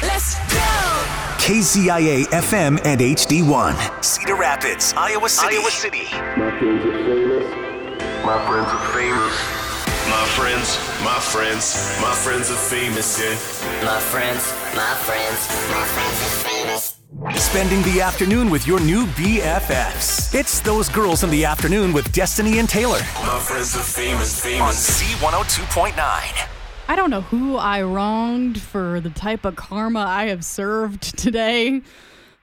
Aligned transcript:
ready? 0.00 0.06
Let's 0.06 0.34
go! 0.52 0.60
KZIA 1.38 2.24
FM 2.26 2.80
and 2.84 3.00
HD1. 3.00 4.04
Cedar 4.04 4.34
Rapids, 4.36 4.92
Iowa 4.96 5.28
City. 5.28 5.56
Iowa 5.56 5.70
City. 5.70 6.04
My 6.10 6.50
friends 6.58 6.82
are 6.84 7.12
famous. 7.12 7.76
My 8.24 8.44
friends 8.44 8.68
are 8.68 8.86
famous. 8.92 9.42
My 10.08 10.24
friends, 10.24 10.78
my 11.04 11.18
friends, 11.20 12.00
my 12.00 12.14
friends 12.14 12.50
are 12.50 12.56
famous, 12.56 13.20
yeah. 13.20 13.84
My 13.84 14.00
friends, 14.00 14.52
my 14.74 14.94
friends, 15.06 15.48
my 15.70 15.84
friends 15.84 16.22
are 16.22 16.36
famous. 16.48 16.92
Spending 17.42 17.82
the 17.82 18.00
afternoon 18.00 18.50
with 18.50 18.66
your 18.66 18.80
new 18.80 19.06
BFFs. 19.06 20.34
It's 20.34 20.60
those 20.60 20.88
girls 20.88 21.22
in 21.24 21.30
the 21.30 21.44
afternoon 21.44 21.92
with 21.92 22.10
Destiny 22.12 22.58
and 22.58 22.68
Taylor 22.68 22.98
My 23.24 23.38
friends 23.40 23.76
are 23.76 23.80
famous, 23.80 24.40
famous. 24.40 24.60
on 24.60 24.72
famous. 24.72 25.20
Z102.9. 25.22 26.55
I 26.88 26.94
don't 26.94 27.10
know 27.10 27.22
who 27.22 27.56
I 27.56 27.82
wronged 27.82 28.60
for 28.60 29.00
the 29.00 29.10
type 29.10 29.44
of 29.44 29.56
karma 29.56 30.00
I 30.00 30.28
have 30.28 30.44
served 30.44 31.18
today. 31.18 31.82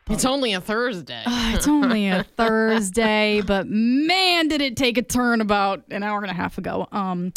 It's 0.09 0.25
only 0.25 0.51
a 0.51 0.59
Thursday. 0.59 1.23
Uh, 1.25 1.53
it's 1.55 1.67
only 1.67 2.09
a 2.09 2.23
Thursday, 2.37 3.41
but 3.41 3.67
man, 3.67 4.49
did 4.49 4.59
it 4.59 4.75
take 4.75 4.97
a 4.97 5.01
turn 5.01 5.39
about 5.39 5.83
an 5.89 6.03
hour 6.03 6.21
and 6.21 6.29
a 6.29 6.33
half 6.33 6.57
ago. 6.57 6.87
Um, 6.91 7.31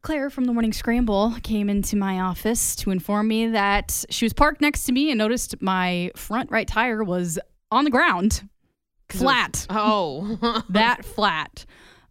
Claire 0.00 0.30
from 0.30 0.44
the 0.44 0.54
Morning 0.54 0.72
Scramble 0.72 1.34
came 1.42 1.68
into 1.68 1.94
my 1.94 2.20
office 2.20 2.74
to 2.76 2.90
inform 2.90 3.28
me 3.28 3.48
that 3.48 4.02
she 4.08 4.24
was 4.24 4.32
parked 4.32 4.62
next 4.62 4.84
to 4.84 4.92
me 4.92 5.10
and 5.10 5.18
noticed 5.18 5.60
my 5.60 6.10
front 6.16 6.50
right 6.50 6.66
tire 6.66 7.04
was 7.04 7.38
on 7.70 7.84
the 7.84 7.90
ground, 7.90 8.48
flat, 9.10 9.66
oh. 9.68 10.62
that 10.70 11.04
flat. 11.04 11.66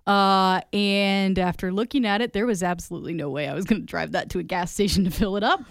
Uh, 0.09 0.61
and 0.73 1.37
after 1.37 1.71
looking 1.71 2.03
at 2.03 2.19
it, 2.19 2.33
there 2.33 2.47
was 2.47 2.63
absolutely 2.63 3.13
no 3.13 3.29
way 3.29 3.47
I 3.47 3.53
was 3.53 3.65
going 3.65 3.81
to 3.81 3.85
drive 3.85 4.13
that 4.13 4.31
to 4.31 4.39
a 4.39 4.43
gas 4.43 4.71
station 4.71 5.03
to 5.03 5.11
fill 5.11 5.37
it 5.37 5.43
up. 5.43 5.61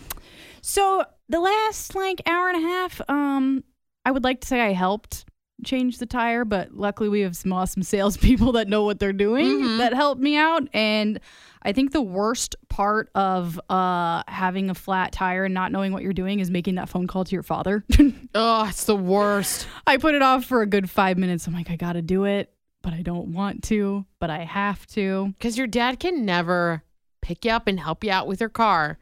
So 0.62 1.04
the 1.28 1.40
last 1.40 1.96
like 1.96 2.22
hour 2.24 2.48
and 2.48 2.64
a 2.64 2.68
half, 2.68 3.00
um, 3.08 3.64
I 4.04 4.12
would 4.12 4.22
like 4.22 4.42
to 4.42 4.46
say 4.46 4.60
I 4.60 4.74
helped 4.74 5.24
change 5.64 5.98
the 5.98 6.06
tire, 6.06 6.44
but 6.44 6.72
luckily 6.72 7.08
we 7.08 7.22
have 7.22 7.36
some 7.36 7.52
awesome 7.52 7.82
salespeople 7.82 8.52
that 8.52 8.68
know 8.68 8.84
what 8.84 9.00
they're 9.00 9.12
doing 9.12 9.78
that 9.78 9.92
helped 9.92 10.20
me 10.20 10.36
out. 10.36 10.68
And 10.72 11.18
I 11.62 11.72
think 11.72 11.90
the 11.90 12.00
worst 12.00 12.54
part 12.68 13.10
of 13.16 13.60
uh, 13.68 14.22
having 14.28 14.70
a 14.70 14.74
flat 14.74 15.10
tire 15.10 15.46
and 15.46 15.54
not 15.54 15.72
knowing 15.72 15.92
what 15.92 16.04
you're 16.04 16.12
doing 16.12 16.38
is 16.38 16.48
making 16.48 16.76
that 16.76 16.88
phone 16.88 17.08
call 17.08 17.24
to 17.24 17.34
your 17.34 17.42
father. 17.42 17.84
oh, 18.36 18.66
it's 18.68 18.84
the 18.84 18.94
worst. 18.94 19.66
I 19.84 19.96
put 19.96 20.14
it 20.14 20.22
off 20.22 20.44
for 20.44 20.62
a 20.62 20.66
good 20.66 20.88
five 20.88 21.18
minutes. 21.18 21.48
I'm 21.48 21.54
like, 21.54 21.70
I 21.70 21.76
got 21.76 21.94
to 21.94 22.02
do 22.02 22.24
it, 22.24 22.52
but 22.88 22.96
I 22.96 23.02
don't 23.02 23.34
want 23.34 23.64
to, 23.64 24.06
but 24.18 24.30
I 24.30 24.44
have 24.44 24.86
to. 24.88 25.34
Because 25.36 25.58
your 25.58 25.66
dad 25.66 26.00
can 26.00 26.24
never 26.24 26.82
pick 27.20 27.44
you 27.44 27.50
up 27.50 27.66
and 27.66 27.78
help 27.78 28.02
you 28.02 28.10
out 28.10 28.26
with 28.26 28.40
your 28.40 28.48
car 28.48 28.98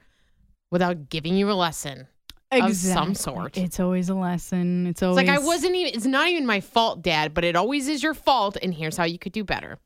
without 0.72 1.08
giving 1.08 1.36
you 1.36 1.48
a 1.48 1.54
lesson. 1.54 2.08
Of 2.50 2.74
some 2.74 3.14
sort. 3.14 3.56
It's 3.56 3.78
always 3.78 4.08
a 4.08 4.14
lesson. 4.16 4.88
It's 4.88 4.98
It's 4.98 5.02
always 5.04 5.24
like 5.24 5.28
I 5.28 5.38
wasn't 5.38 5.76
even. 5.76 5.94
It's 5.94 6.04
not 6.04 6.26
even 6.26 6.46
my 6.46 6.58
fault, 6.60 7.02
Dad, 7.02 7.32
but 7.32 7.44
it 7.44 7.54
always 7.54 7.86
is 7.86 8.02
your 8.02 8.14
fault. 8.14 8.56
And 8.60 8.74
here's 8.74 8.96
how 8.96 9.04
you 9.04 9.20
could 9.20 9.30
do 9.32 9.44
better. 9.44 9.78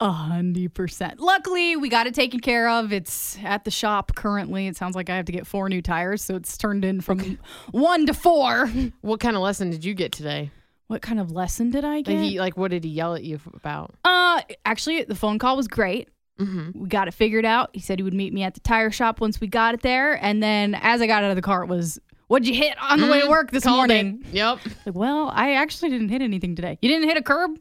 a 0.00 0.10
hundred 0.10 0.74
percent. 0.74 1.20
Luckily, 1.20 1.76
we 1.76 1.88
got 1.88 2.08
it 2.08 2.14
taken 2.16 2.40
care 2.40 2.68
of. 2.68 2.92
It's 2.92 3.38
at 3.44 3.62
the 3.62 3.70
shop 3.70 4.16
currently. 4.16 4.66
It 4.66 4.76
sounds 4.76 4.96
like 4.96 5.08
I 5.08 5.14
have 5.14 5.26
to 5.26 5.32
get 5.32 5.46
four 5.46 5.68
new 5.68 5.82
tires, 5.82 6.20
so 6.20 6.34
it's 6.34 6.58
turned 6.58 6.84
in 6.84 7.00
from 7.00 7.38
one 7.70 8.06
to 8.06 8.14
four. 8.14 8.66
What 9.02 9.20
kind 9.20 9.36
of 9.36 9.42
lesson 9.42 9.70
did 9.70 9.84
you 9.84 9.94
get 9.94 10.10
today? 10.10 10.50
What 10.90 11.02
kind 11.02 11.20
of 11.20 11.30
lesson 11.30 11.70
did 11.70 11.84
I 11.84 11.96
Like, 11.98 12.06
get? 12.06 12.20
he, 12.20 12.40
like 12.40 12.56
what 12.56 12.72
did 12.72 12.82
he 12.82 12.90
yell 12.90 13.14
at 13.14 13.22
you 13.22 13.38
about? 13.54 13.94
Uh, 14.04 14.40
actually, 14.64 15.04
the 15.04 15.14
phone 15.14 15.38
call 15.38 15.56
was 15.56 15.68
great. 15.68 16.08
Mm-hmm. 16.40 16.80
We 16.82 16.88
got 16.88 17.06
it 17.06 17.14
figured 17.14 17.44
out. 17.44 17.70
He 17.72 17.80
said 17.80 18.00
he 18.00 18.02
would 18.02 18.12
meet 18.12 18.32
me 18.32 18.42
at 18.42 18.54
the 18.54 18.60
tire 18.60 18.90
shop 18.90 19.20
once 19.20 19.40
we 19.40 19.46
got 19.46 19.74
it 19.74 19.82
there, 19.82 20.14
and 20.24 20.42
then 20.42 20.74
as 20.74 21.00
I 21.00 21.06
got 21.06 21.22
out 21.22 21.30
of 21.30 21.36
the 21.36 21.42
car, 21.42 21.62
it 21.62 21.68
was, 21.68 22.00
"What'd 22.26 22.48
you 22.48 22.54
hit 22.54 22.76
on 22.82 22.98
the 23.00 23.06
way 23.06 23.20
to 23.20 23.28
work 23.28 23.52
this 23.52 23.62
Mm, 23.62 23.66
Called 23.68 23.76
morning?" 23.76 24.24
it. 24.26 24.34
Yep. 24.34 24.58
Like, 24.86 24.94
well, 24.96 25.30
I 25.32 25.52
actually 25.54 25.90
didn't 25.90 26.08
hit 26.08 26.22
anything 26.22 26.56
today. 26.56 26.76
You 26.82 26.88
didn't 26.88 27.08
hit 27.08 27.16
a 27.16 27.22
curb? 27.22 27.52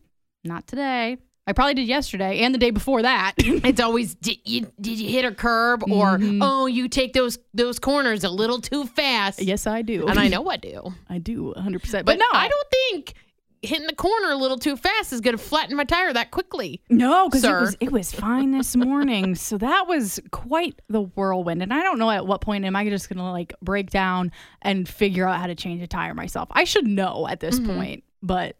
Not 0.44 0.66
today. 0.66 1.18
I 1.50 1.54
probably 1.54 1.74
did 1.74 1.88
yesterday 1.88 2.40
and 2.42 2.54
the 2.54 2.60
day 2.60 2.70
before 2.72 3.02
that. 3.02 3.34
It's 3.70 3.82
always 3.82 4.14
did 4.16 4.38
you 4.46 4.72
did 4.80 5.00
you 5.00 5.10
hit 5.10 5.26
a 5.26 5.34
curb 5.34 5.84
or 5.84 6.18
Mm-hmm. 6.20 6.42
oh 6.44 6.66
you 6.68 6.88
take 6.88 7.14
those 7.14 7.40
those 7.54 7.80
corners 7.80 8.24
a 8.24 8.30
little 8.30 8.62
too 8.62 8.86
fast. 8.86 9.42
yes, 9.42 9.66
I 9.68 9.82
do. 9.82 10.08
And 10.08 10.20
I 10.20 10.28
know 10.34 10.48
I 10.50 10.58
do. 10.58 10.94
I 11.10 11.18
do 11.18 11.54
100%. 11.58 11.92
But, 11.92 12.06
But 12.06 12.18
no, 12.20 12.26
I 12.34 12.48
don't 12.48 12.68
think 12.70 13.14
hitting 13.62 13.88
the 13.88 13.96
corner 13.96 14.32
a 14.32 14.36
little 14.38 14.58
too 14.58 14.78
fast 14.78 15.12
is 15.12 15.20
going 15.20 15.36
to 15.36 15.44
flatten 15.44 15.76
my 15.76 15.84
tire 15.84 16.14
that 16.14 16.32
quickly. 16.32 16.82
No, 16.90 17.28
because 17.28 17.44
it 17.44 17.52
was 17.52 17.78
it 17.82 17.92
was 17.92 18.12
fine 18.12 18.52
this 18.52 18.76
morning. 18.76 19.36
so 19.48 19.58
that 19.58 19.86
was 19.88 20.20
quite 20.32 20.80
the 20.88 21.02
whirlwind. 21.02 21.62
And 21.64 21.74
I 21.74 21.82
don't 21.84 22.00
know 22.00 22.10
at 22.12 22.26
what 22.28 22.42
point 22.42 22.64
am 22.66 22.76
I 22.76 22.88
just 22.90 23.10
gonna 23.10 23.32
like 23.32 23.54
break 23.62 23.90
down 23.90 24.32
and 24.62 24.88
figure 24.88 25.28
out 25.28 25.40
how 25.40 25.48
to 25.48 25.56
change 25.56 25.82
a 25.82 25.88
tire 25.88 26.14
myself. 26.14 26.48
I 26.52 26.64
should 26.64 26.88
know 26.88 27.28
at 27.28 27.40
this 27.42 27.60
point, 27.60 28.04
but 28.24 28.56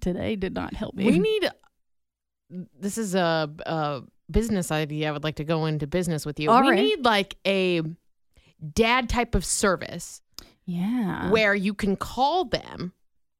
today 0.00 0.36
did 0.36 0.54
not 0.54 0.74
help 0.74 0.94
me. 0.94 1.06
We 1.06 1.18
need 1.18 1.48
this 2.78 2.98
is 2.98 3.14
a, 3.14 3.50
a 3.66 4.02
business 4.30 4.70
idea. 4.70 5.08
I 5.08 5.12
would 5.12 5.24
like 5.24 5.36
to 5.36 5.44
go 5.44 5.66
into 5.66 5.86
business 5.86 6.26
with 6.26 6.38
you. 6.38 6.50
All 6.50 6.62
we 6.62 6.70
right. 6.70 6.78
need 6.78 7.04
like 7.04 7.36
a 7.46 7.82
dad 8.74 9.08
type 9.08 9.34
of 9.34 9.44
service 9.44 10.20
yeah. 10.64 11.30
where 11.30 11.54
you 11.54 11.74
can 11.74 11.96
call 11.96 12.44
them 12.44 12.92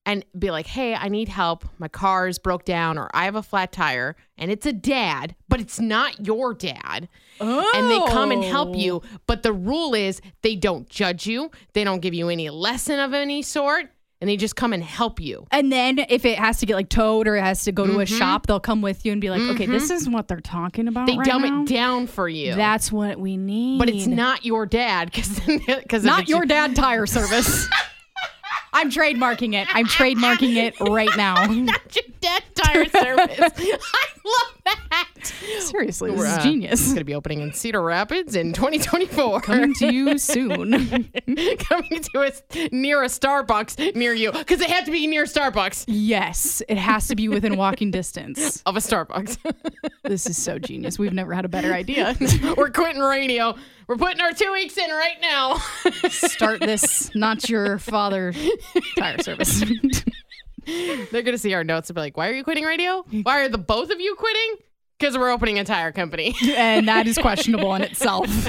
and 0.05 0.25
be 0.37 0.51
like, 0.51 0.67
"Hey, 0.67 0.95
I 0.95 1.09
need 1.09 1.29
help. 1.29 1.65
My 1.79 1.87
car 1.87 2.27
is 2.27 2.39
broke 2.39 2.65
down, 2.65 2.99
or 2.99 3.09
I 3.15 3.25
have 3.27 3.37
a 3.37 3.43
flat 3.43 3.71
tire." 3.71 4.17
And 4.37 4.51
it's 4.51 4.67
a 4.67 4.73
dad, 4.73 5.37
but 5.49 5.61
it's 5.61 5.79
not 5.79 6.27
your 6.27 6.55
dad. 6.55 7.09
Oh. 7.41 7.71
And 7.75 7.89
they 7.91 8.13
come 8.13 8.33
and 8.33 8.43
help 8.43 8.77
you, 8.77 9.03
Oh. 9.05 9.19
but 9.29 9.45
the 9.45 9.53
rule 9.53 9.95
is 9.95 10.21
they 10.43 10.57
don't 10.57 10.89
judge 10.89 11.27
you. 11.27 11.53
They 11.73 11.85
don't 11.85 12.01
give 12.01 12.15
you 12.15 12.29
any 12.31 12.51
lesson 12.51 12.99
of 12.99 13.15
any 13.15 13.43
sort, 13.43 13.91
and 14.23 14.29
they 14.29 14.37
just 14.37 14.55
come 14.55 14.73
and 14.73 14.85
help 14.85 15.21
you. 15.21 15.47
And 15.51 15.73
then 15.73 15.99
if 16.09 16.25
it 16.25 16.39
has 16.39 16.59
to 16.59 16.67
get 16.67 16.77
like 16.77 16.89
towed 16.89 17.27
or 17.27 17.35
it 17.35 17.43
has 17.43 17.65
to 17.65 17.73
go 17.73 17.85
to 17.87 17.95
a 17.99 18.05
mm-hmm. 18.05 18.19
shop, 18.19 18.47
they'll 18.47 18.61
come 18.61 18.81
with 18.81 19.05
you 19.05 19.11
and 19.11 19.21
be 19.21 19.31
like, 19.31 19.43
"Okay, 19.43 19.67
this 19.67 19.87
mm-hmm. 19.87 19.95
is 19.95 20.09
what 20.09 20.29
they're 20.29 20.41
talking 20.41 20.87
about 20.87 21.09
They 21.09 21.17
right 21.17 21.27
dumb 21.27 21.43
now. 21.43 21.63
it 21.63 21.69
down 21.69 22.07
for 22.07 22.29
you. 22.29 22.55
That's 22.55 22.93
what 22.93 23.19
we 23.19 23.37
need." 23.37 23.81
but 23.81 23.89
it's 23.91 24.07
not 24.07 24.45
your 24.45 24.65
dad 24.65 25.11
because 25.11 25.41
because 25.67 26.05
not 26.05 26.29
your 26.29 26.47
dad 26.47 26.77
tire 26.77 27.05
service. 27.05 27.69
I'm 28.73 28.91
trademarking 28.91 29.55
it. 29.55 29.69
I'm 29.75 29.87
trademarking 29.87 30.55
it 30.57 30.81
right 30.81 31.15
now. 31.17 31.45
not 31.47 31.97
your 31.97 32.05
dad 32.21 32.43
tire 32.55 32.89
service. 32.89 33.53
I 33.59 34.07
love 34.25 34.63
that. 34.65 35.09
Seriously, 35.23 36.11
this 36.11 36.19
We're, 36.19 36.27
is 36.27 36.33
uh, 36.33 36.43
genius. 36.43 36.81
It's 36.81 36.89
going 36.89 36.99
to 36.99 37.05
be 37.05 37.15
opening 37.15 37.41
in 37.41 37.53
Cedar 37.53 37.83
Rapids 37.83 38.35
in 38.35 38.53
2024. 38.53 39.41
Coming 39.43 39.75
to 39.75 39.93
you 39.93 40.19
soon. 40.19 40.73
Coming 41.59 42.03
to 42.13 42.21
us 42.21 42.43
near 42.73 43.03
a 43.03 43.07
Starbucks 43.07 43.95
near 43.95 44.13
you 44.13 44.33
because 44.33 44.59
they 44.59 44.69
have 44.69 44.85
to 44.85 44.91
be 44.91 45.07
near 45.07 45.25
Starbucks 45.25 45.85
yes, 45.87 46.63
it 46.69 46.79
has 46.79 47.09
to 47.09 47.17
be 47.17 47.29
within 47.29 47.57
walking 47.57 47.91
distance. 47.91 48.63
of 48.67 48.77
a 48.77 48.81
Starbucks. 48.81 49.39
This 50.05 50.27
is 50.27 50.37
so 50.37 50.59
genius. 50.59 50.99
We've 50.99 51.13
never 51.13 51.33
had 51.33 51.45
a 51.45 51.49
better 51.49 51.73
idea. 51.73 52.17
We're 52.57 52.71
quitting 52.71 53.01
radio. 53.01 53.55
We're 53.87 53.97
putting 53.97 54.21
our 54.21 54.33
two 54.33 54.53
weeks 54.53 54.77
in 54.77 54.91
right 54.91 55.17
now. 55.21 55.59
Start 56.09 56.61
this, 56.61 57.15
not 57.15 57.49
your 57.49 57.79
father 57.79 58.35
tire 58.99 59.23
service. 59.23 59.63
They're 60.67 61.23
going 61.23 61.35
to 61.35 61.39
see 61.39 61.55
our 61.55 61.65
notes 61.65 61.91
and 61.91 61.95
be 61.95 62.01
like, 62.01 62.17
why 62.17 62.29
are 62.29 62.33
you 62.33 62.45
quitting 62.45 62.65
radio? 62.65 63.05
Why 63.23 63.41
are 63.41 63.49
the 63.49 63.59
both 63.59 63.91
of 63.91 64.01
you 64.01 64.15
quitting? 64.15 64.57
Because 64.99 65.19
we're 65.19 65.31
opening 65.31 65.59
a 65.59 65.65
tire 65.65 65.91
company. 65.91 66.35
and 66.57 66.87
that 66.87 67.07
is 67.07 67.19
questionable 67.19 67.75
in 67.75 67.83
itself. 67.83 68.29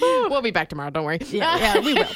we'll 0.00 0.42
be 0.42 0.50
back 0.50 0.68
tomorrow. 0.68 0.90
Don't 0.90 1.04
worry. 1.04 1.18
Yeah, 1.28 1.56
yeah, 1.58 1.78
we 1.78 1.94
will. 1.94 2.06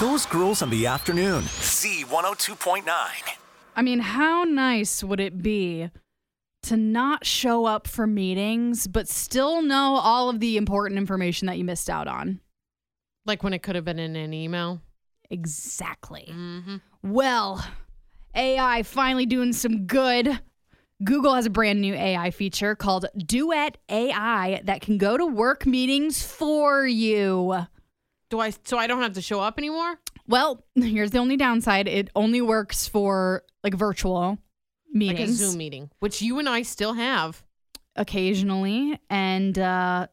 Those 0.00 0.24
girls 0.26 0.62
in 0.62 0.70
the 0.70 0.86
afternoon. 0.86 1.42
Z102.9. 1.42 2.84
I 3.76 3.82
mean, 3.82 4.00
how 4.00 4.44
nice 4.44 5.04
would 5.04 5.20
it 5.20 5.42
be 5.42 5.90
to 6.62 6.76
not 6.76 7.26
show 7.26 7.66
up 7.66 7.86
for 7.86 8.06
meetings, 8.06 8.86
but 8.86 9.08
still 9.08 9.62
know 9.62 9.96
all 10.02 10.28
of 10.30 10.40
the 10.40 10.56
important 10.56 10.98
information 10.98 11.46
that 11.46 11.58
you 11.58 11.64
missed 11.64 11.90
out 11.90 12.08
on? 12.08 12.40
Like 13.26 13.42
when 13.42 13.52
it 13.52 13.62
could 13.62 13.74
have 13.74 13.84
been 13.84 13.98
in 13.98 14.16
an 14.16 14.32
email. 14.32 14.80
Exactly. 15.30 16.28
Mm-hmm. 16.30 16.76
Well, 17.02 17.64
AI 18.34 18.82
finally 18.82 19.26
doing 19.26 19.52
some 19.52 19.86
good. 19.86 20.40
Google 21.02 21.34
has 21.34 21.46
a 21.46 21.50
brand 21.50 21.80
new 21.80 21.94
AI 21.94 22.30
feature 22.30 22.74
called 22.74 23.06
Duet 23.16 23.78
AI 23.88 24.60
that 24.64 24.82
can 24.82 24.98
go 24.98 25.16
to 25.16 25.24
work 25.24 25.64
meetings 25.64 26.22
for 26.22 26.86
you. 26.86 27.66
Do 28.28 28.38
I? 28.40 28.52
So 28.64 28.76
I 28.76 28.86
don't 28.86 29.00
have 29.02 29.14
to 29.14 29.22
show 29.22 29.40
up 29.40 29.58
anymore? 29.58 29.98
Well, 30.28 30.62
here's 30.74 31.10
the 31.12 31.18
only 31.18 31.36
downside 31.36 31.88
it 31.88 32.10
only 32.14 32.42
works 32.42 32.86
for 32.86 33.44
like 33.64 33.74
virtual 33.74 34.20
Like 34.30 34.38
a 34.94 34.98
meetings 34.98 35.30
Zoom 35.36 35.56
meeting, 35.56 35.90
which 36.00 36.20
you 36.20 36.38
and 36.38 36.48
I 36.48 36.62
still 36.62 36.92
have. 36.94 37.42
occasionally. 37.96 38.98
And 39.08 39.58
uh, 39.58 40.06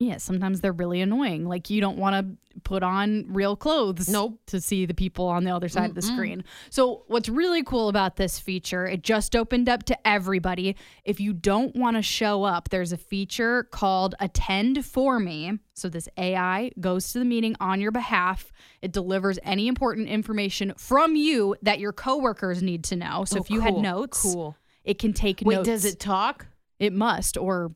yeah, 0.00 0.16
sometimes 0.18 0.60
they're 0.60 0.72
really 0.72 1.00
annoying. 1.00 1.46
Like 1.46 1.70
you 1.70 1.80
don't 1.80 1.96
want 1.96 2.14
to 2.54 2.60
put 2.62 2.82
on 2.82 3.24
real 3.28 3.56
clothes 3.56 4.08
Nope. 4.08 4.38
to 4.46 4.60
see 4.60 4.86
the 4.86 4.94
people 4.94 5.26
on 5.26 5.44
the 5.44 5.50
other 5.54 5.68
side 5.68 5.88
of 5.90 5.94
the 5.94 6.02
screen. 6.02 6.44
So 6.70 7.04
what's 7.06 7.28
really 7.28 7.62
cool 7.62 7.88
about 7.88 8.16
this 8.16 8.38
feature, 8.38 8.86
it 8.86 9.02
just 9.02 9.34
opened 9.34 9.68
up 9.68 9.84
to 9.84 10.06
everybody. 10.08 10.76
If 11.04 11.20
you 11.20 11.32
don't 11.32 11.74
want 11.76 11.96
to 11.96 12.02
show 12.02 12.44
up, 12.44 12.68
there's 12.70 12.92
a 12.92 12.96
feature 12.96 13.64
called 13.64 14.14
Attend 14.20 14.84
for 14.84 15.18
Me. 15.20 15.58
So 15.74 15.88
this 15.88 16.08
AI 16.16 16.70
goes 16.80 17.12
to 17.12 17.18
the 17.18 17.24
meeting 17.24 17.56
on 17.60 17.80
your 17.80 17.92
behalf. 17.92 18.52
It 18.82 18.92
delivers 18.92 19.38
any 19.42 19.68
important 19.68 20.08
information 20.08 20.74
from 20.76 21.16
you 21.16 21.56
that 21.62 21.78
your 21.80 21.92
coworkers 21.92 22.62
need 22.62 22.84
to 22.84 22.96
know. 22.96 23.24
So 23.24 23.38
Oh, 23.38 23.42
if 23.42 23.50
you 23.50 23.60
had 23.60 23.74
notes, 23.76 24.22
cool. 24.22 24.56
it 24.84 24.98
can 24.98 25.12
take 25.12 25.40
notes. 25.40 25.46
Wait, 25.46 25.54
notes. 25.56 25.66
does 25.68 25.84
it 25.84 25.98
talk? 26.00 26.46
It 26.78 26.92
must, 26.92 27.36
or 27.36 27.72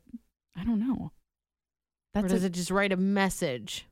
I 0.56 0.64
don't 0.64 0.78
know. 0.80 1.12
Or 2.24 2.28
does 2.28 2.42
a- 2.42 2.46
it 2.46 2.52
just 2.52 2.70
write 2.70 2.92
a 2.92 2.96
message? 2.96 3.84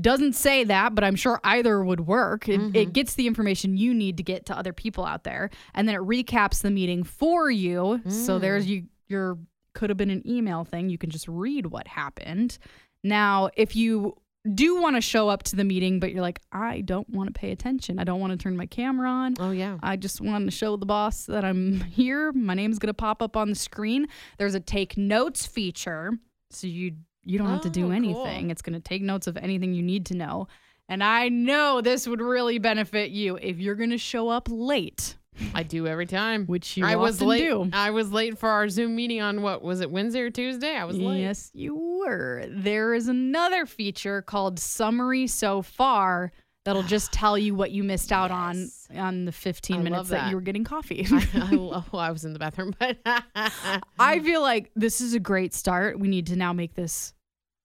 doesn't 0.00 0.34
say 0.34 0.62
that, 0.62 0.94
but 0.94 1.02
I'm 1.02 1.16
sure 1.16 1.40
either 1.42 1.82
would 1.84 2.00
work. 2.06 2.48
It, 2.48 2.60
Mm-hmm. 2.60 2.76
it 2.76 2.92
gets 2.92 3.14
the 3.14 3.26
information 3.26 3.76
you 3.76 3.92
need 3.92 4.18
to 4.18 4.22
get 4.22 4.46
to 4.46 4.56
other 4.56 4.72
people 4.72 5.04
out 5.04 5.24
there, 5.24 5.50
and 5.74 5.88
then 5.88 5.96
it 5.96 6.00
recaps 6.00 6.62
the 6.62 6.70
meeting 6.70 7.02
for 7.02 7.50
you. 7.50 8.00
So 8.06 8.38
Mm. 8.38 8.40
there's 8.40 8.66
you 8.70 8.84
your 9.08 9.36
could 9.74 9.90
have 9.90 9.96
been 9.96 10.10
an 10.10 10.22
email 10.28 10.62
thing. 10.64 10.90
You 10.90 10.98
can 10.98 11.10
just 11.10 11.26
read 11.26 11.66
what 11.66 11.88
happened. 11.88 12.58
Now, 13.02 13.50
if 13.56 13.74
you 13.74 14.16
do 14.54 14.80
want 14.80 14.94
to 14.96 15.00
show 15.00 15.28
up 15.28 15.42
to 15.44 15.56
the 15.56 15.64
meeting, 15.64 15.98
but 16.00 16.12
you're 16.12 16.22
like, 16.22 16.40
I 16.52 16.80
don't 16.82 17.08
want 17.10 17.32
to 17.34 17.38
pay 17.38 17.50
attention. 17.50 17.98
I 17.98 18.04
don't 18.04 18.20
want 18.20 18.30
to 18.32 18.36
turn 18.36 18.56
my 18.56 18.66
camera 18.66 19.08
on. 19.08 19.34
Oh 19.40 19.50
yeah. 19.50 19.76
I 19.82 19.96
just 19.96 20.20
want 20.20 20.44
to 20.46 20.50
show 20.52 20.76
the 20.76 20.86
boss 20.86 21.26
that 21.26 21.44
I'm 21.44 21.80
here. 21.80 22.30
My 22.32 22.54
name's 22.54 22.78
going 22.78 22.88
to 22.88 22.94
pop 22.94 23.22
up 23.22 23.36
on 23.36 23.48
the 23.48 23.54
screen. 23.56 24.06
There's 24.38 24.54
a 24.54 24.60
take 24.60 24.96
notes 24.96 25.46
feature. 25.46 26.12
So 26.50 26.66
you 26.68 26.92
you 27.24 27.38
don't 27.38 27.48
have 27.48 27.60
to 27.62 27.68
Oh, 27.68 27.72
do 27.72 27.82
cool. 27.84 27.92
anything. 27.92 28.50
It's 28.50 28.62
going 28.62 28.74
to 28.74 28.80
take 28.80 29.02
notes 29.02 29.26
of 29.26 29.36
anything 29.36 29.74
you 29.74 29.82
need 29.82 30.06
to 30.06 30.14
know. 30.14 30.48
And 30.88 31.04
I 31.04 31.28
know 31.28 31.80
this 31.80 32.08
would 32.08 32.20
really 32.20 32.58
benefit 32.58 33.10
you 33.10 33.36
if 33.40 33.58
you're 33.58 33.76
going 33.76 33.90
to 33.90 33.98
show 33.98 34.28
up 34.28 34.48
late, 34.50 35.16
I 35.54 35.62
do 35.62 35.86
every 35.86 36.06
time. 36.06 36.46
which 36.46 36.76
you 36.76 36.84
I 36.84 36.96
was 36.96 37.22
late. 37.22 37.38
do. 37.38 37.70
I 37.72 37.90
was 37.90 38.10
late 38.12 38.36
for 38.38 38.48
our 38.48 38.68
Zoom 38.68 38.96
meeting 38.96 39.20
on 39.22 39.42
what 39.42 39.62
was 39.62 39.80
it 39.80 39.90
Wednesday 39.90 40.20
or 40.20 40.30
Tuesday? 40.30 40.74
I 40.76 40.84
was 40.84 40.98
late. 40.98 41.20
Yes, 41.20 41.50
you 41.54 41.74
were. 42.04 42.44
There 42.50 42.92
is 42.94 43.06
another 43.08 43.66
feature 43.66 44.20
called 44.22 44.58
Summary 44.58 45.26
So 45.28 45.62
Far 45.62 46.32
that'll 46.64 46.82
just 46.82 47.12
tell 47.12 47.38
you 47.38 47.54
what 47.54 47.70
you 47.70 47.82
missed 47.82 48.12
out 48.12 48.30
Yes. 48.30 48.88
on 48.90 48.98
on 48.98 49.24
the 49.24 49.32
15 49.32 49.76
I 49.76 49.82
minutes 49.82 50.08
that. 50.10 50.22
that. 50.22 50.30
you 50.30 50.36
were 50.36 50.42
getting 50.42 50.64
coffee. 50.64 51.06
I, 51.10 51.26
I, 51.34 51.54
well, 51.92 52.00
I 52.02 52.10
was 52.10 52.24
in 52.24 52.32
the 52.32 52.38
bathroom, 52.38 52.74
but 52.78 52.98
I 53.98 54.20
feel 54.20 54.40
like 54.42 54.70
this 54.76 55.00
is 55.00 55.14
a 55.14 55.20
great 55.20 55.54
start. 55.54 55.98
We 55.98 56.08
need 56.08 56.26
to 56.28 56.36
now 56.36 56.52
make 56.52 56.74
this 56.74 57.12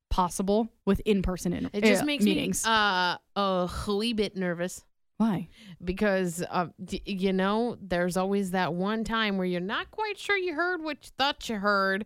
possible 0.09 0.69
with 0.85 1.01
in-person 1.05 1.51
in- 1.53 1.69
it 1.73 1.83
just 1.83 2.03
uh, 2.03 2.05
makes 2.05 2.23
meetings. 2.23 2.63
me 2.65 2.71
uh, 2.71 3.17
a 3.35 3.69
wee 3.87 4.13
bit 4.13 4.37
nervous 4.37 4.83
Why? 5.17 5.49
because 5.83 6.41
uh, 6.49 6.67
d- 6.83 7.01
you 7.05 7.33
know 7.33 7.77
there's 7.81 8.15
always 8.15 8.51
that 8.51 8.73
one 8.73 9.03
time 9.03 9.37
where 9.37 9.47
you're 9.47 9.59
not 9.59 9.91
quite 9.91 10.17
sure 10.17 10.37
you 10.37 10.53
heard 10.53 10.81
what 10.81 10.97
you 11.03 11.09
thought 11.17 11.49
you 11.49 11.57
heard, 11.57 12.05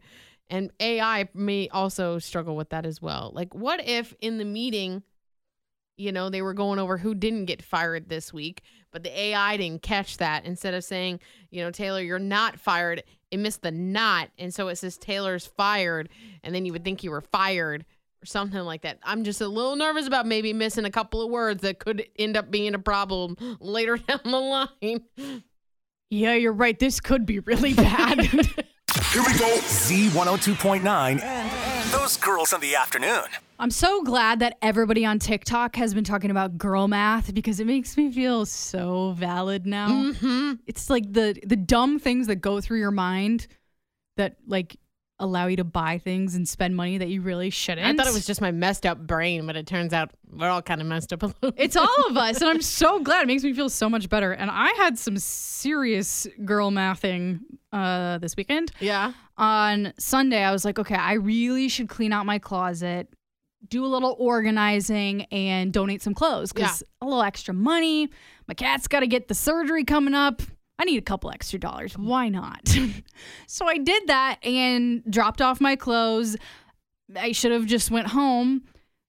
and 0.49 0.71
AI 0.79 1.29
may 1.35 1.69
also 1.69 2.17
struggle 2.17 2.55
with 2.55 2.69
that 2.69 2.85
as 2.85 2.99
well. 2.99 3.31
Like, 3.35 3.53
what 3.53 3.87
if 3.87 4.15
in 4.21 4.39
the 4.39 4.45
meeting, 4.45 5.03
you 5.99 6.13
know, 6.13 6.29
they 6.29 6.41
were 6.41 6.53
going 6.53 6.79
over 6.79 6.97
who 6.97 7.13
didn't 7.13 7.45
get 7.45 7.61
fired 7.61 8.07
this 8.07 8.31
week, 8.33 8.61
but 8.91 9.03
the 9.03 9.19
AI 9.19 9.57
didn't 9.57 9.81
catch 9.81 10.17
that. 10.17 10.45
Instead 10.45 10.73
of 10.73 10.83
saying, 10.83 11.19
you 11.51 11.61
know, 11.61 11.71
Taylor, 11.71 12.01
you're 12.01 12.17
not 12.19 12.57
fired, 12.57 13.03
it 13.31 13.37
missed 13.37 13.61
the 13.61 13.71
not, 13.71 14.29
and 14.37 14.53
so 14.53 14.69
it 14.69 14.77
says 14.77 14.97
Taylor's 14.97 15.45
fired, 15.45 16.09
and 16.41 16.55
then 16.55 16.65
you 16.65 16.71
would 16.71 16.85
think 16.85 17.03
you 17.03 17.11
were 17.11 17.21
fired. 17.21 17.85
Or 18.21 18.25
something 18.25 18.59
like 18.59 18.81
that. 18.81 18.99
I'm 19.01 19.23
just 19.23 19.39
a 19.39 19.47
little 19.47 19.77
nervous 19.77 20.05
about 20.05 20.27
maybe 20.27 20.51
missing 20.51 20.83
a 20.83 20.91
couple 20.91 21.21
of 21.21 21.29
words 21.29 21.61
that 21.61 21.79
could 21.79 22.05
end 22.17 22.35
up 22.35 22.51
being 22.51 22.75
a 22.75 22.79
problem 22.79 23.37
later 23.61 23.95
down 23.95 24.19
the 24.25 24.37
line. 24.37 25.43
Yeah, 26.09 26.33
you're 26.33 26.51
right. 26.51 26.77
This 26.77 26.99
could 26.99 27.25
be 27.25 27.39
really 27.39 27.73
bad. 27.73 28.19
Here 28.25 29.23
we 29.25 29.39
go. 29.39 29.57
Z102.9 29.61 31.23
and 31.23 31.91
those 31.91 32.17
girls 32.17 32.51
in 32.51 32.59
the 32.59 32.75
afternoon. 32.75 33.23
I'm 33.59 33.71
so 33.71 34.03
glad 34.03 34.39
that 34.39 34.57
everybody 34.61 35.05
on 35.05 35.19
TikTok 35.19 35.75
has 35.75 35.93
been 35.93 36.05
talking 36.05 36.31
about 36.31 36.57
girl 36.57 36.87
math 36.87 37.33
because 37.33 37.59
it 37.59 37.67
makes 37.67 37.97
me 37.97 38.09
feel 38.09 38.45
so 38.45 39.11
valid 39.17 39.65
now. 39.65 39.89
Mm-hmm. 39.89 40.53
It's 40.65 40.89
like 40.89 41.11
the 41.11 41.37
the 41.45 41.57
dumb 41.57 41.99
things 41.99 42.27
that 42.27 42.37
go 42.37 42.61
through 42.61 42.79
your 42.79 42.91
mind 42.91 43.47
that 44.15 44.37
like 44.47 44.77
allow 45.19 45.47
you 45.47 45.57
to 45.57 45.65
buy 45.65 45.97
things 45.97 46.35
and 46.35 46.47
spend 46.47 46.75
money 46.75 46.97
that 46.97 47.09
you 47.09 47.21
really 47.21 47.49
shouldn't. 47.49 47.85
I 47.85 47.93
thought 47.93 48.09
it 48.09 48.13
was 48.13 48.25
just 48.25 48.39
my 48.39 48.51
messed 48.51 48.85
up 48.85 48.97
brain, 48.97 49.45
but 49.45 49.57
it 49.57 49.67
turns 49.67 49.91
out 49.91 50.11
we're 50.31 50.47
all 50.49 50.61
kind 50.61 50.79
of 50.79 50.87
messed 50.87 51.11
up 51.11 51.23
a 51.23 51.25
little. 51.25 51.51
It's 51.57 51.75
all 51.75 52.07
of 52.07 52.15
us, 52.15 52.39
and 52.39 52.49
I'm 52.49 52.61
so 52.61 53.01
glad. 53.01 53.23
It 53.23 53.27
makes 53.27 53.43
me 53.43 53.53
feel 53.53 53.69
so 53.69 53.89
much 53.89 54.07
better. 54.07 54.31
And 54.31 54.49
I 54.49 54.69
had 54.77 54.97
some 54.97 55.17
serious 55.17 56.25
girl 56.45 56.71
mathing 56.71 57.41
uh, 57.73 58.19
this 58.19 58.37
weekend. 58.37 58.71
yeah. 58.79 59.11
On 59.37 59.93
Sunday, 59.97 60.43
I 60.43 60.51
was 60.51 60.65
like, 60.65 60.79
okay, 60.79 60.95
I 60.95 61.13
really 61.13 61.69
should 61.69 61.87
clean 61.87 62.11
out 62.11 62.25
my 62.25 62.39
closet, 62.39 63.07
do 63.67 63.85
a 63.85 63.87
little 63.87 64.15
organizing, 64.19 65.23
and 65.25 65.73
donate 65.73 66.01
some 66.01 66.13
clothes 66.13 66.53
because 66.53 66.83
a 67.01 67.05
little 67.05 67.21
extra 67.21 67.53
money. 67.53 68.09
My 68.47 68.53
cat's 68.53 68.87
got 68.87 69.01
to 69.01 69.07
get 69.07 69.27
the 69.27 69.35
surgery 69.35 69.83
coming 69.83 70.13
up. 70.13 70.41
I 70.79 70.85
need 70.85 70.97
a 70.97 71.01
couple 71.01 71.29
extra 71.29 71.59
dollars. 71.59 71.97
Why 71.97 72.29
not? 72.29 72.73
so 73.47 73.67
I 73.67 73.77
did 73.77 74.07
that 74.07 74.39
and 74.43 75.03
dropped 75.09 75.41
off 75.41 75.59
my 75.59 75.75
clothes. 75.75 76.37
I 77.17 77.33
should 77.33 77.51
have 77.51 77.65
just 77.65 77.91
went 77.91 78.07
home, 78.07 78.63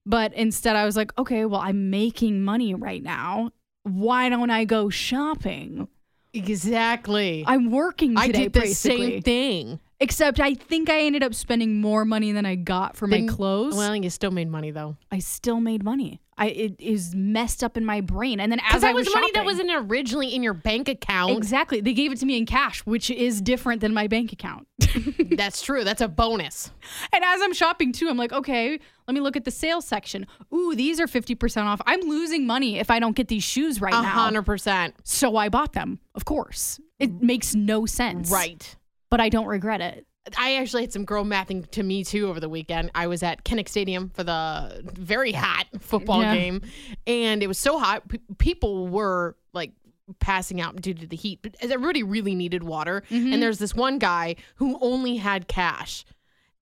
but 0.05 0.35
instead 0.35 0.75
I 0.75 0.85
was 0.85 0.97
like, 0.97 1.17
okay, 1.17 1.45
well, 1.45 1.61
I'm 1.61 1.91
making 1.91 2.43
money 2.43 2.75
right 2.75 3.03
now. 3.03 3.53
Why 3.85 4.29
don't 4.29 4.51
I 4.51 4.65
go 4.65 4.91
shopping? 4.91 5.87
Exactly. 6.33 7.45
I'm 7.47 7.71
working 7.71 8.17
I 8.17 8.29
did 8.29 8.53
the 8.53 8.61
basically. 8.61 9.13
same 9.13 9.23
thing. 9.23 9.81
Except 10.03 10.41
I 10.41 10.55
think 10.55 10.89
I 10.89 11.01
ended 11.03 11.23
up 11.23 11.35
spending 11.35 11.81
more 11.81 12.07
money 12.07 12.33
than 12.33 12.47
I 12.47 12.55
got 12.55 12.97
for 12.97 13.07
my 13.07 13.19
Then- 13.19 13.29
clothes. 13.29 13.75
Well, 13.77 13.89
I 13.89 13.93
think 13.93 14.05
you 14.05 14.11
still 14.11 14.31
made 14.31 14.49
money 14.49 14.71
though. 14.71 14.97
I 15.13 15.19
still 15.19 15.61
made 15.61 15.85
money. 15.85 16.21
I 16.39 16.47
it 16.47 16.77
is 16.81 17.15
messed 17.15 17.63
up 17.63 17.77
in 17.77 17.85
my 17.85 18.01
brain. 18.01 18.41
And 18.41 18.51
then 18.51 18.61
as 18.61 18.67
Because 18.69 18.85
I 18.85 18.89
that 18.89 18.95
was, 18.95 19.07
was 19.09 19.15
money 19.15 19.27
that 19.35 19.41
shopping- 19.45 19.45
wasn't 19.69 19.91
originally 19.91 20.35
in 20.35 20.43
your 20.43 20.55
bank 20.55 20.89
account. 20.89 21.37
exactly. 21.37 21.83
They 21.83 21.93
gave 21.93 22.13
it 22.13 22.19
to 22.21 22.27
me 22.27 22.39
in 22.39 22.47
cash, 22.47 22.81
which 22.87 23.11
is 23.11 23.43
different 23.43 23.83
than 23.83 23.93
my 23.93 24.07
bank 24.07 24.33
account. 24.33 24.67
That's 25.37 25.61
true. 25.61 25.85
That's 25.85 26.01
a 26.01 26.09
bonus. 26.09 26.71
And 27.13 27.23
as 27.23 27.43
I'm 27.43 27.53
shopping 27.53 27.93
too, 27.93 28.09
I'm 28.09 28.17
like, 28.17 28.33
okay, 28.33 28.81
let 29.07 29.15
me 29.15 29.21
look 29.21 29.37
at 29.37 29.45
the 29.45 29.51
sales 29.51 29.85
section. 29.85 30.27
Ooh, 30.55 30.75
these 30.75 30.99
are 30.99 31.07
50% 31.07 31.65
off. 31.65 31.83
I'm 31.87 32.01
losing 32.01 32.47
money 32.47 32.79
if 32.79 32.91
I 32.91 33.01
don't 33.01 33.15
get 33.15 33.29
these 33.29 33.45
shoes 33.45 33.83
right 33.83 33.93
A 33.93 34.01
now. 34.01 34.09
hundred 34.09 34.45
percent. 34.45 34.95
So 35.05 35.37
I 35.37 35.51
bought 35.51 35.75
them, 35.75 36.01
of 36.15 36.25
course. 36.25 36.81
It 36.99 37.21
makes 37.23 37.55
no 37.55 37.85
sense. 37.85 38.31
Right. 38.31 38.77
But 39.11 39.21
I 39.21 39.29
don't 39.29 39.47
regret 39.47 39.81
it. 39.81 40.07
I 40.39 40.57
actually 40.57 40.83
had 40.83 40.93
some 40.93 41.05
girl 41.05 41.25
mathing 41.25 41.69
to 41.73 41.83
me 41.83 42.05
too 42.05 42.29
over 42.29 42.41
the 42.41 42.49
weekend. 42.49 42.91
I 42.95 43.07
was 43.07 43.23
at 43.23 43.45
Kinnick 43.45 43.69
Stadium 43.69 44.11
for 44.11 44.23
the 44.23 44.83
very 44.85 45.33
hot 45.33 45.67
football 45.81 46.23
Yeah. 46.23 46.35
game, 46.35 46.63
and 47.07 47.43
it 47.43 47.47
was 47.47 47.59
so 47.59 47.79
hot. 47.79 48.07
P- 48.09 48.21
people 48.39 48.87
were 48.89 49.37
like 49.53 49.73
passing 50.19 50.61
out 50.61 50.77
due 50.81 50.95
to 50.95 51.07
the 51.07 51.17
heat, 51.17 51.41
but 51.43 51.57
everybody 51.61 52.03
really 52.03 52.35
needed 52.35 52.63
water. 52.63 53.03
And 53.11 53.27
mm-hmm. 53.27 53.41
there's 53.41 53.59
this 53.59 53.75
one 53.75 53.99
guy 53.99 54.37
who 54.57 54.79
only 54.81 55.17
had 55.17 55.49
cash, 55.49 56.05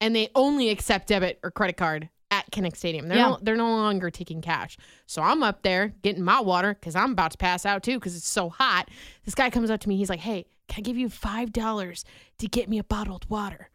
and 0.01 0.15
they 0.15 0.29
only 0.35 0.71
accept 0.71 1.09
debit 1.09 1.39
or 1.43 1.51
credit 1.51 1.77
card 1.77 2.09
at 2.31 2.51
Kinnick 2.51 2.77
Stadium. 2.77 3.09
They're 3.09 3.19
Yeah. 3.19 3.29
no, 3.31 3.39
they're 3.43 3.57
no 3.57 3.71
longer 3.71 4.11
taking 4.11 4.41
cash. 4.41 4.77
So 5.07 5.21
I'm 5.23 5.43
up 5.43 5.63
there 5.63 5.95
getting 6.03 6.23
my 6.23 6.41
water 6.41 6.75
because 6.75 6.95
I'm 6.95 7.13
about 7.13 7.33
to 7.33 7.39
pass 7.39 7.67
out 7.67 7.83
too 7.83 7.99
because 7.99 8.17
it's 8.17 8.29
so 8.29 8.51
hot. 8.51 8.89
This 9.25 9.35
guy 9.35 9.51
comes 9.51 9.71
up 9.71 9.81
to 9.81 9.89
me. 9.89 9.97
He's 9.97 10.11
like, 10.11 10.21
"Hey, 10.21 10.47
can 10.69 10.83
I 10.83 10.83
give 10.83 10.97
you 10.97 11.09
five 11.09 11.53
dollars 11.53 12.05
to 12.39 12.47
get 12.47 12.69
me 12.69 12.79
a 12.79 12.85
bottled 12.85 13.29
water?" 13.29 13.71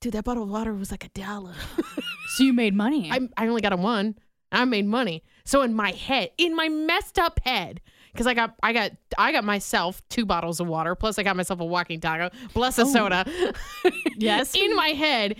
Dude, 0.00 0.12
that 0.12 0.24
bottled 0.24 0.50
water 0.50 0.74
was 0.74 0.90
like 0.90 1.04
a 1.04 1.08
dollar. 1.08 1.54
So 2.34 2.42
you 2.42 2.52
made 2.52 2.74
money. 2.74 3.10
I, 3.12 3.28
I 3.36 3.46
only 3.46 3.60
got 3.60 3.72
a 3.72 3.76
one. 3.76 4.16
I 4.50 4.64
made 4.64 4.86
money. 4.86 5.22
So 5.44 5.62
in 5.62 5.72
my 5.72 5.90
head, 5.92 6.30
in 6.36 6.56
my 6.56 6.68
messed 6.68 7.18
up 7.18 7.38
head, 7.44 7.80
because 8.12 8.26
I 8.26 8.34
got 8.34 8.54
I 8.62 8.72
got 8.72 8.92
I 9.18 9.32
got 9.32 9.44
myself 9.44 10.02
two 10.08 10.24
bottles 10.24 10.60
of 10.60 10.66
water, 10.66 10.94
plus 10.94 11.18
I 11.18 11.22
got 11.22 11.36
myself 11.36 11.60
a 11.60 11.64
walking 11.64 12.00
taco, 12.00 12.30
plus 12.52 12.78
a 12.78 12.82
oh. 12.82 12.92
soda. 12.92 13.24
Yes. 14.16 14.54
in 14.54 14.74
my 14.74 14.88
head, 14.88 15.36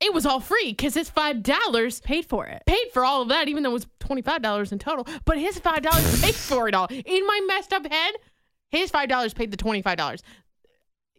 it 0.00 0.12
was 0.12 0.26
all 0.26 0.40
free 0.40 0.70
because 0.70 0.96
it's 0.96 1.10
five 1.10 1.42
dollars 1.42 2.00
paid 2.00 2.24
for 2.26 2.46
it. 2.46 2.62
paid 2.66 2.90
for 2.92 3.04
all 3.04 3.22
of 3.22 3.28
that, 3.28 3.48
even 3.48 3.62
though 3.62 3.70
it 3.70 3.74
was 3.74 3.86
twenty 4.00 4.22
five 4.22 4.42
dollars 4.42 4.72
in 4.72 4.78
total. 4.78 5.06
But 5.24 5.38
his 5.38 5.58
five 5.58 5.82
dollars 5.82 6.20
paid 6.20 6.34
for 6.34 6.68
it 6.68 6.74
all. 6.74 6.88
In 6.90 7.26
my 7.26 7.40
messed 7.46 7.72
up 7.72 7.90
head, 7.90 8.14
his 8.72 8.90
five 8.90 9.08
dollars 9.08 9.32
paid 9.32 9.50
the 9.52 9.56
twenty 9.56 9.82
five 9.82 9.96
dollars. 9.96 10.22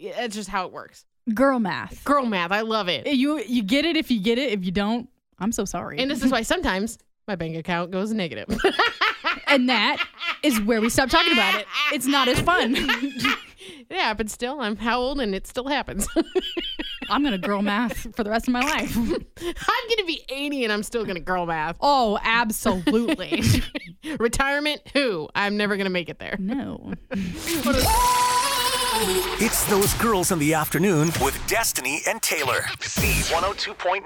That's 0.01 0.35
just 0.35 0.49
how 0.49 0.65
it 0.65 0.73
works. 0.73 1.05
Girl 1.33 1.59
math. 1.59 2.03
Girl 2.03 2.25
math, 2.25 2.51
I 2.51 2.61
love 2.61 2.89
it. 2.89 3.07
You 3.07 3.39
you 3.39 3.63
get 3.63 3.85
it 3.85 3.95
if 3.95 4.11
you 4.11 4.19
get 4.19 4.37
it. 4.37 4.51
If 4.51 4.65
you 4.65 4.71
don't, 4.71 5.07
I'm 5.39 5.53
so 5.53 5.63
sorry. 5.63 5.99
And 5.99 6.11
this 6.11 6.21
is 6.23 6.31
why 6.31 6.41
sometimes 6.41 6.97
my 7.27 7.35
bank 7.35 7.55
account 7.55 7.91
goes 7.91 8.11
negative. 8.11 8.49
and 9.47 9.69
that 9.69 10.05
is 10.41 10.59
where 10.61 10.81
we 10.81 10.89
stop 10.89 11.09
talking 11.09 11.31
about 11.31 11.55
it. 11.55 11.65
It's 11.93 12.05
not 12.05 12.27
as 12.27 12.41
fun. 12.41 12.75
it 12.77 13.91
happens 13.91 14.33
still. 14.33 14.59
I'm 14.59 14.75
how 14.75 14.99
old 14.99 15.21
and 15.21 15.33
it 15.33 15.47
still 15.47 15.67
happens. 15.67 16.07
I'm 17.09 17.23
gonna 17.23 17.37
girl 17.37 17.61
math 17.61 18.15
for 18.15 18.23
the 18.23 18.29
rest 18.29 18.47
of 18.47 18.53
my 18.53 18.61
life. 18.61 18.95
I'm 18.97 19.89
gonna 19.89 20.05
be 20.05 20.23
80 20.29 20.63
and 20.63 20.73
I'm 20.73 20.83
still 20.83 21.05
gonna 21.05 21.19
girl 21.19 21.45
math. 21.45 21.77
Oh, 21.81 22.17
absolutely. 22.23 23.43
Retirement? 24.19 24.81
Who? 24.93 25.29
I'm 25.35 25.57
never 25.57 25.77
gonna 25.77 25.89
make 25.89 26.09
it 26.09 26.19
there. 26.19 26.37
no. 26.39 26.93
It's 29.41 29.65
those 29.65 29.93
girls 29.95 30.31
in 30.31 30.39
the 30.39 30.53
afternoon 30.53 31.11
with 31.21 31.37
Destiny 31.47 32.01
and 32.07 32.21
Taylor. 32.21 32.61
Z102.9. 32.79 34.05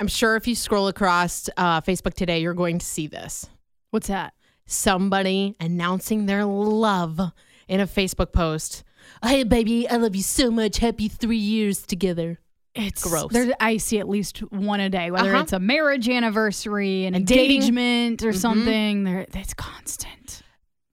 I'm 0.00 0.08
sure 0.08 0.36
if 0.36 0.46
you 0.46 0.54
scroll 0.54 0.88
across 0.88 1.48
uh, 1.56 1.80
Facebook 1.80 2.14
today, 2.14 2.40
you're 2.40 2.52
going 2.52 2.78
to 2.80 2.84
see 2.84 3.06
this. 3.06 3.48
What's 3.90 4.08
that? 4.08 4.34
Somebody 4.66 5.54
announcing 5.60 6.26
their 6.26 6.44
love 6.44 7.20
in 7.68 7.80
a 7.80 7.86
Facebook 7.86 8.32
post. 8.32 8.82
Hey, 9.24 9.44
baby, 9.44 9.88
I 9.88 9.96
love 9.96 10.16
you 10.16 10.22
so 10.22 10.50
much. 10.50 10.78
Happy 10.78 11.08
three 11.08 11.36
years 11.36 11.82
together. 11.86 12.38
It's 12.74 13.04
Gross. 13.04 13.32
There, 13.32 13.54
I 13.60 13.76
see 13.76 13.98
at 13.98 14.08
least 14.08 14.38
one 14.50 14.80
a 14.80 14.88
day, 14.88 15.10
whether 15.10 15.30
Uh-huh. 15.32 15.42
it's 15.42 15.52
a 15.52 15.60
marriage 15.60 16.08
anniversary, 16.08 17.04
an 17.04 17.14
A 17.14 17.20
dating- 17.20 17.60
Mm-hmm. 17.60 17.78
engagement, 17.78 18.22
or 18.24 18.32
something. 18.32 19.04
There, 19.04 19.26
it's 19.34 19.54
constant. 19.54 20.42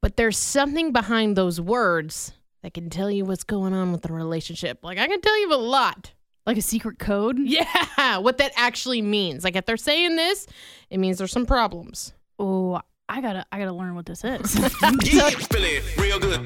But 0.01 0.15
there's 0.17 0.37
something 0.37 0.91
behind 0.91 1.35
those 1.37 1.59
words 1.59 2.33
that 2.61 2.73
can 2.73 2.89
tell 2.89 3.09
you 3.09 3.25
what's 3.25 3.43
going 3.45 3.73
on 3.73 3.91
with 3.91 4.01
the 4.01 4.13
relationship. 4.13 4.79
Like, 4.83 4.97
I 4.97 5.07
can 5.07 5.21
tell 5.21 5.39
you 5.39 5.53
a 5.53 5.55
lot. 5.55 6.11
Like 6.45 6.57
a 6.57 6.61
secret 6.61 6.99
code. 6.99 7.37
Yeah, 7.43 8.17
what 8.17 8.37
that 8.37 8.51
actually 8.55 9.01
means. 9.01 9.43
Like, 9.43 9.55
if 9.55 9.65
they're 9.65 9.77
saying 9.77 10.15
this, 10.17 10.45
it 10.89 10.99
means 10.99 11.17
there's 11.17 11.31
some 11.31 11.45
problems. 11.45 12.13
Oh, 12.37 12.79
I 13.07 13.21
gotta, 13.21 13.45
I 13.51 13.57
gotta 13.59 13.71
learn 13.73 13.95
what 13.95 14.05
this 14.05 14.23
is. 14.23 14.55
Yeah, 15.03 15.29
feeling 15.29 15.81
real 15.97 16.19
good. 16.19 16.45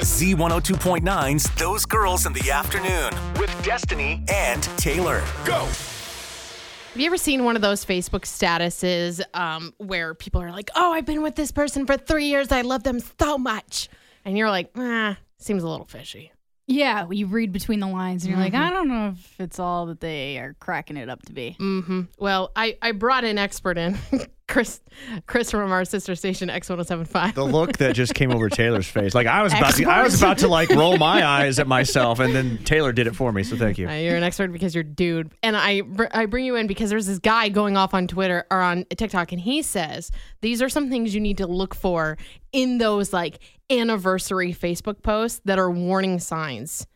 Z102.9's 0.00 1.50
Those 1.56 1.84
Girls 1.84 2.24
in 2.24 2.32
the 2.32 2.50
Afternoon 2.50 3.10
with 3.38 3.54
Destiny 3.62 4.24
and 4.32 4.62
Taylor. 4.78 5.22
Go. 5.44 5.66
Have 5.66 6.96
you 6.96 7.04
ever 7.06 7.18
seen 7.18 7.44
one 7.44 7.54
of 7.54 7.60
those 7.62 7.84
Facebook 7.84 8.22
statuses 8.22 9.20
um, 9.34 9.74
where 9.76 10.14
people 10.14 10.40
are 10.40 10.50
like, 10.50 10.70
"Oh, 10.74 10.92
I've 10.92 11.04
been 11.04 11.20
with 11.22 11.34
this 11.36 11.52
person 11.52 11.86
for 11.86 11.96
three 11.98 12.26
years. 12.26 12.50
I 12.50 12.62
love 12.62 12.82
them 12.82 13.00
so 13.20 13.36
much," 13.36 13.88
and 14.24 14.36
you're 14.38 14.48
like, 14.50 14.70
"Ah, 14.74 15.18
seems 15.38 15.62
a 15.62 15.68
little 15.68 15.86
fishy." 15.86 16.32
yeah, 16.66 17.04
you 17.10 17.26
read 17.26 17.50
between 17.52 17.80
the 17.80 17.86
lines, 17.88 18.24
and 18.24 18.30
you're 18.30 18.40
Mm-hmm. 18.44 18.54
like, 18.54 18.66
I 18.66 18.70
don't 18.70 18.86
know 18.88 19.08
if 19.08 19.40
it's 19.40 19.58
all 19.58 19.86
that 19.86 19.98
they 20.00 20.38
are 20.38 20.54
cracking 20.60 20.96
it 20.96 21.08
up 21.10 21.20
to 21.26 21.32
be. 21.32 21.56
Mm-hmm. 21.60 22.02
Well, 22.18 22.52
I 22.56 22.78
I 22.80 22.92
brought 22.92 23.24
an 23.24 23.38
expert 23.38 23.76
in, 23.76 23.98
Chris 24.50 24.80
Chris 25.26 25.50
from 25.50 25.70
our 25.72 25.84
sister 25.84 26.14
station 26.14 26.48
X1075. 26.48 27.34
the 27.34 27.44
look 27.44 27.78
that 27.78 27.94
just 27.94 28.14
came 28.14 28.32
over 28.32 28.50
Taylor's 28.50 28.88
face. 28.88 29.14
Like 29.14 29.28
I 29.28 29.42
was 29.42 29.54
about 29.54 29.74
to, 29.76 29.84
I 29.86 30.02
was 30.02 30.20
about 30.20 30.38
to 30.38 30.48
like 30.48 30.68
roll 30.70 30.98
my 30.98 31.24
eyes 31.24 31.58
at 31.58 31.66
myself, 31.66 32.18
and 32.18 32.34
then 32.34 32.58
Taylor 32.64 32.92
did 32.92 33.06
it 33.06 33.14
for 33.14 33.32
me. 33.32 33.44
So 33.44 33.56
thank 33.56 33.78
you. 33.78 33.88
Uh, 33.88 33.94
you're 33.94 34.16
an 34.16 34.24
expert 34.24 34.52
because 34.52 34.74
you're 34.74 34.84
dude, 34.84 35.30
and 35.42 35.56
I 35.56 35.82
br- 35.82 36.06
I 36.10 36.26
bring 36.26 36.44
you 36.44 36.56
in 36.56 36.66
because 36.66 36.90
there's 36.90 37.06
this 37.06 37.20
guy 37.20 37.48
going 37.48 37.76
off 37.76 37.94
on 37.94 38.08
Twitter 38.08 38.44
or 38.50 38.60
on 38.60 38.84
TikTok, 38.84 39.32
and 39.32 39.40
he 39.40 39.62
says 39.62 40.10
these 40.40 40.60
are 40.60 40.68
some 40.68 40.90
things 40.90 41.14
you 41.14 41.20
need 41.20 41.38
to 41.38 41.46
look 41.46 41.74
for 41.74 42.18
in 42.52 42.78
those 42.78 43.12
like 43.12 43.38
anniversary 43.70 44.52
Facebook 44.52 45.02
posts 45.02 45.40
that 45.44 45.58
are 45.58 45.70
warning 45.70 46.18
signs. 46.18 46.86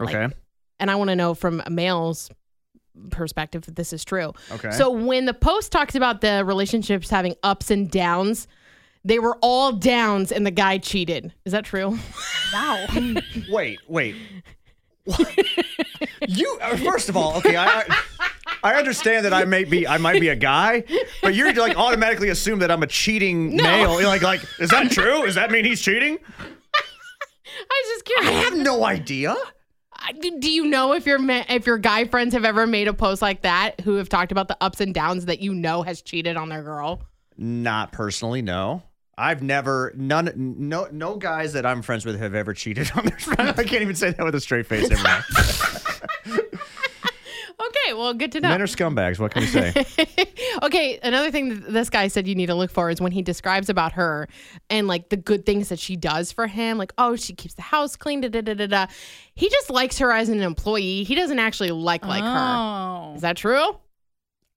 Okay. 0.00 0.28
And 0.80 0.90
I 0.90 0.96
want 0.96 1.10
to 1.10 1.16
know 1.16 1.34
from 1.34 1.62
a 1.64 1.70
male's 1.70 2.30
perspective 3.10 3.64
if 3.68 3.74
this 3.74 3.92
is 3.92 4.04
true. 4.04 4.32
Okay. 4.52 4.70
So 4.70 4.90
when 4.90 5.24
the 5.26 5.34
post 5.34 5.72
talks 5.72 5.94
about 5.94 6.20
the 6.20 6.44
relationships 6.44 7.10
having 7.10 7.34
ups 7.42 7.70
and 7.70 7.90
downs, 7.90 8.46
they 9.04 9.18
were 9.18 9.36
all 9.42 9.72
downs, 9.72 10.32
and 10.32 10.46
the 10.46 10.50
guy 10.50 10.78
cheated. 10.78 11.32
Is 11.44 11.52
that 11.52 11.64
true? 11.64 11.98
Wow. 12.52 12.86
wait, 13.50 13.80
wait. 13.86 14.16
What? 15.04 15.38
you 16.26 16.58
uh, 16.62 16.76
first 16.78 17.10
of 17.10 17.16
all, 17.16 17.36
okay. 17.36 17.56
I, 17.56 17.66
I 17.66 18.30
I 18.64 18.74
understand 18.76 19.26
that 19.26 19.34
I 19.34 19.44
may 19.44 19.64
be 19.64 19.86
I 19.86 19.98
might 19.98 20.20
be 20.20 20.28
a 20.28 20.36
guy, 20.36 20.84
but 21.20 21.34
you're 21.34 21.52
like 21.52 21.76
automatically 21.76 22.30
assume 22.30 22.60
that 22.60 22.70
I'm 22.70 22.82
a 22.82 22.86
cheating 22.86 23.56
male. 23.56 24.00
You're 24.00 24.08
like 24.08 24.22
like 24.22 24.40
is 24.58 24.70
that 24.70 24.90
true? 24.90 25.26
Does 25.26 25.34
that 25.34 25.50
mean 25.50 25.66
he's 25.66 25.82
cheating? 25.82 26.18
I 26.38 27.82
was 27.84 28.02
just 28.02 28.26
I 28.26 28.30
have 28.30 28.56
no 28.56 28.84
idea. 28.84 29.36
Do 30.20 30.50
you 30.50 30.66
know 30.66 30.92
if 30.92 31.06
your 31.06 31.18
if 31.20 31.66
your 31.66 31.78
guy 31.78 32.04
friends 32.04 32.34
have 32.34 32.44
ever 32.44 32.66
made 32.66 32.88
a 32.88 32.94
post 32.94 33.22
like 33.22 33.42
that 33.42 33.80
who 33.80 33.94
have 33.96 34.08
talked 34.08 34.32
about 34.32 34.48
the 34.48 34.56
ups 34.60 34.80
and 34.80 34.94
downs 34.94 35.26
that 35.26 35.40
you 35.40 35.54
know 35.54 35.82
has 35.82 36.02
cheated 36.02 36.36
on 36.36 36.48
their 36.48 36.62
girl? 36.62 37.02
Not 37.36 37.92
personally, 37.92 38.42
no. 38.42 38.82
I've 39.16 39.42
never 39.42 39.92
none 39.96 40.32
no 40.58 40.88
no 40.90 41.16
guys 41.16 41.52
that 41.52 41.64
I'm 41.64 41.82
friends 41.82 42.04
with 42.04 42.18
have 42.18 42.34
ever 42.34 42.52
cheated 42.52 42.90
on 42.96 43.06
their 43.06 43.18
friend. 43.18 43.48
I 43.56 43.64
can't 43.64 43.82
even 43.82 43.94
say 43.94 44.10
that 44.10 44.24
with 44.24 44.34
a 44.34 44.40
straight 44.40 44.66
face. 44.66 44.90
Okay, 47.76 47.94
well, 47.94 48.14
good 48.14 48.32
to 48.32 48.40
know. 48.40 48.48
Men 48.48 48.62
are 48.62 48.66
scumbags. 48.66 49.18
What 49.18 49.32
can 49.32 49.42
we 49.42 49.46
say? 49.46 49.72
okay, 50.62 50.98
another 51.02 51.30
thing 51.30 51.48
that 51.60 51.72
this 51.72 51.90
guy 51.90 52.08
said 52.08 52.26
you 52.26 52.34
need 52.34 52.46
to 52.46 52.54
look 52.54 52.70
for 52.70 52.90
is 52.90 53.00
when 53.00 53.12
he 53.12 53.22
describes 53.22 53.68
about 53.68 53.92
her 53.92 54.28
and 54.70 54.86
like 54.86 55.08
the 55.08 55.16
good 55.16 55.44
things 55.46 55.68
that 55.68 55.78
she 55.78 55.96
does 55.96 56.32
for 56.32 56.46
him, 56.46 56.78
like 56.78 56.92
oh 56.98 57.16
she 57.16 57.32
keeps 57.34 57.54
the 57.54 57.62
house 57.62 57.96
clean, 57.96 58.20
da 58.20 58.28
da 58.28 58.40
da 58.42 58.54
da 58.54 58.66
da. 58.66 58.86
He 59.34 59.48
just 59.48 59.70
likes 59.70 59.98
her 59.98 60.12
as 60.12 60.28
an 60.28 60.40
employee. 60.40 61.04
He 61.04 61.14
doesn't 61.14 61.38
actually 61.38 61.70
like 61.70 62.04
like 62.06 62.22
her. 62.22 62.28
oh. 62.28 63.12
Is 63.16 63.22
that 63.22 63.36
true? 63.36 63.76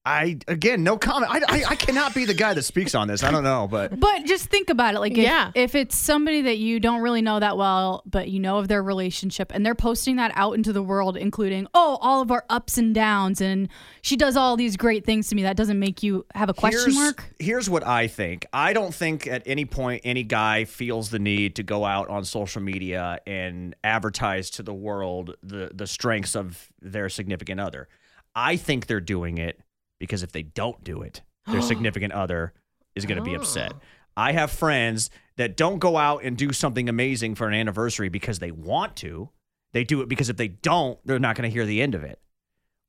I 0.08 0.38
again, 0.48 0.84
no 0.84 0.98
comment. 0.98 1.30
I, 1.30 1.42
I 1.50 1.64
I 1.72 1.76
cannot 1.76 2.16
be 2.16 2.24
the 2.24 2.34
guy 2.34 2.54
that 2.54 2.64
speaks 2.64 2.96
on 2.96 3.10
this. 3.10 3.24
I 3.24 3.32
don't 3.32 3.44
know, 3.44 3.68
but 3.70 4.00
But 4.00 4.24
just 4.26 4.46
think 4.46 4.70
about 4.70 4.96
it. 4.96 5.00
Like, 5.00 5.12
if, 5.12 5.18
Yeah. 5.18 5.52
if 5.54 5.76
it's 5.76 5.98
somebody 5.98 6.44
that 6.44 6.58
you 6.58 6.80
don't 6.80 7.02
really 7.02 7.22
know 7.22 7.40
that 7.42 7.58
well, 7.58 8.04
but 8.06 8.30
you 8.30 8.40
know 8.40 8.58
of 8.60 8.70
their 8.70 8.82
relationship, 8.82 9.52
and 9.54 9.66
they're 9.66 9.76
posting 9.76 10.16
that 10.16 10.32
out 10.36 10.54
into 10.54 10.72
the 10.72 10.82
world, 10.82 11.18
including, 11.18 11.68
oh, 11.74 11.98
all 12.02 12.22
of 12.22 12.32
our 12.32 12.46
ups 12.50 12.78
and 12.78 12.96
downs, 12.96 13.42
and 13.42 13.68
she 14.02 14.16
does 14.16 14.38
all 14.38 14.56
these 14.56 14.78
great 14.78 15.06
things 15.06 15.28
to 15.28 15.36
me, 15.36 15.44
that 15.44 15.58
doesn't 15.58 15.78
make 15.80 16.02
you 16.02 16.26
have 16.34 16.48
a 16.50 16.54
question 16.54 16.80
here's, 16.92 16.96
mark? 16.96 17.34
Here's 17.40 17.70
what 17.70 17.86
I 17.86 18.08
think. 18.08 18.46
I 18.54 18.72
don't 18.72 18.94
think 18.94 19.28
at 19.28 19.44
any 19.46 19.66
point 19.66 20.04
any 20.06 20.24
guy 20.24 20.64
feels 20.64 21.10
the 21.10 21.20
need 21.20 21.58
to 21.58 21.64
go 21.64 21.84
out 21.84 22.08
on 22.08 22.24
social 22.24 22.62
media 22.62 23.20
and 23.28 23.76
advertise 23.84 24.50
to 24.52 24.64
the 24.64 24.74
world 24.74 25.36
the 25.44 25.72
the 25.74 25.86
strengths 25.88 26.34
of 26.36 26.70
their 26.82 27.10
significant 27.10 27.60
other. 27.60 27.90
I 28.36 28.56
think 28.56 28.86
they're 28.88 29.02
doing 29.02 29.40
it 29.40 29.60
because 30.00 30.24
if 30.24 30.32
they 30.32 30.44
don't 30.44 30.84
do 30.84 31.02
it, 31.02 31.22
their 31.48 31.62
significant 31.74 32.14
other 32.14 32.54
is 32.96 33.06
going 33.06 33.18
to 33.18 33.24
be 33.24 33.36
upset. 33.36 33.74
Oh. 33.76 33.80
I 34.16 34.32
have 34.32 34.50
friends 34.52 35.10
that 35.36 35.56
don't 35.56 35.78
go 35.80 35.98
out 35.98 36.24
and 36.24 36.36
do 36.36 36.52
something 36.52 36.90
amazing 36.90 37.36
for 37.36 37.48
an 37.48 37.54
anniversary 37.54 38.10
because 38.10 38.40
they 38.40 38.50
want 38.52 38.96
to. 38.98 39.30
They 39.74 39.84
do 39.84 40.02
it 40.02 40.10
because 40.10 40.30
if 40.30 40.38
they 40.38 40.48
don't, 40.48 40.98
they're 41.06 41.20
not 41.20 41.36
going 41.36 41.48
to 41.48 41.54
hear 41.54 41.66
the 41.68 41.82
end 41.82 41.94
of 41.94 42.04
it. 42.04 42.20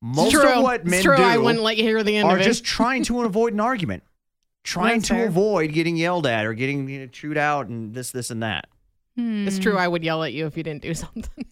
Most 0.00 0.32
true. 0.32 0.48
of 0.48 0.62
what 0.62 0.82
It's 0.82 0.90
men 0.90 1.02
true. 1.02 1.16
do 1.16 1.22
I 1.22 1.36
wouldn't 1.36 1.62
let 1.62 1.76
you 1.76 1.82
hear 1.82 2.02
the 2.02 2.16
end 2.16 2.28
are 2.28 2.36
of 2.36 2.40
it. 2.40 2.44
just 2.44 2.64
trying 2.64 3.02
to 3.04 3.20
avoid 3.24 3.52
an 3.52 3.60
argument, 3.60 4.04
trying 4.64 4.98
That's 5.00 5.08
to 5.08 5.14
fair. 5.14 5.26
avoid 5.26 5.72
getting 5.72 5.96
yelled 5.96 6.26
at 6.26 6.46
or 6.46 6.54
getting 6.54 6.88
you 6.88 7.00
know, 7.00 7.06
chewed 7.08 7.36
out 7.36 7.66
and 7.66 7.92
this, 7.92 8.10
this, 8.12 8.30
and 8.30 8.42
that. 8.42 8.68
Hmm. 9.16 9.46
it's 9.46 9.58
true. 9.58 9.76
I 9.76 9.88
would 9.88 10.04
yell 10.04 10.22
at 10.22 10.32
you 10.32 10.46
if 10.46 10.56
you 10.56 10.62
didn't 10.62 10.82
do 10.82 10.94
something. 10.94 11.44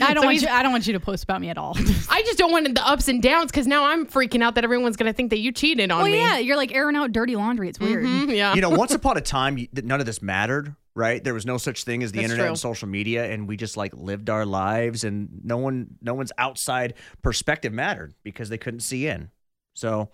I 0.00 0.14
don't 0.14 0.22
So 0.22 0.26
want 0.28 0.40
you. 0.42 0.48
I 0.48 0.62
don't 0.62 0.72
want 0.72 0.86
you 0.86 0.92
to 0.94 1.00
post 1.00 1.24
about 1.24 1.40
me 1.40 1.48
at 1.50 1.58
all. 1.58 1.76
I 2.10 2.22
just 2.22 2.38
don't 2.38 2.50
want 2.50 2.74
the 2.74 2.86
ups 2.86 3.08
and 3.08 3.22
downs 3.22 3.50
because 3.50 3.66
now 3.66 3.84
I'm 3.84 4.06
freaking 4.06 4.42
out 4.42 4.54
that 4.54 4.64
everyone's 4.64 4.96
gonna 4.96 5.12
think 5.12 5.30
that 5.30 5.38
you 5.38 5.52
cheated 5.52 5.90
on 5.90 6.02
well, 6.02 6.10
me. 6.10 6.18
yeah, 6.18 6.38
you're 6.38 6.56
like 6.56 6.74
airing 6.74 6.96
out 6.96 7.12
dirty 7.12 7.36
laundry. 7.36 7.68
It's 7.68 7.78
weird. 7.78 8.04
Mhm, 8.04 8.34
yeah. 8.34 8.54
You 8.54 8.60
know, 8.62 8.70
once 8.76 8.92
upon 8.94 9.16
a 9.18 9.20
time, 9.20 9.66
none 9.72 10.00
of 10.00 10.06
this 10.06 10.22
mattered, 10.22 10.74
right? 10.94 11.22
There 11.22 11.34
was 11.34 11.44
no 11.44 11.58
such 11.58 11.84
thing 11.84 12.02
as 12.02 12.10
the 12.12 12.20
That's 12.20 12.24
internet 12.24 12.44
true. 12.44 12.50
and 12.52 12.58
social 12.58 12.88
media, 12.88 13.30
and 13.30 13.46
we 13.46 13.56
just 13.58 13.76
like 13.76 13.92
lived 13.94 14.30
our 14.30 14.46
lives, 14.46 15.04
and 15.04 15.28
no 15.44 15.58
one, 15.58 15.88
no 16.00 16.14
one's 16.14 16.32
outside 16.38 16.94
perspective 17.22 17.72
mattered 17.72 18.14
because 18.22 18.48
they 18.48 18.58
couldn't 18.58 18.80
see 18.80 19.06
in. 19.06 19.30
So, 19.74 20.08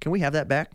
can 0.00 0.10
we 0.12 0.20
have 0.20 0.32
that 0.32 0.48
back? 0.48 0.72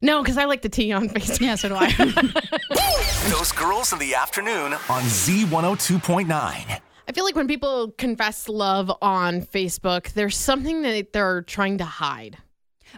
No, 0.00 0.22
because 0.22 0.36
I 0.38 0.44
like 0.46 0.62
the 0.62 0.68
tea 0.68 0.92
on 0.92 1.08
Facebook. 1.10 1.40
Yeah, 1.40 1.54
so 1.54 1.68
do 1.70 1.76
I. 1.78 1.90
Those 3.30 3.52
Girls 3.52 3.92
in 3.92 3.98
the 3.98 4.14
Afternoon 4.14 4.74
on 4.74 5.02
Z102.9. 5.02 6.80
I 7.06 7.12
feel 7.12 7.24
like 7.24 7.36
when 7.36 7.48
people 7.48 7.90
confess 7.98 8.48
love 8.48 8.90
on 9.02 9.42
Facebook, 9.42 10.12
there's 10.14 10.36
something 10.36 10.82
that 10.82 11.12
they're 11.12 11.42
trying 11.42 11.78
to 11.78 11.84
hide. 11.84 12.38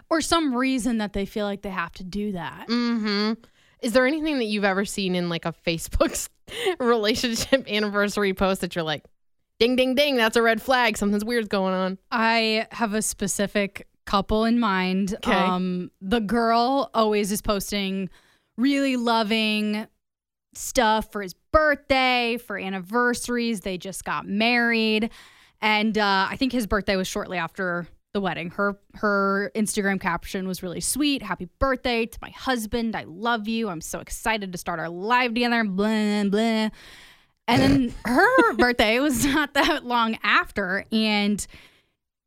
or 0.09 0.21
some 0.21 0.53
reason 0.55 0.99
that 0.99 1.13
they 1.13 1.25
feel 1.25 1.45
like 1.45 1.61
they 1.63 1.69
have 1.69 1.91
to 1.93 2.03
do 2.03 2.31
that. 2.33 2.67
Mm-hmm. 2.69 3.33
Is 3.81 3.93
there 3.93 4.05
anything 4.07 4.37
that 4.37 4.45
you've 4.45 4.63
ever 4.63 4.85
seen 4.85 5.15
in 5.15 5.27
like 5.29 5.45
a 5.45 5.53
Facebook 5.65 6.29
relationship 6.79 7.67
anniversary 7.71 8.33
post 8.33 8.61
that 8.61 8.75
you're 8.75 8.83
like, 8.83 9.03
ding, 9.59 9.75
ding, 9.75 9.95
ding, 9.95 10.15
that's 10.15 10.35
a 10.37 10.41
red 10.41 10.61
flag. 10.61 10.97
Something's 10.97 11.25
weird's 11.25 11.47
going 11.47 11.73
on. 11.73 11.97
I 12.11 12.67
have 12.71 12.93
a 12.93 13.01
specific 13.01 13.87
couple 14.05 14.45
in 14.45 14.59
mind. 14.59 15.17
'Kay. 15.21 15.31
Um, 15.33 15.91
the 15.99 16.21
girl 16.21 16.89
always 16.93 17.31
is 17.31 17.41
posting 17.41 18.09
really 18.57 18.95
loving 18.97 19.87
stuff 20.53 21.11
for 21.11 21.21
his 21.21 21.33
birthday, 21.51 22.37
for 22.37 22.57
anniversaries. 22.57 23.61
They 23.61 23.77
just 23.77 24.03
got 24.03 24.27
married, 24.27 25.09
and 25.61 25.97
uh, 25.97 26.27
I 26.29 26.35
think 26.37 26.51
his 26.51 26.67
birthday 26.67 26.95
was 26.95 27.07
shortly 27.07 27.37
after 27.37 27.87
the 28.13 28.21
wedding. 28.21 28.49
Her 28.49 28.79
her 28.95 29.51
Instagram 29.55 29.99
caption 29.99 30.47
was 30.47 30.63
really 30.63 30.81
sweet. 30.81 31.21
Happy 31.21 31.47
birthday 31.59 32.05
to 32.05 32.19
my 32.21 32.31
husband. 32.31 32.95
I 32.95 33.03
love 33.03 33.47
you. 33.47 33.69
I'm 33.69 33.81
so 33.81 33.99
excited 33.99 34.51
to 34.51 34.57
start 34.57 34.79
our 34.79 34.89
life 34.89 35.33
together. 35.33 35.63
Blah 35.63 36.23
blah. 36.25 36.69
And 37.47 37.61
then 37.61 37.93
her 38.05 38.53
birthday 38.53 38.99
was 38.99 39.25
not 39.25 39.53
that 39.53 39.85
long 39.85 40.17
after. 40.23 40.85
And 40.91 41.45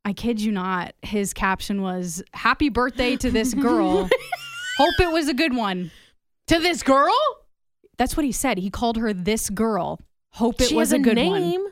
I 0.03 0.13
kid 0.13 0.41
you 0.41 0.51
not, 0.51 0.93
his 1.01 1.33
caption 1.33 1.81
was 1.81 2.23
Happy 2.33 2.69
birthday 2.69 3.15
to 3.17 3.29
this 3.29 3.53
girl. 3.53 4.09
Hope 4.77 4.99
it 4.99 5.11
was 5.11 5.27
a 5.27 5.33
good 5.33 5.55
one. 5.55 5.91
To 6.47 6.59
this 6.59 6.83
girl? 6.83 7.13
That's 8.01 8.17
what 8.17 8.25
he 8.25 8.31
said. 8.31 8.57
He 8.57 8.71
called 8.71 8.97
her 8.97 9.13
this 9.13 9.47
girl. 9.51 9.99
Hope 10.31 10.59
it 10.59 10.69
she 10.69 10.75
was 10.75 10.89
has 10.89 10.99
a 10.99 11.03
good 11.03 11.13
name. 11.13 11.61
one. 11.61 11.71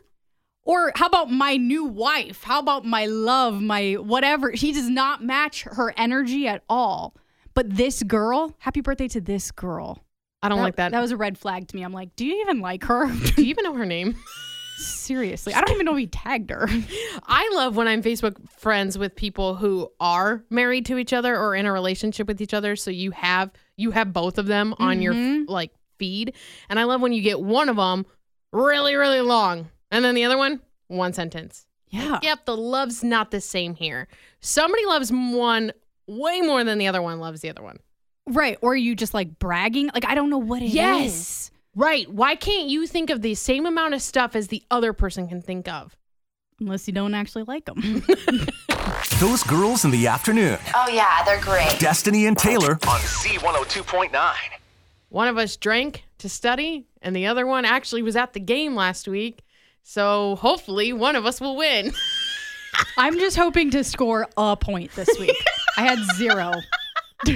Or 0.61 0.91
how 0.93 1.07
about 1.07 1.31
my 1.31 1.57
new 1.57 1.85
wife? 1.85 2.43
How 2.43 2.59
about 2.59 2.85
my 2.85 3.07
love, 3.07 3.59
my 3.59 3.93
whatever? 3.93 4.51
He 4.51 4.71
does 4.71 4.91
not 4.91 5.23
match 5.23 5.63
her 5.63 5.91
energy 5.97 6.47
at 6.47 6.61
all. 6.69 7.15
But 7.55 7.75
this 7.75 8.03
girl, 8.03 8.55
happy 8.59 8.81
birthday 8.81 9.07
to 9.07 9.21
this 9.21 9.49
girl. 9.49 10.05
I 10.43 10.49
don't 10.49 10.59
like 10.59 10.75
that. 10.75 10.91
That 10.91 11.01
was 11.01 11.09
a 11.09 11.17
red 11.17 11.35
flag 11.35 11.67
to 11.67 11.75
me. 11.75 11.81
I'm 11.81 11.93
like, 11.93 12.15
do 12.15 12.27
you 12.27 12.41
even 12.41 12.59
like 12.59 12.83
her? 12.83 13.07
Do 13.35 13.41
you 13.41 13.49
even 13.49 13.63
know 13.63 13.73
her 13.73 13.87
name? 13.87 14.15
Seriously. 14.77 15.55
I 15.55 15.61
don't 15.61 15.73
even 15.73 15.87
know 15.87 15.93
if 15.93 15.97
he 15.97 16.07
tagged 16.07 16.51
her. 16.51 16.69
I 17.25 17.49
love 17.55 17.75
when 17.75 17.87
I'm 17.87 18.03
Facebook 18.03 18.37
friends 18.51 18.99
with 18.99 19.15
people 19.15 19.55
who 19.55 19.91
are 19.99 20.45
married 20.51 20.85
to 20.85 20.99
each 20.99 21.11
other 21.11 21.35
or 21.35 21.55
in 21.55 21.65
a 21.65 21.71
relationship 21.71 22.27
with 22.27 22.39
each 22.39 22.53
other. 22.53 22.75
So 22.75 22.91
you 22.91 23.09
have 23.11 23.49
you 23.77 23.89
have 23.91 24.13
both 24.13 24.37
of 24.37 24.45
them 24.45 24.75
on 24.77 25.01
your 25.01 25.15
mm-hmm. 25.15 25.51
like 25.51 25.71
feed, 25.99 26.33
and 26.69 26.79
I 26.79 26.85
love 26.85 27.01
when 27.01 27.13
you 27.13 27.21
get 27.21 27.39
one 27.39 27.69
of 27.69 27.75
them 27.75 28.05
really 28.51 28.95
really 28.95 29.21
long, 29.21 29.69
and 29.91 30.03
then 30.03 30.15
the 30.15 30.23
other 30.23 30.37
one 30.37 30.61
one 30.87 31.13
sentence. 31.13 31.67
Yeah. 31.89 32.19
Yep, 32.21 32.45
the 32.45 32.57
love's 32.57 33.03
not 33.03 33.31
the 33.31 33.41
same 33.41 33.75
here. 33.75 34.07
Somebody 34.41 34.85
loves 34.85 35.11
one 35.11 35.71
way 36.07 36.41
more 36.41 36.63
than 36.63 36.77
the 36.77 36.87
other 36.87 37.01
one 37.01 37.19
loves 37.19 37.41
the 37.41 37.49
other 37.49 37.63
one. 37.63 37.79
Right. 38.27 38.57
Or 38.61 38.75
you 38.75 38.95
just 38.95 39.13
like 39.13 39.39
bragging. 39.39 39.89
Like, 39.93 40.05
I 40.05 40.15
don't 40.15 40.29
know 40.29 40.37
what 40.37 40.61
it 40.61 40.65
is. 40.65 40.75
Yes. 40.75 41.51
Right. 41.75 42.09
Why 42.11 42.35
can't 42.35 42.67
you 42.67 42.85
think 42.85 43.09
of 43.09 43.21
the 43.21 43.35
same 43.35 43.65
amount 43.65 43.95
of 43.95 44.01
stuff 44.01 44.35
as 44.35 44.47
the 44.47 44.63
other 44.69 44.93
person 44.93 45.27
can 45.27 45.41
think 45.41 45.67
of? 45.67 45.95
Unless 46.59 46.87
you 46.87 46.93
don't 46.93 47.13
actually 47.13 47.43
like 47.43 47.65
them. 47.65 48.03
Those 49.19 49.43
girls 49.43 49.85
in 49.85 49.91
the 49.91 50.07
afternoon. 50.07 50.57
Oh, 50.75 50.89
yeah, 50.91 51.23
they're 51.23 51.39
great. 51.39 51.79
Destiny 51.79 52.25
and 52.25 52.37
Taylor 52.37 52.73
on 52.73 52.99
Z102.9. 52.99 54.33
One 55.09 55.27
of 55.27 55.37
us 55.37 55.57
drank 55.57 56.05
to 56.19 56.29
study, 56.29 56.85
and 57.01 57.15
the 57.15 57.25
other 57.27 57.45
one 57.45 57.65
actually 57.65 58.03
was 58.03 58.15
at 58.15 58.33
the 58.33 58.39
game 58.39 58.75
last 58.75 59.07
week. 59.07 59.43
So 59.83 60.35
hopefully 60.35 60.93
one 60.93 61.15
of 61.15 61.25
us 61.25 61.41
will 61.41 61.55
win. 61.57 61.91
I'm 62.97 63.17
just 63.17 63.35
hoping 63.35 63.71
to 63.71 63.83
score 63.83 64.27
a 64.37 64.55
point 64.55 64.91
this 64.95 65.09
week. 65.19 65.35
I 65.77 65.81
had 65.81 65.99
zero. 66.15 66.53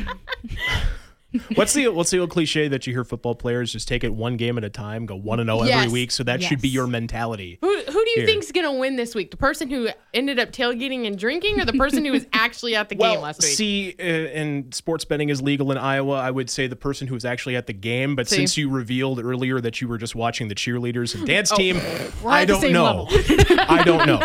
What's 1.56 1.74
the 1.74 1.88
what's 1.90 2.12
the 2.12 2.20
old 2.20 2.30
cliche 2.30 2.68
that 2.68 2.86
you 2.86 2.94
hear 2.94 3.04
football 3.04 3.34
players 3.36 3.72
just 3.72 3.88
take 3.88 4.04
it 4.04 4.14
one 4.14 4.38
game 4.38 4.58
at 4.58 4.64
a 4.64 4.70
time, 4.70 5.06
go 5.06 5.16
one 5.16 5.40
and 5.40 5.48
zero 5.50 5.62
every 5.64 5.92
week? 5.92 6.12
So 6.12 6.24
that 6.24 6.44
should 6.44 6.62
be 6.62 6.70
your 6.70 6.86
mentality. 6.88 7.58
Who, 7.62 7.68
who 7.76 7.84
do 7.92 8.10
you 8.12 8.14
Here. 8.18 8.26
think's 8.28 8.52
gonna 8.52 8.74
win 8.74 8.96
this 8.98 9.16
week? 9.16 9.32
The 9.32 9.38
person 9.38 9.70
who 9.70 9.90
ended 10.14 10.38
up 10.40 10.52
tailgating 10.52 11.08
and 11.08 11.18
drinking, 11.18 11.60
or 11.60 11.66
the 11.66 11.74
person 11.74 12.06
who 12.06 12.12
was 12.12 12.26
actually 12.34 12.76
at 12.76 12.90
the 12.90 12.96
game 12.96 13.02
Well, 13.12 13.22
last 13.22 13.42
week? 13.42 13.52
see, 13.56 13.96
uh, 14.00 14.04
and 14.04 14.74
sports 14.76 15.06
betting 15.06 15.30
is 15.30 15.42
legal 15.42 15.72
in 15.72 15.78
Iowa. 15.78 16.16
I 16.16 16.30
would 16.30 16.50
say 16.50 16.68
the 16.68 16.76
person 16.76 17.08
who 17.08 17.14
was 17.16 17.26
actually 17.26 17.56
at 17.56 17.66
the 17.68 17.74
game, 17.74 18.16
but 18.16 18.28
See. 18.28 18.36
since 18.38 18.56
you 18.58 18.70
revealed 18.70 19.20
earlier 19.24 19.60
that 19.60 19.82
you 19.82 19.88
were 19.88 19.98
just 19.98 20.16
watching 20.16 20.50
the 20.50 20.56
cheerleaders 20.56 21.16
and 21.16 21.26
dance 21.26 21.52
Oh, 21.52 21.56
team, 21.58 21.78
We're 22.22 22.30
I 22.32 22.46
don't 22.46 22.72
know. 22.72 23.08
I 23.10 23.82
don't 23.84 24.06
know. 24.06 24.22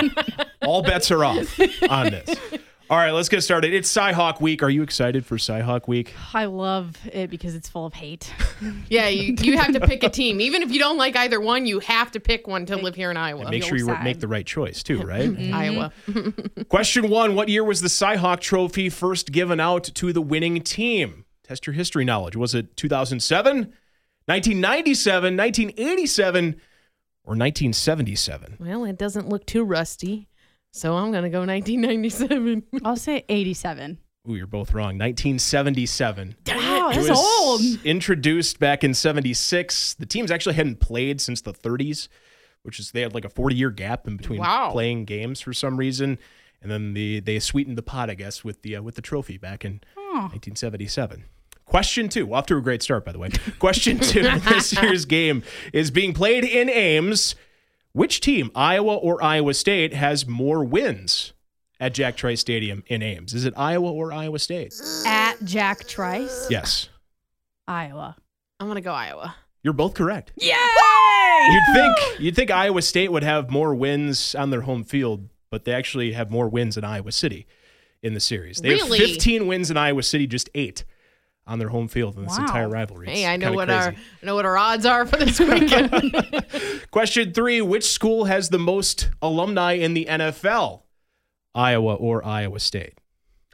All 0.62 0.83
bets 0.83 1.11
are 1.11 1.25
off 1.25 1.59
on 1.88 2.11
this. 2.11 2.35
All 2.90 2.97
right, 2.97 3.11
let's 3.11 3.28
get 3.28 3.42
started. 3.42 3.75
It's 3.75 3.92
Cyhawk 3.92 4.40
Week. 4.40 4.62
Are 4.62 4.71
you 4.71 4.83
excited 4.83 5.26
for 5.26 5.37
Cyhawk 5.37 5.87
Week? 5.87 6.14
I 6.33 6.47
love 6.47 6.97
it 7.12 7.28
because 7.28 7.54
it's 7.54 7.68
full 7.68 7.85
of 7.85 7.92
hate. 7.92 8.33
yeah, 8.88 9.09
you, 9.09 9.35
you 9.40 9.59
have 9.59 9.75
to 9.75 9.80
pick 9.80 10.02
a 10.04 10.09
team. 10.09 10.40
Even 10.40 10.62
if 10.62 10.73
you 10.73 10.78
don't 10.78 10.97
like 10.97 11.14
either 11.14 11.38
one, 11.38 11.66
you 11.66 11.80
have 11.80 12.11
to 12.12 12.21
pick 12.21 12.47
one 12.47 12.64
to 12.64 12.76
live 12.76 12.95
here 12.95 13.11
in 13.11 13.18
Iowa. 13.18 13.50
Make 13.50 13.62
sure 13.62 13.76
you 13.76 13.85
side. 13.85 14.04
make 14.04 14.21
the 14.21 14.28
right 14.28 14.47
choice 14.47 14.83
too, 14.83 15.02
right? 15.02 15.28
Mm-hmm. 15.38 15.54
Iowa. 15.54 15.92
Question 16.68 17.11
one 17.11 17.35
What 17.35 17.49
year 17.49 17.62
was 17.62 17.83
the 17.83 17.88
Cyhawk 17.88 18.40
Trophy 18.40 18.88
first 18.88 19.30
given 19.33 19.61
out 19.61 19.85
to 19.85 20.12
the 20.12 20.23
winning 20.23 20.62
team? 20.62 21.26
Test 21.42 21.66
your 21.66 21.75
history 21.75 22.04
knowledge. 22.04 22.37
Was 22.37 22.54
it 22.54 22.76
2007, 22.76 23.57
1997, 23.57 25.37
1987, 25.37 26.45
or 27.25 27.33
1977? 27.33 28.57
Well, 28.59 28.85
it 28.85 28.99
doesn't 28.99 29.28
look 29.28 29.45
too 29.45 29.64
rusty, 29.64 30.28
so 30.79 30.97
I'm 30.97 31.11
gonna 31.13 31.29
go 31.31 31.41
1997. 31.45 32.63
I'll 32.85 32.97
say 32.97 33.25
87. 33.29 33.99
Ooh, 34.29 34.35
you're 34.35 34.47
both 34.47 34.73
wrong. 34.75 34.99
1977. 34.99 36.37
Wow, 36.49 36.91
It 36.91 36.97
that's 36.97 37.09
was 37.09 37.19
old. 37.19 37.85
introduced 37.85 38.59
back 38.59 38.85
in 38.85 38.93
76. 38.95 39.95
The 39.95 40.07
teams 40.07 40.31
actually 40.31 40.55
hadn't 40.55 40.81
played 40.81 41.21
since 41.21 41.41
the 41.41 41.53
30s, 41.55 42.09
which 42.62 42.79
is 42.79 42.91
they 42.91 43.01
had 43.01 43.14
like 43.14 43.25
a 43.25 43.31
40 43.31 43.55
year 43.57 43.71
gap 43.71 44.07
in 44.07 44.17
between 44.19 44.41
Wow. 44.41 44.71
playing 44.71 45.05
games 45.07 45.41
for 45.41 45.53
some 45.55 45.77
reason. 45.79 46.19
And 46.61 46.71
then 46.71 46.93
the, 46.93 47.21
they 47.21 47.38
sweetened 47.38 47.79
the 47.79 47.83
pot, 47.83 48.11
I 48.11 48.14
guess, 48.14 48.43
with 48.45 48.62
the 48.62 48.77
uh, 48.77 48.83
with 48.83 48.97
the 48.97 49.03
trophy 49.03 49.38
back 49.38 49.64
in 49.64 49.81
1977. 49.97 51.25
Question 51.64 52.09
two, 52.09 52.33
off 52.35 52.47
to 52.47 52.57
a 52.57 52.61
great 52.62 52.83
start, 52.83 53.05
by 53.05 53.12
the 53.12 53.19
way. 53.19 53.29
Question 53.59 53.99
two, 54.01 54.23
this 54.49 54.73
year's 54.81 55.05
game 55.05 55.43
is 55.73 55.91
being 55.91 56.12
played 56.14 56.45
in 56.45 56.69
Ames. 56.71 57.35
Which 57.99 58.21
team, 58.21 58.53
Iowa 58.55 58.95
or 58.95 59.21
Iowa 59.25 59.55
State, 59.55 59.93
has 59.93 60.25
more 60.25 60.63
wins 60.63 61.33
at 61.81 61.95
Jack 61.95 62.17
Trice 62.17 62.39
Stadium 62.41 62.85
in 62.87 63.03
Ames? 63.03 63.35
Is 63.35 63.45
it 63.45 63.55
Iowa 63.57 63.91
or 63.91 64.13
Iowa 64.13 64.39
State? 64.39 64.73
At 65.05 65.43
Jack 65.45 65.85
Trice, 65.89 66.47
Yes. 66.49 66.91
Iowa. 67.67 68.15
I'm 68.61 68.69
gonna 68.69 68.81
go 68.83 68.93
Iowa. 68.93 69.35
You're 69.65 69.73
both 69.73 69.95
correct. 69.95 70.31
Yay! 70.37 70.55
You'd 71.51 71.75
think 71.75 72.21
you'd 72.21 72.37
think 72.37 72.53
Iowa 72.53 72.83
State 72.83 73.11
would 73.11 73.25
have 73.25 73.51
more 73.51 73.75
wins 73.75 74.37
on 74.37 74.51
their 74.51 74.61
home 74.61 74.85
field, 74.85 75.29
but 75.51 75.65
they 75.65 75.73
actually 75.73 76.13
have 76.13 76.31
more 76.31 76.49
wins 76.49 76.77
in 76.77 76.85
Iowa 76.85 77.11
City 77.11 77.49
in 78.01 78.15
the 78.15 78.21
series. 78.21 78.59
They 78.59 78.71
Really? 78.71 78.99
have 79.01 79.09
15 79.09 79.49
wins 79.49 79.73
in 79.73 79.77
Iowa 79.77 80.05
City, 80.05 80.29
just 80.29 80.49
eight 80.55 80.85
on 81.49 81.59
their 81.59 81.69
home 81.69 81.89
field 81.89 82.17
in 82.17 82.25
this 82.25 82.37
Wow. 82.39 82.45
entire 82.45 82.69
rivalry. 82.69 83.09
It's 83.09 83.19
Hey, 83.19 83.27
I 83.27 83.37
know 83.37 83.53
what 83.53 83.69
crazy. 83.69 83.81
our 83.87 83.89
I 84.23 84.27
know 84.27 84.35
what 84.37 84.45
our 84.47 84.57
odds 84.57 84.87
are 84.87 85.07
for 85.07 85.17
this 85.17 85.41
weekend. 85.41 85.91
Question 86.91 87.33
three: 87.33 87.61
Which 87.61 87.85
school 87.91 88.27
has 88.27 88.51
the 88.51 88.59
most 88.59 89.11
alumni 89.23 89.73
in 89.73 89.95
the 89.95 90.07
NFL? 90.09 90.83
Iowa 91.55 91.95
or 91.95 92.25
Iowa 92.25 92.61
State? 92.61 92.95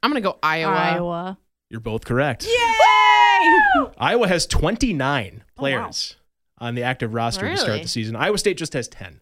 I'm 0.02 0.10
gonna 0.10 0.20
go 0.20 0.38
Iowa. 0.42 0.74
Iowa. 0.74 1.38
You're 1.70 1.80
both 1.80 2.04
correct. 2.04 2.44
Yay! 2.44 3.86
Iowa 3.98 4.28
has 4.28 4.46
29 4.46 5.42
Oh, 5.46 5.52
players 5.58 6.16
on 6.58 6.74
the 6.74 6.82
active 6.82 7.14
roster 7.14 7.48
to 7.48 7.56
start 7.56 7.82
the 7.82 7.88
season. 7.88 8.14
Iowa 8.16 8.38
State 8.38 8.56
just 8.58 8.72
has 8.74 8.86
10. 8.88 9.20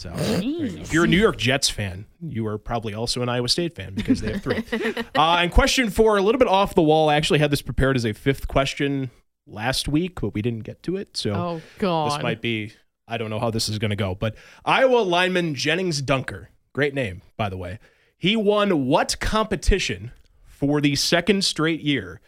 So 0.00 0.10
if 0.16 0.94
you're 0.94 1.04
a 1.04 1.06
New 1.06 1.20
York 1.20 1.36
Jets 1.36 1.68
fan, 1.68 2.06
you 2.22 2.46
are 2.46 2.56
probably 2.56 2.94
also 2.94 3.20
an 3.20 3.28
Iowa 3.28 3.50
State 3.50 3.76
fan 3.76 3.92
because 3.92 4.22
they 4.22 4.32
have 4.32 4.42
three. 4.42 4.64
uh, 5.14 5.36
and 5.42 5.52
question 5.52 5.90
four, 5.90 6.16
a 6.16 6.22
little 6.22 6.38
bit 6.38 6.48
off 6.48 6.74
the 6.74 6.80
wall. 6.80 7.10
I 7.10 7.16
actually 7.16 7.38
had 7.38 7.50
this 7.50 7.60
prepared 7.60 7.96
as 7.96 8.06
a 8.06 8.14
fifth 8.14 8.48
question 8.48 9.10
last 9.46 9.88
week, 9.88 10.22
but 10.22 10.32
we 10.32 10.40
didn't 10.40 10.64
get 10.64 10.82
to 10.84 10.96
it. 10.96 11.18
So 11.18 11.34
Oh 11.34 11.62
God. 11.78 12.12
this 12.12 12.22
might 12.22 12.40
be, 12.40 12.72
I 13.06 13.18
don't 13.18 13.28
know 13.28 13.38
how 13.38 13.50
this 13.50 13.68
is 13.68 13.78
going 13.78 13.90
to 13.90 13.96
go. 13.96 14.14
But 14.14 14.36
Iowa 14.64 15.00
lineman 15.00 15.54
Gennings 15.54 16.00
Dunker, 16.00 16.48
great 16.72 16.94
name, 16.94 17.20
by 17.36 17.50
the 17.50 17.58
way. 17.58 17.78
He 18.16 18.36
won 18.36 18.86
what 18.86 19.20
competition 19.20 20.12
for 20.46 20.80
the 20.80 20.96
second 20.96 21.44
straight 21.44 21.82
year 21.82 22.22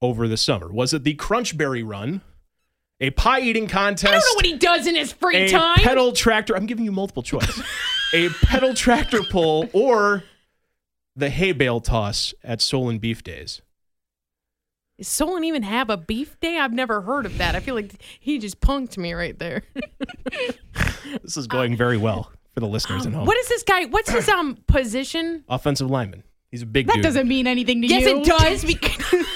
over 0.00 0.28
the 0.28 0.36
summer? 0.36 0.70
Was 0.72 0.94
it 0.94 1.02
the 1.02 1.16
Crunchberry 1.16 1.82
Run, 1.84 2.20
a 3.02 3.10
pie 3.10 3.40
eating 3.40 3.66
contest? 3.66 4.06
I 4.10 4.12
don't 4.12 4.20
know 4.20 4.34
what 4.36 4.46
he 4.46 4.56
does 4.56 4.86
in 4.86 4.94
his 4.96 5.12
free 5.12 5.36
a 5.36 5.48
time. 5.50 5.76
pedal 5.78 6.12
tractor. 6.12 6.56
I'm 6.56 6.64
giving 6.66 6.84
you 6.86 6.92
multiple 6.92 7.22
choice. 7.22 7.60
a 8.14 8.30
pedal 8.46 8.72
tractor 8.72 9.22
pull 9.30 9.68
or 9.74 10.24
the 11.14 11.28
hay 11.28 11.52
bale 11.52 11.80
toss 11.80 12.32
at 12.42 12.62
Solon 12.62 12.98
Beef 12.98 13.22
Days. 13.22 13.60
Does 14.98 15.08
Solon 15.08 15.42
even 15.44 15.62
have 15.62 15.90
a 15.90 15.96
beef 15.96 16.38
day? 16.40 16.58
I've 16.58 16.72
never 16.72 17.00
heard 17.02 17.26
of 17.26 17.36
that. 17.38 17.54
I 17.56 17.60
feel 17.60 17.74
like 17.74 17.92
he 18.20 18.38
just 18.38 18.60
punked 18.60 18.96
me 18.96 19.12
right 19.12 19.38
there. 19.38 19.62
This 21.22 21.36
is 21.36 21.46
going 21.46 21.76
very 21.76 21.98
well 21.98 22.32
for 22.54 22.60
the 22.60 22.66
listeners 22.66 23.04
at 23.06 23.12
home. 23.12 23.26
what 23.26 23.36
is 23.36 23.48
this 23.48 23.62
guy? 23.64 23.84
What's 23.84 24.10
his 24.10 24.28
um 24.30 24.56
position? 24.66 25.44
Offensive 25.48 25.90
lineman. 25.90 26.22
He's 26.50 26.62
a 26.62 26.66
big 26.66 26.86
That 26.86 26.94
dude. 26.96 27.02
doesn't 27.02 27.28
mean 27.28 27.46
anything 27.46 27.82
to 27.82 27.88
Yes, 27.88 28.02
you. 28.02 28.22
Yes, 28.24 28.64
it 28.64 28.64
does. 28.64 28.64
Because 29.12 29.26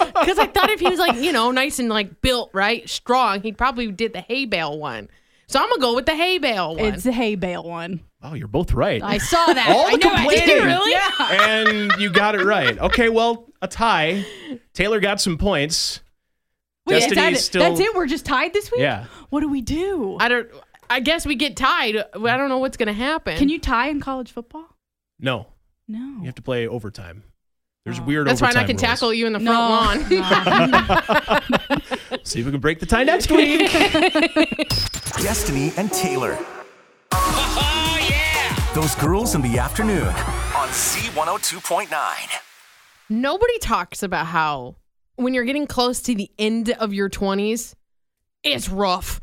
I 0.00 0.46
thought 0.46 0.70
if 0.70 0.80
he 0.80 0.88
was 0.88 0.98
like, 0.98 1.16
you 1.16 1.32
know, 1.32 1.50
nice 1.50 1.78
and 1.78 1.88
like 1.88 2.20
built, 2.20 2.50
right, 2.52 2.88
strong, 2.88 3.40
he 3.42 3.52
probably 3.52 3.90
did 3.92 4.12
the 4.12 4.20
hay 4.20 4.44
bale 4.46 4.78
one. 4.78 5.08
So 5.46 5.60
I'm 5.60 5.68
gonna 5.68 5.80
go 5.80 5.94
with 5.94 6.06
the 6.06 6.14
hay 6.16 6.38
bale 6.38 6.74
one. 6.76 6.84
It's 6.94 7.04
the 7.04 7.12
hay 7.12 7.34
bale 7.34 7.62
one. 7.64 8.00
Oh, 8.22 8.34
you're 8.34 8.48
both 8.48 8.72
right. 8.72 9.02
I 9.02 9.18
saw 9.18 9.44
that. 9.52 9.68
All 9.68 9.86
I 9.86 9.90
the 9.92 9.96
knew 9.98 10.06
it. 10.06 10.14
complaining. 10.14 10.46
Did 10.46 10.58
you 10.58 10.64
really? 10.64 10.90
Yeah. 10.92 11.58
and 11.58 11.92
you 12.00 12.10
got 12.10 12.34
it 12.34 12.44
right. 12.44 12.78
Okay, 12.78 13.08
well, 13.10 13.46
a 13.60 13.68
tie. 13.68 14.24
Taylor 14.72 15.00
got 15.00 15.20
some 15.20 15.36
points. 15.36 16.00
Wait, 16.86 16.96
is 16.96 17.04
Destiny's 17.04 17.38
that, 17.38 17.40
still. 17.42 17.60
that's 17.62 17.80
it? 17.80 17.94
We're 17.94 18.06
just 18.06 18.24
tied 18.26 18.52
this 18.54 18.70
week? 18.72 18.80
Yeah. 18.80 19.06
What 19.30 19.40
do 19.40 19.48
we 19.48 19.60
do? 19.60 20.16
I 20.20 20.28
don't. 20.28 20.48
I 20.90 21.00
guess 21.00 21.26
we 21.26 21.34
get 21.34 21.56
tied. 21.56 21.96
I 21.96 22.36
don't 22.36 22.48
know 22.48 22.58
what's 22.58 22.76
gonna 22.76 22.92
happen. 22.92 23.36
Can 23.38 23.48
you 23.48 23.58
tie 23.58 23.88
in 23.88 24.00
college 24.00 24.32
football? 24.32 24.66
No, 25.18 25.46
No. 25.88 26.18
you 26.20 26.24
have 26.26 26.34
to 26.36 26.42
play 26.42 26.66
overtime. 26.66 27.22
There's 27.84 28.00
Oh. 28.00 28.04
weird 28.04 28.26
That's 28.26 28.40
fine. 28.40 28.56
I 28.56 28.64
can 28.64 28.76
rules. 28.76 28.80
tackle 28.80 29.12
you 29.12 29.26
in 29.26 29.34
the 29.34 29.38
no. 29.40 29.52
front 29.52 30.10
lawn. 30.10 30.70
no. 32.10 32.18
See 32.22 32.40
if 32.40 32.46
we 32.46 32.52
can 32.52 32.60
break 32.60 32.80
the 32.80 32.86
tie 32.86 33.04
next 33.04 33.30
week. 33.30 33.70
Destiny 35.22 35.72
and 35.76 35.92
Taylor. 35.92 36.38
Those 38.74 38.94
girls 38.96 39.34
in 39.34 39.42
the 39.42 39.58
afternoon 39.58 40.08
on 40.08 40.68
Z102.9. 40.70 42.14
Nobody 43.10 43.58
talks 43.58 44.02
about 44.02 44.26
how 44.26 44.76
when 45.16 45.32
you're 45.34 45.44
getting 45.44 45.66
close 45.66 46.00
to 46.02 46.14
the 46.14 46.30
end 46.38 46.70
of 46.70 46.92
your 46.92 47.08
20s, 47.08 47.74
it's 48.42 48.68
rough. 48.68 49.20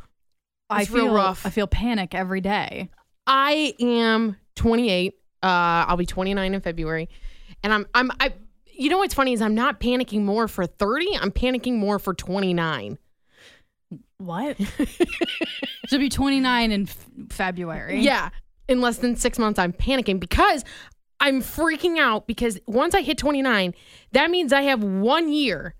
I 0.70 0.84
feel 0.86 1.06
real 1.06 1.14
rough. 1.14 1.44
I 1.44 1.50
feel 1.50 1.66
panic 1.66 2.14
every 2.14 2.40
day. 2.40 2.88
I 3.26 3.74
am 3.80 4.36
28. 4.56 5.14
Uh, 5.42 5.46
I'll 5.46 5.96
be 5.98 6.06
29 6.06 6.54
in 6.54 6.60
February, 6.62 7.10
and 7.62 7.72
I'm 7.74 7.86
I'm 7.94 8.10
I. 8.20 8.32
You 8.82 8.90
know 8.90 8.98
what's 8.98 9.14
funny 9.14 9.32
is 9.32 9.40
I'm 9.40 9.54
not 9.54 9.78
panicking 9.78 10.22
more 10.22 10.48
for 10.48 10.66
30. 10.66 11.16
I'm 11.20 11.30
panicking 11.30 11.76
more 11.76 12.00
for 12.00 12.14
29. 12.14 12.98
What? 14.18 14.56
Should 15.86 16.00
be 16.00 16.08
29 16.08 16.72
in 16.72 16.88
f- 16.88 17.06
February. 17.30 18.00
Yeah, 18.00 18.30
in 18.66 18.80
less 18.80 18.98
than 18.98 19.14
six 19.14 19.38
months, 19.38 19.60
I'm 19.60 19.72
panicking 19.72 20.18
because 20.18 20.64
I'm 21.20 21.42
freaking 21.42 22.00
out 22.00 22.26
because 22.26 22.58
once 22.66 22.96
I 22.96 23.02
hit 23.02 23.18
29, 23.18 23.72
that 24.10 24.32
means 24.32 24.52
I 24.52 24.62
have 24.62 24.82
one 24.82 25.32
year 25.32 25.76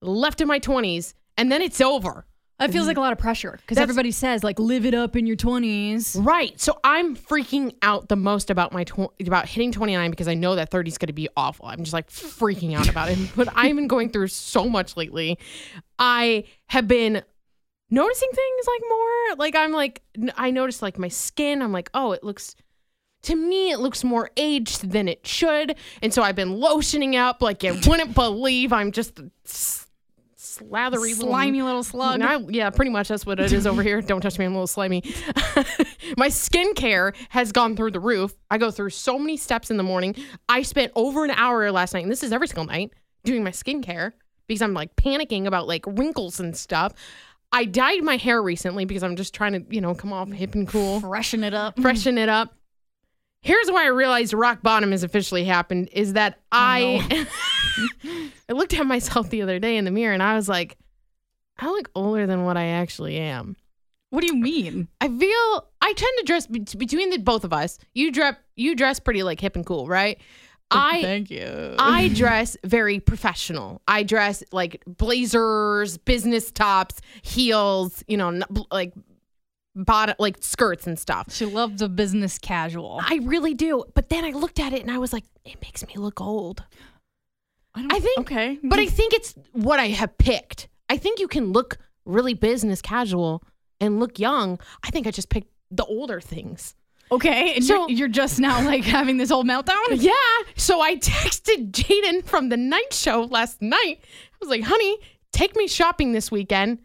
left 0.00 0.40
in 0.40 0.48
my 0.48 0.58
20s, 0.58 1.12
and 1.36 1.52
then 1.52 1.60
it's 1.60 1.82
over. 1.82 2.24
That 2.58 2.72
feels 2.72 2.82
mm-hmm. 2.82 2.88
like 2.88 2.96
a 2.96 3.00
lot 3.00 3.12
of 3.12 3.18
pressure 3.18 3.58
because 3.60 3.76
everybody 3.76 4.10
says 4.10 4.42
like 4.42 4.58
live 4.58 4.86
it 4.86 4.94
up 4.94 5.14
in 5.14 5.26
your 5.26 5.36
20s. 5.36 6.16
Right. 6.24 6.58
So 6.58 6.78
I'm 6.82 7.14
freaking 7.14 7.74
out 7.82 8.08
the 8.08 8.16
most 8.16 8.48
about 8.48 8.72
my 8.72 8.84
tw- 8.84 9.12
about 9.20 9.46
hitting 9.46 9.72
29 9.72 10.10
because 10.10 10.26
I 10.26 10.32
know 10.34 10.54
that 10.54 10.70
30 10.70 10.88
is 10.88 10.96
going 10.96 11.08
to 11.08 11.12
be 11.12 11.28
awful. 11.36 11.66
I'm 11.66 11.80
just 11.80 11.92
like 11.92 12.08
freaking 12.08 12.74
out 12.74 12.88
about 12.88 13.10
it. 13.10 13.18
But 13.36 13.48
I've 13.54 13.76
been 13.76 13.88
going 13.88 14.08
through 14.08 14.28
so 14.28 14.68
much 14.68 14.96
lately. 14.96 15.38
I 15.98 16.44
have 16.68 16.88
been 16.88 17.22
noticing 17.90 18.28
things 18.32 18.66
like 18.66 18.82
more. 18.88 19.36
Like 19.36 19.54
I'm 19.54 19.72
like 19.72 20.02
I 20.36 20.50
noticed 20.50 20.80
like 20.80 20.98
my 20.98 21.08
skin. 21.08 21.60
I'm 21.60 21.72
like, 21.72 21.90
"Oh, 21.92 22.12
it 22.12 22.24
looks 22.24 22.56
to 23.22 23.36
me 23.36 23.70
it 23.70 23.78
looks 23.80 24.02
more 24.04 24.30
aged 24.36 24.90
than 24.90 25.08
it 25.08 25.26
should." 25.26 25.76
And 26.02 26.14
so 26.14 26.22
I've 26.22 26.36
been 26.36 26.56
lotioning 26.60 27.16
up 27.16 27.42
like 27.42 27.62
you 27.62 27.78
wouldn't 27.86 28.14
believe. 28.14 28.72
I'm 28.72 28.92
just 28.92 29.20
slathery 30.58 31.12
Slimy 31.12 31.62
little 31.62 31.82
slug. 31.82 32.20
I- 32.22 32.38
yeah, 32.48 32.70
pretty 32.70 32.90
much 32.90 33.08
that's 33.08 33.26
what 33.26 33.38
it 33.40 33.52
is 33.52 33.66
over 33.66 33.82
here. 33.82 34.00
Don't 34.00 34.20
touch 34.20 34.38
me, 34.38 34.44
I'm 34.44 34.52
a 34.52 34.54
little 34.54 34.66
slimy. 34.66 35.02
My 36.16 36.28
skincare 36.28 37.14
has 37.30 37.52
gone 37.52 37.76
through 37.76 37.90
the 37.92 38.00
roof. 38.00 38.34
I 38.50 38.58
go 38.58 38.70
through 38.70 38.90
so 38.90 39.18
many 39.18 39.36
steps 39.36 39.70
in 39.70 39.76
the 39.76 39.82
morning. 39.82 40.14
I 40.48 40.62
spent 40.62 40.92
over 40.94 41.24
an 41.24 41.30
hour 41.32 41.70
last 41.72 41.94
night, 41.94 42.02
and 42.04 42.12
this 42.12 42.22
is 42.22 42.32
every 42.32 42.48
single 42.48 42.64
night, 42.66 42.92
doing 43.24 43.42
my 43.42 43.50
skincare 43.50 44.12
because 44.46 44.62
I'm 44.62 44.72
like 44.74 44.94
panicking 44.96 45.46
about 45.46 45.66
like 45.66 45.84
wrinkles 45.86 46.38
and 46.40 46.56
stuff. 46.56 46.92
I 47.52 47.64
dyed 47.64 48.02
my 48.02 48.16
hair 48.16 48.42
recently 48.42 48.84
because 48.84 49.02
I'm 49.02 49.16
just 49.16 49.34
trying 49.34 49.52
to, 49.52 49.64
you 49.74 49.80
know, 49.80 49.94
come 49.94 50.12
off 50.12 50.30
hip 50.30 50.54
and 50.54 50.66
cool, 50.68 51.00
Freshen 51.00 51.42
it 51.44 51.54
up. 51.54 51.80
freshen 51.80 52.18
it 52.18 52.28
up. 52.28 52.54
Here's 53.42 53.70
why 53.70 53.84
I 53.84 53.88
realized 53.88 54.32
rock 54.32 54.62
bottom 54.62 54.90
has 54.90 55.04
officially 55.04 55.44
happened 55.44 55.88
is 55.92 56.14
that 56.14 56.34
oh, 56.34 56.38
I 56.52 57.26
I 58.48 58.52
looked 58.52 58.74
at 58.74 58.86
myself 58.86 59.30
the 59.30 59.42
other 59.42 59.58
day 59.58 59.76
in 59.76 59.84
the 59.84 59.90
mirror 59.90 60.12
and 60.14 60.22
I 60.22 60.34
was 60.34 60.48
like, 60.48 60.78
I 61.58 61.68
look 61.70 61.90
older 61.94 62.26
than 62.26 62.44
what 62.44 62.56
I 62.56 62.66
actually 62.66 63.16
am. 63.16 63.56
What 64.10 64.20
do 64.20 64.26
you 64.28 64.36
mean? 64.36 64.88
I 65.00 65.08
feel 65.08 65.68
I 65.80 65.92
tend 65.92 66.12
to 66.18 66.24
dress 66.24 66.46
be- 66.46 66.60
between 66.60 67.10
the 67.10 67.18
both 67.18 67.44
of 67.44 67.52
us. 67.52 67.78
You 67.94 68.12
dress 68.12 68.36
you 68.54 68.74
dress 68.74 69.00
pretty 69.00 69.22
like 69.22 69.40
hip 69.40 69.56
and 69.56 69.66
cool, 69.66 69.86
right? 69.86 70.18
I 70.70 71.00
Thank 71.02 71.30
you. 71.30 71.76
I 71.78 72.08
dress 72.08 72.56
very 72.64 72.98
professional. 72.98 73.82
I 73.86 74.02
dress 74.02 74.42
like 74.52 74.82
blazers, 74.86 75.96
business 75.98 76.50
tops, 76.50 77.00
heels, 77.22 78.02
you 78.08 78.16
know, 78.16 78.40
like 78.72 78.92
bottom 79.76 80.16
like 80.18 80.38
skirts 80.42 80.86
and 80.86 80.98
stuff. 80.98 81.32
she 81.32 81.44
loves 81.44 81.82
a 81.82 81.88
business 81.88 82.38
casual. 82.38 83.00
I 83.02 83.20
really 83.22 83.54
do. 83.54 83.84
But 83.94 84.08
then 84.08 84.24
I 84.24 84.30
looked 84.30 84.58
at 84.58 84.72
it 84.72 84.82
and 84.82 84.90
I 84.90 84.98
was 84.98 85.12
like, 85.12 85.24
it 85.44 85.60
makes 85.62 85.86
me 85.86 85.94
look 85.96 86.20
old. 86.20 86.64
Don't- 87.82 87.92
I 87.92 87.98
think 88.00 88.18
okay, 88.20 88.58
But 88.62 88.78
I 88.78 88.86
think 88.86 89.12
it's 89.12 89.34
what 89.52 89.78
I 89.80 89.88
have 89.88 90.16
picked. 90.18 90.68
I 90.88 90.96
think 90.96 91.18
you 91.20 91.28
can 91.28 91.52
look 91.52 91.78
really 92.04 92.34
business 92.34 92.80
casual 92.82 93.42
and 93.80 93.98
look 94.00 94.18
young. 94.18 94.58
I 94.84 94.90
think 94.90 95.06
I 95.06 95.10
just 95.10 95.28
picked 95.28 95.50
the 95.70 95.84
older 95.84 96.20
things. 96.20 96.74
okay. 97.10 97.54
And 97.56 97.64
So- 97.64 97.88
you're, 97.88 97.98
you're 97.98 98.08
just 98.08 98.38
now 98.40 98.64
like 98.64 98.84
having 98.84 99.16
this 99.16 99.30
whole 99.30 99.44
meltdown. 99.44 99.74
Yeah. 99.90 100.12
So 100.56 100.80
I 100.80 100.96
texted 100.96 101.70
Jaden 101.72 102.24
from 102.24 102.48
the 102.48 102.56
night 102.56 102.92
show 102.92 103.22
last 103.24 103.60
night. 103.62 103.98
I 104.00 104.36
was 104.40 104.48
like, 104.48 104.62
honey, 104.62 104.98
take 105.32 105.54
me 105.56 105.66
shopping 105.68 106.12
this 106.12 106.30
weekend 106.30 106.78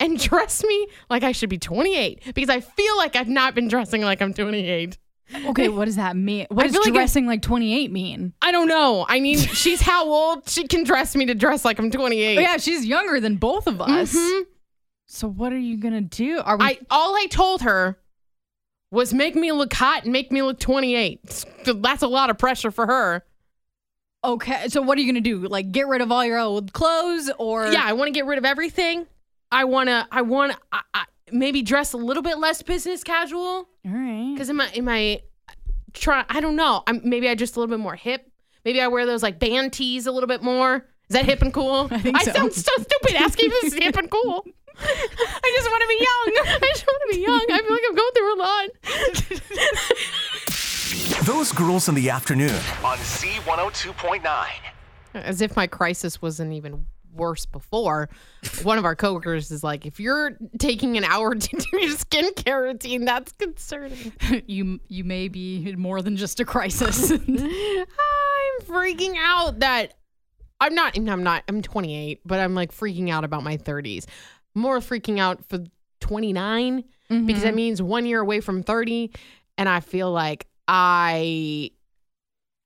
and 0.00 0.18
dress 0.28 0.64
me 0.64 0.86
like 1.10 1.22
I 1.22 1.32
should 1.32 1.48
be 1.50 1.58
28 1.58 2.34
because 2.34 2.50
I 2.50 2.60
feel 2.60 2.96
like 2.96 3.14
I've 3.16 3.28
not 3.28 3.54
been 3.54 3.68
dressing 3.68 4.02
like 4.02 4.20
I'm 4.20 4.34
28. 4.34 4.98
Okay, 5.46 5.68
what 5.68 5.86
does 5.86 5.96
that 5.96 6.16
mean? 6.16 6.46
What 6.50 6.64
I 6.64 6.68
does 6.68 6.76
like 6.84 6.92
dressing 6.92 7.26
like 7.26 7.42
28 7.42 7.90
mean? 7.90 8.34
I 8.42 8.52
don't 8.52 8.68
know. 8.68 9.06
I 9.08 9.20
mean, 9.20 9.38
she's 9.62 9.80
how 9.80 10.06
old? 10.06 10.48
She 10.48 10.66
can 10.66 10.84
dress 10.84 11.16
me 11.16 11.26
to 11.26 11.34
dress 11.34 11.64
like 11.64 11.78
I'm 11.78 11.90
28. 11.90 12.38
Oh, 12.38 12.40
yeah, 12.40 12.56
she's 12.58 12.84
younger 12.84 13.20
than 13.20 13.36
both 13.36 13.66
of 13.66 13.80
us. 13.80 14.14
Mhm. 14.14 14.42
So 15.06 15.28
what 15.28 15.52
are 15.52 15.58
you 15.58 15.76
gonna 15.78 16.00
do? 16.00 16.40
Are 16.44 16.56
we? 16.56 16.64
I 16.64 16.78
all 16.90 17.14
I 17.16 17.26
told 17.26 17.62
her 17.62 17.98
was 18.90 19.12
make 19.14 19.34
me 19.34 19.50
look 19.52 19.72
hot 19.72 20.04
and 20.04 20.12
make 20.12 20.30
me 20.30 20.42
look 20.42 20.58
28. 20.60 21.44
That's 21.66 22.02
a 22.02 22.06
lot 22.08 22.30
of 22.30 22.38
pressure 22.38 22.70
for 22.70 22.86
her. 22.86 23.24
okay. 24.22 24.68
So 24.68 24.82
what 24.82 24.96
are 24.98 25.00
you 25.00 25.06
gonna 25.06 25.20
do? 25.20 25.38
Like 25.48 25.72
get 25.72 25.86
rid 25.88 26.00
of 26.00 26.10
all 26.12 26.24
your 26.24 26.38
old 26.38 26.72
clothes, 26.72 27.30
or 27.38 27.66
Yeah, 27.72 27.82
I 27.84 27.92
want 27.94 28.08
to 28.08 28.12
get 28.12 28.26
rid 28.26 28.38
of 28.38 28.44
everything. 28.44 29.06
I 29.52 29.64
want 29.64 29.88
to 29.88 30.06
I 30.10 30.22
want 30.22 30.52
to 30.52 30.58
I, 30.72 30.80
I, 30.94 31.03
maybe 31.34 31.60
dress 31.62 31.92
a 31.92 31.96
little 31.98 32.22
bit 32.22 32.38
less 32.38 32.62
business 32.62 33.02
casual 33.04 33.68
All 33.84 33.92
right. 33.92 34.34
cuz 34.38 34.48
in 34.48 34.56
my 34.56 34.70
in 34.72 34.84
my 34.84 35.20
try 35.92 36.24
I 36.28 36.40
don't 36.40 36.56
know. 36.56 36.82
I'm 36.86 37.00
maybe 37.04 37.28
I 37.28 37.34
just 37.34 37.56
a 37.56 37.60
little 37.60 37.74
bit 37.76 37.82
more 37.82 37.96
hip. 37.96 38.30
Maybe 38.64 38.80
I 38.80 38.88
wear 38.88 39.04
those 39.04 39.22
like 39.22 39.38
band 39.38 39.72
tees 39.72 40.06
a 40.06 40.12
little 40.12 40.26
bit 40.28 40.42
more. 40.42 40.86
Is 41.08 41.14
that 41.14 41.26
hip 41.26 41.42
and 41.42 41.52
cool? 41.52 41.88
I 41.90 41.98
think 41.98 42.18
so. 42.22 42.32
sound 42.32 42.52
so 42.52 42.72
stupid 42.78 43.16
asking 43.16 43.46
if 43.50 43.52
this 43.62 43.72
is 43.74 43.78
hip 43.78 43.96
and 43.96 44.10
cool. 44.10 44.44
I 44.76 45.52
just 45.56 45.70
want 45.70 45.82
to 45.82 45.88
be 45.88 45.98
young. 46.00 46.58
I 46.62 46.68
just 46.72 46.86
want 46.86 47.02
to 47.08 47.16
be 47.16 47.20
young. 47.22 47.46
I 47.50 47.60
feel 47.62 47.72
like 47.72 47.82
I'm 47.88 47.94
going 47.94 48.12
through 48.14 48.34
a 48.34 48.38
lot. 48.40 48.68
Those 51.26 51.52
girls 51.52 51.88
in 51.88 51.94
the 51.94 52.10
afternoon 52.10 52.54
On 52.82 52.98
Z102.9. 52.98 54.46
as 55.14 55.40
if 55.40 55.54
my 55.56 55.66
crisis 55.66 56.20
wasn't 56.20 56.52
even 56.52 56.86
worse 57.14 57.46
before. 57.46 58.08
One 58.62 58.78
of 58.78 58.84
our 58.84 58.96
coworkers 58.96 59.50
is 59.50 59.64
like, 59.64 59.86
if 59.86 60.00
you're 60.00 60.36
taking 60.58 60.96
an 60.96 61.04
hour 61.04 61.34
to 61.34 61.56
do 61.56 61.78
your 61.78 61.96
skincare 61.96 62.62
routine, 62.62 63.04
that's 63.04 63.32
concerning. 63.32 64.12
you 64.46 64.80
you 64.88 65.04
may 65.04 65.28
be 65.28 65.68
in 65.68 65.80
more 65.80 66.02
than 66.02 66.16
just 66.16 66.40
a 66.40 66.44
crisis. 66.44 67.10
I'm 67.12 68.66
freaking 68.66 69.14
out 69.18 69.60
that 69.60 69.94
I'm 70.60 70.74
not, 70.74 70.96
I'm 70.96 71.22
not, 71.22 71.44
I'm 71.48 71.62
28, 71.62 72.20
but 72.24 72.40
I'm 72.40 72.54
like 72.54 72.72
freaking 72.72 73.10
out 73.10 73.24
about 73.24 73.42
my 73.42 73.56
30s. 73.56 74.06
More 74.54 74.78
freaking 74.78 75.18
out 75.18 75.44
for 75.48 75.58
29 76.00 76.84
because 77.08 77.20
mm-hmm. 77.22 77.40
that 77.40 77.54
means 77.54 77.82
one 77.82 78.06
year 78.06 78.20
away 78.20 78.40
from 78.40 78.62
30. 78.62 79.10
And 79.58 79.68
I 79.68 79.80
feel 79.80 80.10
like 80.10 80.46
I 80.66 81.70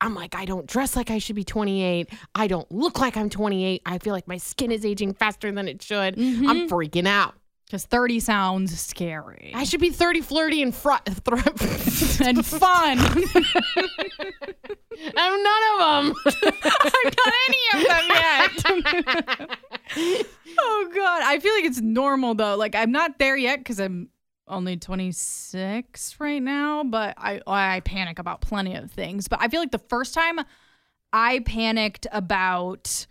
I'm 0.01 0.15
like, 0.15 0.35
I 0.35 0.45
don't 0.45 0.67
dress 0.67 0.97
like 0.97 1.11
I 1.11 1.19
should 1.19 1.37
be 1.37 1.45
28. 1.45 2.09
I 2.35 2.47
don't 2.47 2.71
look 2.71 2.99
like 2.99 3.17
I'm 3.17 3.31
28. 3.31 3.83
I 3.85 3.99
feel 3.99 4.13
like 4.13 4.29
my 4.29 4.37
skin 4.37 4.71
is 4.71 4.85
aging 4.85 5.15
faster 5.15 5.51
than 5.51 5.67
it 5.69 5.83
should. 5.83 6.19
I'm 6.19 6.37
mm-hmm. 6.37 6.73
freaking 6.73 7.07
out. 7.07 7.35
Because 7.67 7.85
30 7.85 8.21
sounds 8.21 8.81
scary 8.81 9.53
I 9.55 9.65
should 9.65 9.81
be 9.81 9.91
30, 9.91 10.23
flirty, 10.23 10.63
and 10.63 10.75
fr- 10.75 10.93
thr- 11.05 11.35
and 12.25 12.47
fun. 12.47 12.99
I'm 15.17 15.43
none 15.43 15.63
of 15.73 15.79
them. 15.79 16.15
I'm 16.27 17.05
not 17.05 17.35
any 17.49 17.65
of 17.75 17.81
them 17.87 18.05
yet. 18.09 19.57
oh 20.59 20.91
god, 20.95 21.23
I 21.25 21.39
feel 21.41 21.53
like 21.53 21.65
it's 21.67 21.83
normal 21.83 22.35
though. 22.35 22.57
Like 22.57 22.75
I'm 22.75 22.91
not 22.91 23.19
there 23.19 23.37
yet 23.37 23.59
because 23.59 23.79
I'm 23.79 24.09
only 24.49 24.77
26 24.77 26.17
right 26.19 26.43
now, 26.43 26.85
but 26.85 27.15
I 27.19 27.41
I 27.47 27.81
panic 27.81 28.19
about 28.19 28.41
plenty 28.41 28.75
of 28.75 28.91
things. 28.91 29.29
But 29.29 29.41
I 29.43 29.49
feel 29.49 29.61
like 29.61 29.71
the 29.71 29.79
first 29.79 30.15
time 30.15 30.41
I 31.13 31.41
panicked 31.41 32.07
about 32.13 33.07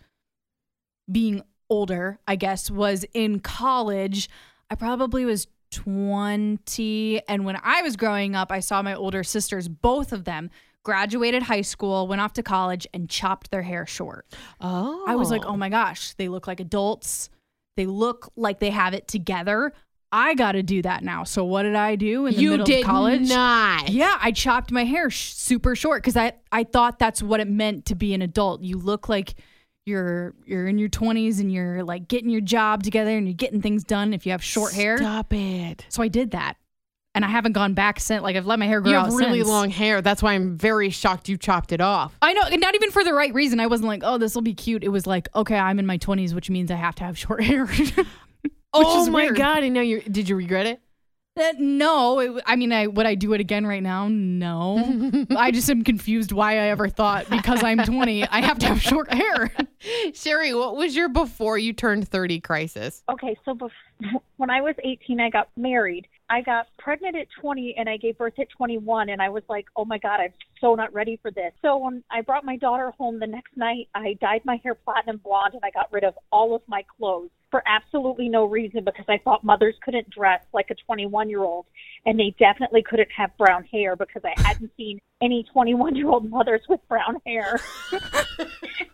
being 1.10 1.42
older, 1.70 2.18
I 2.26 2.36
guess, 2.36 2.70
was 2.70 3.04
in 3.14 3.40
college. 3.40 4.28
I 4.70 4.74
probably 4.74 5.24
was 5.24 5.46
20. 5.70 7.20
And 7.28 7.44
when 7.44 7.58
I 7.62 7.82
was 7.82 7.96
growing 7.96 8.34
up, 8.34 8.52
I 8.52 8.60
saw 8.60 8.82
my 8.82 8.94
older 8.94 9.22
sisters, 9.22 9.68
both 9.68 10.12
of 10.12 10.24
them, 10.24 10.50
graduated 10.82 11.42
high 11.42 11.62
school, 11.62 12.06
went 12.06 12.20
off 12.20 12.32
to 12.34 12.42
college, 12.42 12.86
and 12.94 13.08
chopped 13.08 13.50
their 13.50 13.62
hair 13.62 13.86
short. 13.86 14.26
Oh. 14.60 15.04
I 15.06 15.16
was 15.16 15.30
like, 15.30 15.44
oh. 15.44 15.50
oh 15.50 15.56
my 15.56 15.68
gosh, 15.68 16.14
they 16.14 16.28
look 16.28 16.46
like 16.46 16.60
adults. 16.60 17.30
They 17.76 17.86
look 17.86 18.32
like 18.36 18.58
they 18.58 18.70
have 18.70 18.94
it 18.94 19.06
together. 19.06 19.72
I 20.10 20.34
got 20.34 20.52
to 20.52 20.62
do 20.62 20.80
that 20.82 21.02
now. 21.04 21.24
So 21.24 21.44
what 21.44 21.64
did 21.64 21.74
I 21.74 21.96
do 21.96 22.26
in 22.26 22.34
the 22.34 22.40
you 22.40 22.50
middle 22.52 22.66
did 22.66 22.80
of 22.80 22.86
college? 22.86 23.28
not. 23.28 23.90
Yeah, 23.90 24.16
I 24.20 24.32
chopped 24.32 24.70
my 24.72 24.84
hair 24.84 25.10
sh- 25.10 25.34
super 25.34 25.76
short 25.76 26.02
because 26.02 26.16
I 26.16 26.32
I 26.50 26.64
thought 26.64 26.98
that's 26.98 27.22
what 27.22 27.40
it 27.40 27.48
meant 27.48 27.84
to 27.86 27.94
be 27.94 28.14
an 28.14 28.22
adult. 28.22 28.62
You 28.62 28.78
look 28.78 29.08
like 29.08 29.34
you're 29.84 30.34
you're 30.46 30.66
in 30.66 30.78
your 30.78 30.88
20s 30.88 31.40
and 31.40 31.52
you're 31.52 31.82
like 31.84 32.08
getting 32.08 32.30
your 32.30 32.40
job 32.40 32.82
together 32.82 33.16
and 33.16 33.26
you're 33.26 33.34
getting 33.34 33.60
things 33.62 33.84
done 33.84 34.12
if 34.14 34.24
you 34.26 34.32
have 34.32 34.42
short 34.42 34.72
hair. 34.72 34.96
Stop 34.98 35.32
it. 35.32 35.84
So 35.90 36.02
I 36.02 36.08
did 36.08 36.30
that. 36.32 36.56
And 37.14 37.24
I 37.24 37.28
haven't 37.28 37.52
gone 37.52 37.74
back 37.74 37.98
since 38.00 38.22
like 38.22 38.36
I've 38.36 38.46
let 38.46 38.58
my 38.58 38.66
hair 38.66 38.80
grow 38.80 38.92
You 38.92 38.98
have 38.98 39.12
really 39.14 39.40
since. 39.40 39.48
long 39.48 39.70
hair. 39.70 40.00
That's 40.02 40.22
why 40.22 40.34
I'm 40.34 40.56
very 40.56 40.88
shocked 40.90 41.28
you 41.28 41.36
chopped 41.36 41.72
it 41.72 41.80
off. 41.80 42.16
I 42.22 42.32
know, 42.32 42.42
and 42.42 42.60
not 42.60 42.74
even 42.74 42.90
for 42.92 43.02
the 43.02 43.12
right 43.12 43.32
reason. 43.34 43.60
I 43.60 43.66
wasn't 43.66 43.88
like, 43.88 44.02
"Oh, 44.04 44.18
this 44.18 44.34
will 44.34 44.42
be 44.42 44.54
cute." 44.54 44.84
It 44.84 44.88
was 44.90 45.06
like, 45.06 45.28
"Okay, 45.34 45.56
I'm 45.58 45.78
in 45.78 45.86
my 45.86 45.98
20s, 45.98 46.32
which 46.34 46.48
means 46.48 46.70
I 46.70 46.76
have 46.76 46.94
to 46.96 47.04
have 47.04 47.18
short 47.18 47.42
hair." 47.50 47.66
Oh 48.74 49.02
is 49.02 49.08
my 49.08 49.24
weird. 49.24 49.36
god! 49.36 49.64
I 49.64 49.68
know 49.68 49.80
you. 49.80 50.00
Did 50.02 50.28
you 50.28 50.36
regret 50.36 50.66
it? 50.66 50.80
Uh, 51.38 51.52
no, 51.58 52.18
it, 52.18 52.42
I 52.46 52.56
mean, 52.56 52.72
I 52.72 52.88
would 52.88 53.06
I 53.06 53.14
do 53.14 53.32
it 53.32 53.40
again 53.40 53.64
right 53.64 53.82
now? 53.82 54.08
No. 54.08 55.24
I 55.36 55.52
just 55.52 55.70
am 55.70 55.84
confused 55.84 56.32
why 56.32 56.54
I 56.54 56.68
ever 56.70 56.88
thought 56.88 57.30
because 57.30 57.62
I'm 57.62 57.78
20, 57.78 58.26
I 58.26 58.40
have 58.40 58.58
to 58.58 58.66
have 58.66 58.82
short 58.82 59.12
hair. 59.12 59.52
Sherry, 60.14 60.52
what 60.52 60.76
was 60.76 60.96
your 60.96 61.08
before 61.08 61.56
you 61.56 61.72
turned 61.72 62.08
30 62.08 62.40
crisis? 62.40 63.04
Okay, 63.08 63.36
so 63.44 63.54
bef- 63.54 63.70
when 64.36 64.50
I 64.50 64.60
was 64.62 64.74
18, 64.82 65.20
I 65.20 65.30
got 65.30 65.48
married. 65.56 66.08
I 66.30 66.42
got 66.42 66.66
pregnant 66.78 67.16
at 67.16 67.26
20 67.40 67.74
and 67.78 67.88
I 67.88 67.96
gave 67.96 68.18
birth 68.18 68.38
at 68.38 68.50
21, 68.50 69.08
and 69.08 69.22
I 69.22 69.30
was 69.30 69.42
like, 69.48 69.66
oh 69.76 69.84
my 69.84 69.98
God, 69.98 70.20
I'm 70.20 70.32
so 70.60 70.74
not 70.74 70.92
ready 70.92 71.18
for 71.22 71.30
this. 71.30 71.52
So 71.62 71.78
when 71.78 72.04
I 72.10 72.20
brought 72.20 72.44
my 72.44 72.56
daughter 72.56 72.92
home 72.98 73.18
the 73.18 73.26
next 73.26 73.56
night, 73.56 73.88
I 73.94 74.16
dyed 74.20 74.42
my 74.44 74.60
hair 74.62 74.74
platinum 74.74 75.18
blonde 75.24 75.54
and 75.54 75.62
I 75.64 75.70
got 75.70 75.92
rid 75.92 76.04
of 76.04 76.14
all 76.30 76.54
of 76.54 76.62
my 76.66 76.84
clothes 76.98 77.30
for 77.50 77.62
absolutely 77.66 78.28
no 78.28 78.44
reason 78.44 78.84
because 78.84 79.06
I 79.08 79.18
thought 79.24 79.42
mothers 79.42 79.74
couldn't 79.82 80.10
dress 80.10 80.42
like 80.52 80.70
a 80.70 80.74
21 80.74 81.30
year 81.30 81.42
old 81.42 81.64
and 82.04 82.20
they 82.20 82.34
definitely 82.38 82.82
couldn't 82.82 83.08
have 83.16 83.36
brown 83.38 83.64
hair 83.64 83.96
because 83.96 84.22
I 84.24 84.34
hadn't 84.36 84.70
seen 84.76 85.00
any 85.22 85.44
21 85.52 85.96
year 85.96 86.08
old 86.08 86.28
mothers 86.28 86.60
with 86.68 86.80
brown 86.88 87.20
hair. 87.26 87.58
but 87.90 88.02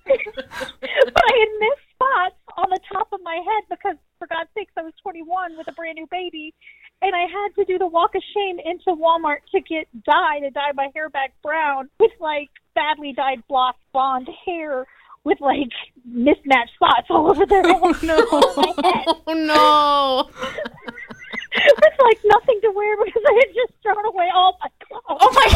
I 0.07 1.39
had 1.39 1.49
missed 1.59 1.85
spots 1.95 2.37
on 2.57 2.71
the 2.71 2.81
top 2.93 3.09
of 3.13 3.21
my 3.23 3.35
head 3.35 3.65
because, 3.71 3.97
for 4.19 4.27
God's 4.29 4.51
sakes, 4.55 4.73
I 4.77 4.83
was 4.83 4.93
21 5.03 5.57
with 5.57 5.69
a 5.69 5.73
brand 5.73 5.97
new 5.97 6.07
baby. 6.11 6.55
And 7.03 7.15
I 7.15 7.23
had 7.23 7.55
to 7.57 7.65
do 7.65 7.79
the 7.79 7.87
walk 7.87 8.15
of 8.15 8.23
shame 8.35 8.59
into 8.59 8.99
Walmart 8.99 9.39
to 9.53 9.61
get 9.61 9.87
dye 10.05 10.41
to 10.41 10.51
dye 10.51 10.73
my 10.75 10.89
hair 10.95 11.09
back 11.11 11.33
brown 11.43 11.91
with 12.01 12.13
like 12.21 12.49
badly 12.75 13.13
dyed 13.13 13.47
block 13.49 13.77
blonde 13.93 14.29
hair 14.47 14.87
with 15.25 15.41
like 15.41 15.71
mismatched 16.05 16.75
spots 16.75 17.07
all 17.11 17.31
over 17.31 17.45
the 17.47 17.63
oh, 17.67 17.95
oh, 17.95 17.99
no. 18.03 18.17
my 18.57 18.89
head. 18.89 19.07
Oh 19.27 19.33
no! 19.33 20.29
With 21.57 21.99
like 21.99 22.19
nothing 22.25 22.61
to 22.63 22.71
wear 22.75 22.97
because 23.05 23.23
I 23.27 23.33
had 23.35 23.55
just 23.55 23.73
thrown 23.83 24.05
away 24.07 24.29
all 24.35 24.59
my 24.61 24.69
clothes. 24.87 25.19
Oh 25.21 25.33
my 25.35 25.47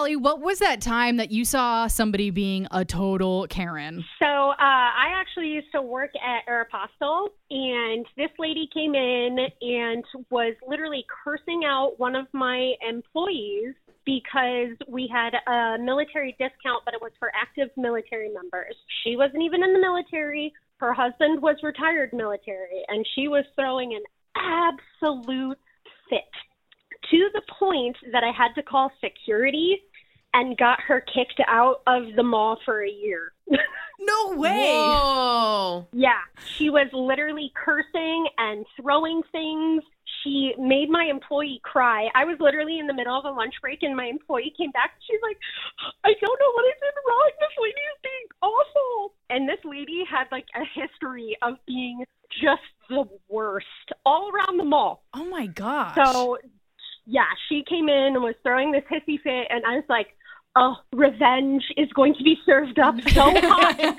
Allie, 0.00 0.16
what 0.16 0.40
was 0.40 0.60
that 0.60 0.80
time 0.80 1.18
that 1.18 1.30
you 1.30 1.44
saw 1.44 1.86
somebody 1.86 2.30
being 2.30 2.66
a 2.70 2.86
total 2.86 3.46
Karen? 3.48 4.02
So 4.18 4.24
uh, 4.24 4.54
I 4.58 5.12
actually 5.14 5.48
used 5.48 5.70
to 5.74 5.82
work 5.82 6.08
at 6.16 6.50
Aeropostale, 6.50 7.28
and 7.50 8.06
this 8.16 8.30
lady 8.38 8.66
came 8.72 8.94
in 8.94 9.36
and 9.60 10.02
was 10.30 10.54
literally 10.66 11.04
cursing 11.22 11.64
out 11.66 12.00
one 12.00 12.16
of 12.16 12.26
my 12.32 12.72
employees 12.80 13.74
because 14.06 14.74
we 14.88 15.06
had 15.06 15.34
a 15.46 15.76
military 15.78 16.34
discount, 16.38 16.82
but 16.86 16.94
it 16.94 17.02
was 17.02 17.12
for 17.18 17.30
active 17.34 17.68
military 17.76 18.30
members. 18.30 18.76
She 19.04 19.16
wasn't 19.16 19.42
even 19.42 19.62
in 19.62 19.74
the 19.74 19.80
military. 19.80 20.50
Her 20.78 20.94
husband 20.94 21.42
was 21.42 21.56
retired 21.62 22.14
military, 22.14 22.82
and 22.88 23.06
she 23.14 23.28
was 23.28 23.44
throwing 23.54 23.92
an 23.92 24.02
absolute 25.02 25.58
fit 26.08 26.22
to 27.10 27.28
the 27.34 27.42
point 27.58 27.96
that 28.12 28.24
I 28.24 28.30
had 28.30 28.54
to 28.54 28.62
call 28.62 28.90
security 29.02 29.78
and 30.34 30.56
got 30.56 30.80
her 30.80 31.00
kicked 31.00 31.40
out 31.46 31.82
of 31.86 32.14
the 32.16 32.22
mall 32.22 32.58
for 32.64 32.84
a 32.84 32.90
year. 32.90 33.32
No 34.02 34.34
way. 34.34 34.72
Whoa! 34.72 35.86
yeah, 35.92 36.20
she 36.56 36.70
was 36.70 36.88
literally 36.92 37.52
cursing 37.54 38.26
and 38.38 38.64
throwing 38.80 39.22
things. 39.30 39.82
She 40.24 40.54
made 40.58 40.88
my 40.88 41.04
employee 41.04 41.60
cry. 41.62 42.08
I 42.14 42.24
was 42.24 42.36
literally 42.40 42.78
in 42.78 42.86
the 42.86 42.94
middle 42.94 43.18
of 43.18 43.24
a 43.24 43.30
lunch 43.30 43.54
break 43.60 43.82
and 43.82 43.94
my 43.94 44.06
employee 44.06 44.54
came 44.56 44.70
back. 44.70 44.92
She's 45.06 45.20
like, 45.22 45.36
I 46.04 46.14
don't 46.20 46.40
know 46.40 46.52
what 46.54 46.64
I 46.64 46.72
did 46.80 46.94
wrong. 47.06 47.30
This 47.40 47.56
lady 47.60 47.74
is 47.74 48.00
being 48.02 48.26
awful. 48.42 49.12
And 49.28 49.48
this 49.48 49.60
lady 49.64 50.04
had 50.10 50.24
like 50.32 50.46
a 50.54 50.64
history 50.64 51.36
of 51.42 51.54
being 51.66 52.04
just 52.42 52.62
the 52.88 53.04
worst 53.28 53.66
all 54.04 54.30
around 54.30 54.58
the 54.58 54.64
mall. 54.64 55.04
Oh 55.14 55.24
my 55.24 55.46
gosh. 55.46 55.94
So, 55.94 56.38
yeah, 57.06 57.26
she 57.48 57.64
came 57.68 57.88
in 57.88 58.14
and 58.14 58.22
was 58.22 58.34
throwing 58.42 58.72
this 58.72 58.84
hissy 58.90 59.20
fit, 59.20 59.46
and 59.50 59.64
I 59.66 59.76
was 59.76 59.84
like, 59.88 60.08
oh, 60.56 60.76
revenge 60.92 61.62
is 61.76 61.88
going 61.92 62.14
to 62.14 62.22
be 62.22 62.36
served 62.44 62.78
up 62.78 62.94
so 63.10 63.22
hot. 63.34 63.76
so, 63.78 63.94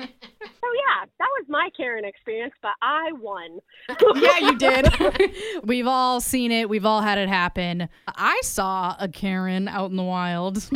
yeah, 0.00 1.04
that 1.18 1.28
was 1.38 1.44
my 1.48 1.70
Karen 1.76 2.04
experience, 2.04 2.54
but 2.62 2.72
I 2.82 3.12
won. 3.12 3.58
yeah, 4.16 4.38
you 4.38 4.58
did. 4.58 4.88
We've 5.64 5.86
all 5.86 6.20
seen 6.20 6.52
it. 6.52 6.68
We've 6.68 6.86
all 6.86 7.00
had 7.00 7.18
it 7.18 7.28
happen. 7.28 7.88
I 8.08 8.40
saw 8.42 8.96
a 8.98 9.08
Karen 9.08 9.68
out 9.68 9.90
in 9.90 9.96
the 9.96 10.02
wild 10.02 10.68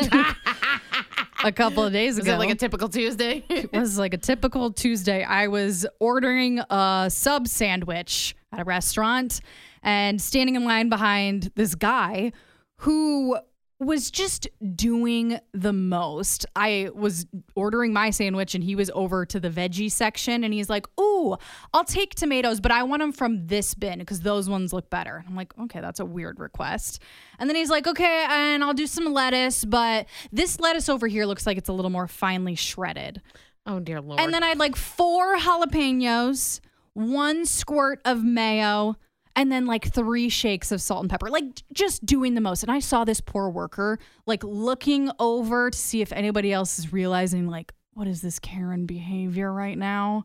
a 1.44 1.52
couple 1.52 1.84
of 1.84 1.92
days 1.92 2.18
Is 2.18 2.24
ago. 2.24 2.34
it 2.34 2.38
like 2.38 2.50
a 2.50 2.54
typical 2.54 2.88
Tuesday? 2.88 3.44
it 3.48 3.72
was 3.72 3.98
like 3.98 4.14
a 4.14 4.18
typical 4.18 4.72
Tuesday. 4.72 5.22
I 5.22 5.48
was 5.48 5.86
ordering 6.00 6.60
a 6.70 7.08
sub 7.10 7.48
sandwich 7.48 8.34
at 8.52 8.60
a 8.60 8.64
restaurant 8.64 9.40
and 9.82 10.20
standing 10.20 10.56
in 10.56 10.64
line 10.64 10.88
behind 10.88 11.52
this 11.54 11.74
guy 11.74 12.32
who 12.78 13.38
was 13.80 14.10
just 14.10 14.48
doing 14.74 15.38
the 15.52 15.72
most. 15.72 16.44
I 16.56 16.90
was 16.94 17.26
ordering 17.54 17.92
my 17.92 18.10
sandwich 18.10 18.54
and 18.56 18.64
he 18.64 18.74
was 18.74 18.90
over 18.92 19.24
to 19.26 19.38
the 19.38 19.50
veggie 19.50 19.90
section 19.90 20.42
and 20.42 20.52
he's 20.52 20.68
like, 20.68 20.86
Ooh, 21.00 21.36
I'll 21.72 21.84
take 21.84 22.16
tomatoes, 22.16 22.60
but 22.60 22.72
I 22.72 22.82
want 22.82 23.00
them 23.02 23.12
from 23.12 23.46
this 23.46 23.74
bin 23.74 24.00
because 24.00 24.20
those 24.22 24.48
ones 24.48 24.72
look 24.72 24.90
better. 24.90 25.24
I'm 25.28 25.36
like, 25.36 25.56
Okay, 25.58 25.80
that's 25.80 26.00
a 26.00 26.04
weird 26.04 26.40
request. 26.40 27.00
And 27.38 27.48
then 27.48 27.54
he's 27.54 27.70
like, 27.70 27.86
Okay, 27.86 28.26
and 28.28 28.64
I'll 28.64 28.74
do 28.74 28.86
some 28.88 29.12
lettuce, 29.12 29.64
but 29.64 30.06
this 30.32 30.58
lettuce 30.58 30.88
over 30.88 31.06
here 31.06 31.24
looks 31.24 31.46
like 31.46 31.56
it's 31.56 31.68
a 31.68 31.72
little 31.72 31.90
more 31.90 32.08
finely 32.08 32.56
shredded. 32.56 33.22
oh 33.64 33.78
dear 33.78 34.00
lord! 34.00 34.20
And 34.20 34.34
then 34.34 34.42
I 34.42 34.48
had 34.48 34.58
like 34.58 34.74
four 34.74 35.36
jalapenos, 35.38 36.58
one 36.94 37.46
squirt 37.46 38.00
of 38.04 38.24
mayo, 38.24 38.96
and 39.36 39.50
then 39.52 39.66
like 39.66 39.92
three 39.92 40.28
shakes 40.28 40.72
of 40.72 40.80
salt 40.80 41.00
and 41.02 41.10
pepper. 41.10 41.30
Like 41.30 41.44
just 41.72 42.04
doing 42.04 42.34
the 42.34 42.40
most. 42.40 42.62
And 42.62 42.72
I 42.72 42.80
saw 42.80 43.04
this 43.04 43.20
poor 43.20 43.48
worker 43.50 43.98
like 44.26 44.42
looking 44.44 45.10
over 45.18 45.70
to 45.70 45.78
see 45.78 46.00
if 46.02 46.12
anybody 46.12 46.52
else 46.52 46.78
is 46.78 46.92
realizing 46.92 47.46
like 47.46 47.72
what 47.94 48.06
is 48.06 48.22
this 48.22 48.38
Karen 48.38 48.86
behavior 48.86 49.52
right 49.52 49.76
now? 49.76 50.24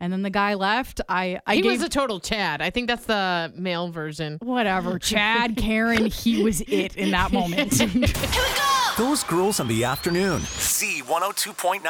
And 0.00 0.12
then 0.12 0.22
the 0.22 0.30
guy 0.30 0.54
left. 0.54 1.00
I 1.08 1.40
I 1.46 1.56
he 1.56 1.62
gave 1.62 1.72
was 1.72 1.82
a 1.82 1.88
total 1.88 2.18
Chad. 2.20 2.60
I 2.60 2.70
think 2.70 2.88
that's 2.88 3.04
the 3.06 3.52
male 3.56 3.90
version. 3.90 4.38
whatever 4.42 4.98
Chad 5.00 5.56
Karen. 5.56 6.06
He 6.06 6.42
was 6.42 6.60
it 6.62 6.96
in 6.96 7.10
that 7.12 7.32
moment. 7.32 7.72
Those 8.98 9.24
girls 9.24 9.60
in 9.60 9.66
the 9.68 9.84
afternoon. 9.84 10.40
Z102.9. 10.40 11.84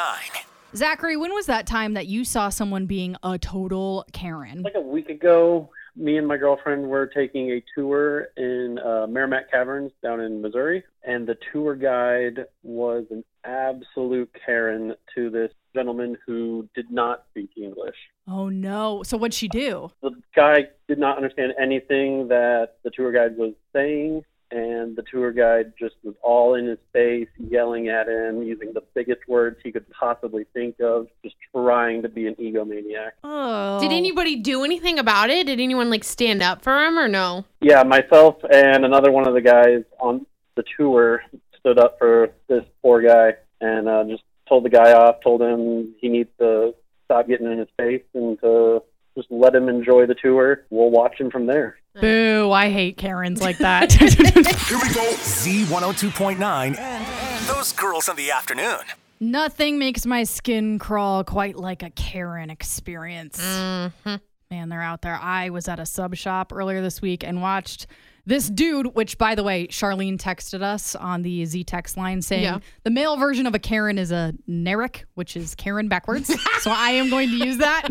Zachary, 0.76 1.16
when 1.16 1.32
was 1.32 1.46
that 1.46 1.66
time 1.66 1.94
that 1.94 2.06
you 2.06 2.24
saw 2.24 2.48
someone 2.48 2.86
being 2.86 3.14
a 3.22 3.38
total 3.38 4.04
Karen? 4.12 4.62
Like 4.62 4.74
a 4.74 4.80
week 4.80 5.08
ago, 5.08 5.70
me 5.96 6.16
and 6.16 6.26
my 6.26 6.36
girlfriend 6.36 6.88
were 6.88 7.06
taking 7.06 7.50
a 7.50 7.62
tour 7.74 8.28
in 8.36 8.78
uh, 8.78 9.06
Meramec 9.06 9.50
Caverns 9.50 9.92
down 10.02 10.20
in 10.20 10.42
Missouri, 10.42 10.84
and 11.04 11.26
the 11.26 11.36
tour 11.52 11.74
guide 11.74 12.46
was 12.62 13.04
an 13.10 13.24
absolute 13.44 14.30
Karen 14.44 14.94
to 15.14 15.30
this 15.30 15.52
gentleman 15.74 16.16
who 16.26 16.68
did 16.74 16.90
not 16.90 17.24
speak 17.30 17.50
English. 17.56 17.96
Oh 18.26 18.48
no! 18.48 19.02
So 19.02 19.16
what'd 19.16 19.34
she 19.34 19.48
do? 19.48 19.90
The 20.02 20.12
guy 20.34 20.68
did 20.88 20.98
not 20.98 21.16
understand 21.16 21.52
anything 21.60 22.28
that 22.28 22.76
the 22.82 22.90
tour 22.90 23.12
guide 23.12 23.36
was 23.36 23.54
saying, 23.72 24.24
and 24.50 24.96
the 24.96 25.02
tour 25.10 25.32
guide 25.32 25.72
just 25.78 25.94
was 26.02 26.14
all 26.22 26.54
in 26.54 26.66
his 26.66 26.78
face, 26.92 27.28
yelling 27.38 27.88
at 27.88 28.08
him, 28.08 28.42
using 28.42 28.72
the 28.72 28.82
biggest 28.94 29.20
words 29.28 29.58
he 29.62 29.72
could 29.72 29.88
possibly 29.90 30.46
think 30.52 30.80
of, 30.80 31.08
just 31.22 31.34
trying 31.52 32.02
to 32.02 32.08
be 32.08 32.26
an 32.26 32.34
egomaniac. 32.36 33.12
Oh. 33.22 33.80
Did 33.80 33.92
anybody 33.92 34.36
do 34.36 34.64
anything 34.64 34.98
about 34.98 35.30
it? 35.30 35.46
Did 35.46 35.60
anyone 35.60 35.90
like 35.90 36.04
stand 36.04 36.42
up 36.42 36.62
for 36.62 36.84
him 36.84 36.98
or 36.98 37.08
no? 37.08 37.44
Yeah, 37.60 37.82
myself 37.82 38.36
and 38.50 38.84
another 38.84 39.10
one 39.10 39.26
of 39.26 39.34
the 39.34 39.40
guys 39.40 39.82
on 40.00 40.26
the 40.56 40.64
tour 40.76 41.22
stood 41.58 41.78
up 41.78 41.98
for 41.98 42.30
this 42.48 42.64
poor 42.82 43.02
guy 43.02 43.34
and 43.60 43.88
uh, 43.88 44.04
just 44.04 44.22
told 44.48 44.64
the 44.64 44.70
guy 44.70 44.92
off, 44.92 45.20
told 45.22 45.42
him 45.42 45.94
he 45.98 46.08
needs 46.08 46.30
to 46.38 46.74
stop 47.06 47.26
getting 47.26 47.50
in 47.50 47.58
his 47.58 47.68
face 47.76 48.02
and 48.14 48.38
to 48.40 48.82
just 49.16 49.30
let 49.30 49.54
him 49.54 49.68
enjoy 49.68 50.06
the 50.06 50.14
tour. 50.14 50.64
We'll 50.70 50.90
watch 50.90 51.18
him 51.18 51.30
from 51.30 51.46
there. 51.46 51.78
Boo! 52.00 52.50
I 52.52 52.70
hate 52.70 52.96
Karens 52.96 53.40
like 53.40 53.58
that. 53.58 53.92
Here 53.92 54.08
we 54.08 54.94
go. 54.94 55.12
Z102.9. 55.14 56.78
And 56.78 57.46
those 57.46 57.72
girls 57.72 58.08
in 58.08 58.16
the 58.16 58.30
afternoon. 58.30 58.80
Nothing 59.20 59.78
makes 59.78 60.04
my 60.04 60.24
skin 60.24 60.78
crawl 60.78 61.22
quite 61.24 61.56
like 61.56 61.82
a 61.82 61.90
Karen 61.90 62.50
experience. 62.50 63.40
Mm-hmm. 63.40 64.16
Man, 64.50 64.68
they're 64.68 64.82
out 64.82 65.02
there. 65.02 65.18
I 65.20 65.50
was 65.50 65.68
at 65.68 65.78
a 65.78 65.86
sub 65.86 66.16
shop 66.16 66.52
earlier 66.52 66.82
this 66.82 67.00
week 67.00 67.24
and 67.24 67.40
watched 67.40 67.86
This 68.26 68.48
dude, 68.48 68.94
which 68.94 69.18
by 69.18 69.34
the 69.34 69.42
way, 69.42 69.66
Charlene 69.66 70.16
texted 70.18 70.62
us 70.62 70.94
on 70.94 71.20
the 71.22 71.44
Z 71.44 71.64
text 71.64 71.96
line 71.98 72.22
saying 72.22 72.44
Yeah. 72.44 72.58
the 72.82 72.90
male 72.90 73.16
version 73.18 73.46
of 73.46 73.54
a 73.54 73.58
Karen 73.58 73.98
is 73.98 74.10
a 74.10 74.32
Narek, 74.48 75.04
which 75.14 75.36
is 75.36 75.54
Karen 75.54 75.88
backwards. 75.88 76.28
so 76.60 76.70
I 76.70 76.92
am 76.92 77.10
going 77.10 77.28
to 77.28 77.44
use 77.44 77.58
that. 77.58 77.88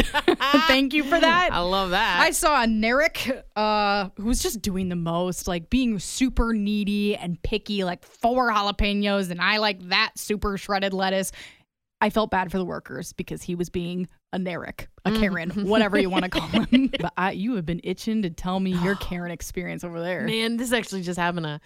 Thank 0.67 0.93
you 0.96 1.04
for 1.04 1.19
that. 1.19 1.50
I 1.54 1.60
love 1.60 1.91
that. 1.91 2.19
I 2.19 2.32
saw 2.32 2.63
a 2.63 2.65
Narek 2.65 3.43
uh, 3.56 4.10
who 4.17 4.26
was 4.26 4.41
just 4.41 4.62
doing 4.62 4.89
the 4.89 4.96
most, 4.96 5.48
like 5.48 5.69
being 5.69 6.00
super 6.00 6.54
needy 6.54 7.15
and 7.15 7.39
picky, 7.43 7.84
like 7.84 8.04
four 8.04 8.52
jalapenos, 8.52 9.30
and 9.30 9.39
I 9.39 9.58
like 9.58 9.89
that 9.89 10.13
super 10.17 10.58
shredded 10.58 10.93
lettuce. 10.93 11.32
I 12.04 12.10
felt 12.10 12.30
bad 12.32 12.52
for 12.52 12.58
the 12.58 12.66
workers 12.66 13.13
because 13.13 13.42
he 13.42 13.56
was 13.56 13.70
being 13.70 14.10
a 14.34 14.38
Narek, 14.38 14.88
a 15.06 15.12
Mm. 15.12 15.20
Karen, 15.22 15.50
whatever 15.70 15.98
you 15.98 16.10
want 16.10 16.26
to 16.26 16.30
call 16.30 16.48
him. 16.50 16.92
but 17.00 17.13
I, 17.16 17.32
you 17.32 17.56
have 17.56 17.66
been 17.66 17.80
itching 17.84 18.22
to 18.24 18.30
tell 18.30 18.60
me 18.60 18.72
your 18.72 18.96
Karen 19.00 19.32
experience 19.32 19.86
over 19.86 20.02
there. 20.02 20.24
Man, 20.26 20.58
this 20.58 20.74
actually 20.74 21.02
just 21.04 21.18
happened 21.18 21.46
a, 21.46 21.62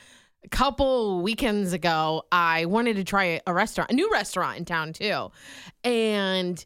a 0.45 0.49
couple 0.49 1.21
weekends 1.23 1.73
ago. 1.73 2.23
I 2.31 2.65
wanted 2.65 2.97
to 2.97 3.03
try 3.03 3.41
a 3.47 3.53
restaurant, 3.53 3.89
a 3.89 3.95
new 3.95 4.11
restaurant 4.11 4.59
in 4.59 4.65
town 4.65 4.93
too. 4.93 5.31
And 5.83 6.63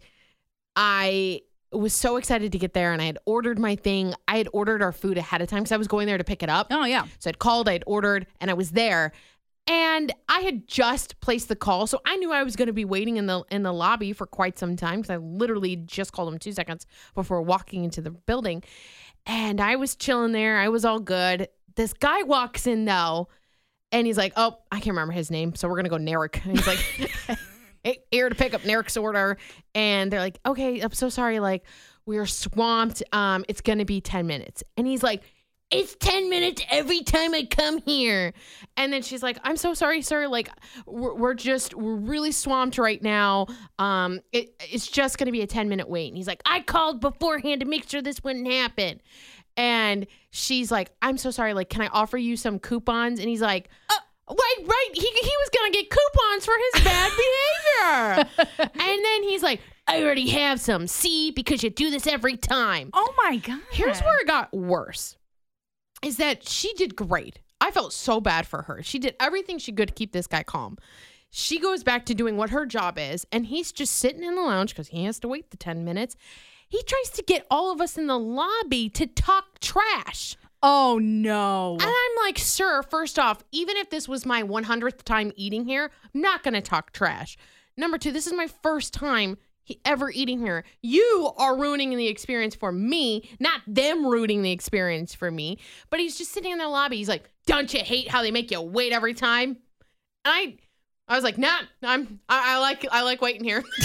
I 0.75 1.41
was 1.71 1.93
so 1.93 2.17
excited 2.17 2.51
to 2.51 2.57
get 2.57 2.73
there 2.73 2.91
and 2.91 3.01
I 3.01 3.05
had 3.05 3.17
ordered 3.25 3.57
my 3.57 3.77
thing. 3.77 4.13
I 4.27 4.37
had 4.37 4.49
ordered 4.51 4.81
our 4.81 4.91
food 4.91 5.17
ahead 5.17 5.41
of 5.41 5.47
time 5.49 5.59
because 5.63 5.71
I 5.71 5.77
was 5.77 5.87
going 5.87 6.07
there 6.07 6.17
to 6.17 6.23
pick 6.25 6.43
it 6.43 6.49
up. 6.49 6.67
Oh, 6.71 6.83
yeah. 6.83 7.05
So 7.19 7.29
I'd 7.29 7.39
called, 7.39 7.69
I'd 7.69 7.85
ordered, 7.87 8.27
and 8.41 8.51
I 8.51 8.53
was 8.53 8.71
there. 8.71 9.13
And 9.67 10.11
I 10.27 10.39
had 10.41 10.67
just 10.67 11.19
placed 11.21 11.47
the 11.47 11.55
call, 11.55 11.85
so 11.85 12.01
I 12.05 12.15
knew 12.17 12.31
I 12.31 12.43
was 12.43 12.55
going 12.55 12.67
to 12.67 12.73
be 12.73 12.85
waiting 12.85 13.17
in 13.17 13.27
the 13.27 13.43
in 13.51 13.63
the 13.63 13.71
lobby 13.71 14.11
for 14.11 14.25
quite 14.25 14.57
some 14.57 14.75
time 14.75 15.01
because 15.01 15.11
I 15.11 15.17
literally 15.17 15.75
just 15.75 16.11
called 16.13 16.33
him 16.33 16.39
two 16.39 16.51
seconds 16.51 16.87
before 17.13 17.41
walking 17.41 17.83
into 17.83 18.01
the 18.01 18.09
building. 18.11 18.63
And 19.25 19.61
I 19.61 19.75
was 19.75 19.95
chilling 19.95 20.31
there. 20.31 20.57
I 20.57 20.69
was 20.69 20.83
all 20.83 20.99
good. 20.99 21.47
This 21.75 21.93
guy 21.93 22.23
walks 22.23 22.65
in 22.65 22.85
though, 22.85 23.29
and 23.91 24.07
he's 24.07 24.17
like, 24.17 24.33
"Oh, 24.35 24.57
I 24.71 24.77
can't 24.77 24.87
remember 24.87 25.13
his 25.13 25.29
name, 25.29 25.53
so 25.55 25.67
we're 25.69 25.75
gonna 25.75 25.89
go 25.89 25.97
Narek." 25.97 26.35
He's 26.37 26.65
like, 26.65 27.37
"Hey, 27.83 27.99
"Here 28.09 28.29
to 28.29 28.35
pick 28.35 28.55
up 28.55 28.61
Narek's 28.63 28.97
order," 28.97 29.37
and 29.75 30.11
they're 30.11 30.19
like, 30.19 30.39
"Okay, 30.45 30.79
I'm 30.81 30.91
so 30.91 31.07
sorry. 31.07 31.39
Like, 31.39 31.63
we're 32.07 32.25
swamped. 32.25 33.03
Um, 33.13 33.45
it's 33.47 33.61
gonna 33.61 33.85
be 33.85 34.01
ten 34.01 34.25
minutes." 34.25 34.63
And 34.75 34.87
he's 34.87 35.03
like. 35.03 35.21
It's 35.71 35.95
10 35.95 36.29
minutes 36.29 36.61
every 36.69 37.01
time 37.01 37.33
I 37.33 37.45
come 37.49 37.79
here. 37.79 38.33
And 38.77 38.91
then 38.91 39.01
she's 39.01 39.23
like, 39.23 39.37
I'm 39.43 39.57
so 39.57 39.73
sorry, 39.73 40.01
sir. 40.01 40.27
Like, 40.27 40.49
we're, 40.85 41.13
we're 41.13 41.33
just, 41.33 41.73
we're 41.75 41.95
really 41.95 42.31
swamped 42.31 42.77
right 42.77 43.01
now. 43.01 43.47
Um, 43.79 44.19
it, 44.31 44.53
it's 44.59 44.87
just 44.87 45.17
going 45.17 45.27
to 45.27 45.31
be 45.31 45.41
a 45.41 45.47
10 45.47 45.69
minute 45.69 45.89
wait. 45.89 46.09
And 46.09 46.17
he's 46.17 46.27
like, 46.27 46.41
I 46.45 46.59
called 46.61 46.99
beforehand 46.99 47.61
to 47.61 47.65
make 47.65 47.89
sure 47.89 48.01
this 48.01 48.23
wouldn't 48.23 48.47
happen. 48.47 49.01
And 49.57 50.07
she's 50.31 50.71
like, 50.71 50.91
I'm 51.01 51.17
so 51.17 51.31
sorry. 51.31 51.53
Like, 51.53 51.69
can 51.69 51.81
I 51.81 51.87
offer 51.87 52.17
you 52.17 52.35
some 52.35 52.59
coupons? 52.59 53.19
And 53.19 53.29
he's 53.29 53.41
like, 53.41 53.69
uh, 53.89 53.95
Right, 54.29 54.65
right. 54.65 54.89
He, 54.93 55.01
he 55.01 55.33
was 55.39 55.49
gonna 55.53 55.71
get 55.71 55.89
coupons 55.89 56.45
for 56.45 56.53
his 56.73 56.83
bad 56.85 57.11
behavior, 57.11 58.45
and 58.81 59.05
then 59.05 59.23
he's 59.23 59.43
like, 59.43 59.59
"I 59.87 60.01
already 60.03 60.29
have 60.29 60.61
some. 60.61 60.87
See, 60.87 61.31
because 61.31 61.63
you 61.63 61.69
do 61.69 61.89
this 61.89 62.07
every 62.07 62.37
time." 62.37 62.91
Oh 62.93 63.13
my 63.17 63.37
god! 63.37 63.59
Here's 63.71 63.99
where 63.99 64.21
it 64.21 64.27
got 64.27 64.53
worse: 64.53 65.17
is 66.01 66.17
that 66.17 66.47
she 66.47 66.73
did 66.73 66.95
great. 66.95 67.39
I 67.59 67.71
felt 67.71 67.93
so 67.93 68.19
bad 68.19 68.47
for 68.47 68.63
her. 68.63 68.81
She 68.81 68.99
did 68.99 69.15
everything 69.19 69.59
she 69.59 69.71
could 69.71 69.89
to 69.89 69.93
keep 69.93 70.13
this 70.13 70.27
guy 70.27 70.43
calm. 70.43 70.77
She 71.29 71.59
goes 71.59 71.83
back 71.83 72.05
to 72.07 72.15
doing 72.15 72.35
what 72.35 72.49
her 72.49 72.65
job 72.65 72.97
is, 72.99 73.25
and 73.31 73.45
he's 73.45 73.71
just 73.71 73.95
sitting 73.95 74.23
in 74.23 74.35
the 74.35 74.41
lounge 74.41 74.71
because 74.71 74.89
he 74.89 75.05
has 75.05 75.19
to 75.19 75.27
wait 75.27 75.51
the 75.51 75.57
ten 75.57 75.85
minutes. 75.85 76.17
He 76.67 76.81
tries 76.83 77.09
to 77.11 77.23
get 77.23 77.45
all 77.49 77.71
of 77.71 77.81
us 77.81 77.97
in 77.97 78.07
the 78.07 78.19
lobby 78.19 78.89
to 78.89 79.05
talk 79.05 79.59
trash. 79.59 80.35
Oh 80.63 80.99
no. 81.01 81.73
And 81.73 81.83
I'm 81.83 82.25
like, 82.25 82.37
sir, 82.37 82.81
first 82.83 83.17
off, 83.17 83.43
even 83.51 83.77
if 83.77 83.89
this 83.89 84.07
was 84.07 84.25
my 84.25 84.43
100th 84.43 85.03
time 85.03 85.31
eating 85.35 85.65
here, 85.65 85.91
I'm 86.13 86.21
not 86.21 86.43
going 86.43 86.53
to 86.53 86.61
talk 86.61 86.91
trash. 86.93 87.37
Number 87.77 87.97
two, 87.97 88.11
this 88.11 88.27
is 88.27 88.33
my 88.33 88.47
first 88.47 88.93
time 88.93 89.37
ever 89.85 90.11
eating 90.11 90.39
here. 90.39 90.63
You 90.81 91.31
are 91.37 91.57
ruining 91.57 91.95
the 91.95 92.07
experience 92.07 92.55
for 92.55 92.71
me, 92.71 93.29
not 93.39 93.61
them 93.67 94.05
ruining 94.05 94.41
the 94.41 94.51
experience 94.51 95.13
for 95.13 95.31
me. 95.31 95.57
But 95.89 95.99
he's 95.99 96.17
just 96.17 96.31
sitting 96.31 96.51
in 96.51 96.57
the 96.57 96.67
lobby. 96.67 96.97
He's 96.97 97.09
like, 97.09 97.29
don't 97.45 97.73
you 97.73 97.81
hate 97.81 98.09
how 98.09 98.21
they 98.21 98.31
make 98.31 98.51
you 98.51 98.61
wait 98.61 98.93
every 98.93 99.13
time? 99.13 99.57
And 100.25 100.33
I, 100.33 100.57
I 101.07 101.15
was 101.15 101.23
like, 101.23 101.37
nah, 101.37 101.59
I'm, 101.83 102.19
I, 102.29 102.55
I 102.55 102.59
like, 102.59 102.85
I 102.91 103.03
like 103.03 103.21
waiting 103.21 103.43
here. 103.43 103.63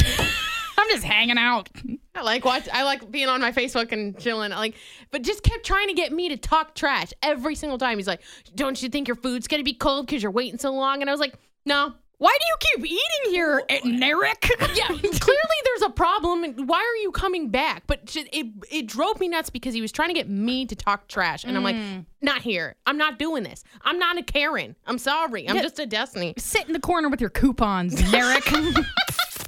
I'm 0.78 0.90
just 0.90 1.04
hanging 1.04 1.38
out. 1.38 1.68
I 2.14 2.22
like 2.22 2.44
watch. 2.44 2.68
I 2.72 2.82
like 2.84 3.10
being 3.10 3.28
on 3.28 3.40
my 3.40 3.52
Facebook 3.52 3.92
and 3.92 4.18
chilling. 4.18 4.52
I 4.52 4.56
like, 4.56 4.74
but 5.10 5.22
just 5.22 5.42
kept 5.42 5.64
trying 5.66 5.88
to 5.88 5.94
get 5.94 6.12
me 6.12 6.28
to 6.30 6.36
talk 6.36 6.74
trash 6.74 7.12
every 7.22 7.54
single 7.54 7.78
time. 7.78 7.98
He's 7.98 8.06
like, 8.06 8.22
"Don't 8.54 8.80
you 8.82 8.88
think 8.88 9.08
your 9.08 9.16
food's 9.16 9.48
gonna 9.48 9.62
be 9.62 9.74
cold 9.74 10.06
because 10.06 10.22
you're 10.22 10.32
waiting 10.32 10.58
so 10.58 10.72
long?" 10.72 11.00
And 11.00 11.10
I 11.10 11.12
was 11.12 11.20
like, 11.20 11.34
"No." 11.64 11.94
Why 12.18 12.36
do 12.40 12.46
you 12.46 12.56
keep 12.60 12.86
eating 12.86 13.30
here, 13.32 13.62
at 13.68 13.82
Narek? 13.82 14.50
Eh, 14.60 14.68
yeah, 14.74 14.86
clearly 14.86 15.58
there's 15.64 15.82
a 15.82 15.90
problem. 15.90 16.44
And 16.44 16.66
why 16.66 16.78
are 16.78 17.02
you 17.02 17.10
coming 17.12 17.50
back? 17.50 17.82
But 17.86 18.16
it 18.16 18.46
it 18.70 18.86
drove 18.86 19.20
me 19.20 19.28
nuts 19.28 19.50
because 19.50 19.74
he 19.74 19.82
was 19.82 19.92
trying 19.92 20.08
to 20.08 20.14
get 20.14 20.28
me 20.28 20.64
to 20.66 20.74
talk 20.74 21.08
trash, 21.08 21.44
and 21.44 21.56
I'm 21.56 21.62
like, 21.62 21.76
mm. 21.76 22.06
"Not 22.22 22.40
here. 22.40 22.76
I'm 22.86 22.96
not 22.96 23.18
doing 23.18 23.42
this. 23.42 23.64
I'm 23.82 23.98
not 23.98 24.16
a 24.16 24.22
Karen. 24.22 24.76
I'm 24.86 24.98
sorry. 24.98 25.46
I'm 25.48 25.56
Yeah. 25.56 25.62
just 25.62 25.78
a 25.78 25.84
Destiny." 25.86 26.32
Sit 26.38 26.66
in 26.66 26.72
the 26.72 26.80
corner 26.80 27.10
with 27.10 27.20
your 27.20 27.30
coupons, 27.30 28.00
Narek. 28.12 28.84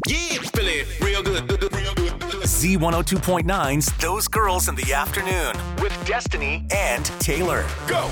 Yeah, 0.06 0.38
feeling 0.54 0.86
real 1.00 1.22
good. 1.22 1.50
Real 1.74 1.94
good. 1.94 2.12
Z102.9's 2.44 3.92
Those 3.98 4.28
Girls 4.28 4.68
in 4.68 4.74
the 4.74 4.92
Afternoon 4.92 5.54
with 5.82 5.92
Destiny 6.06 6.66
and 6.70 7.04
Taylor. 7.20 7.66
Go. 7.86 8.08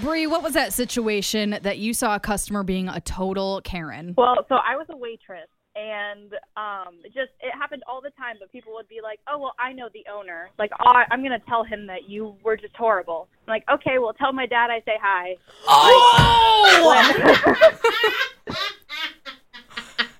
Bree, 0.00 0.26
what 0.26 0.42
was 0.42 0.54
that 0.54 0.72
situation 0.72 1.58
that 1.62 1.78
you 1.78 1.92
saw 1.92 2.14
a 2.14 2.20
customer 2.20 2.62
being 2.62 2.88
a 2.88 3.00
total 3.00 3.60
Karen? 3.62 4.14
Well, 4.16 4.36
so 4.48 4.54
I 4.56 4.76
was 4.76 4.86
a 4.90 4.96
waitress, 4.96 5.48
and 5.74 6.32
um, 6.56 6.94
it 7.04 7.08
just 7.12 7.30
it 7.40 7.52
happened 7.52 7.82
all 7.88 8.00
the 8.00 8.10
time. 8.10 8.36
But 8.38 8.52
people 8.52 8.72
would 8.74 8.88
be 8.88 9.00
like, 9.02 9.18
"Oh, 9.28 9.38
well, 9.38 9.54
I 9.58 9.72
know 9.72 9.88
the 9.92 10.04
owner. 10.12 10.50
Like, 10.58 10.70
oh, 10.80 10.84
I- 10.92 11.06
I'm 11.10 11.22
gonna 11.22 11.40
tell 11.48 11.64
him 11.64 11.86
that 11.88 12.08
you 12.08 12.36
were 12.44 12.56
just 12.56 12.76
horrible." 12.76 13.28
I'm 13.46 13.50
like, 13.52 13.64
"Okay, 13.72 13.98
well, 13.98 14.12
tell 14.12 14.32
my 14.32 14.46
dad 14.46 14.70
I 14.70 14.80
say 14.84 14.98
hi." 15.02 15.36
Oh! 15.66 16.94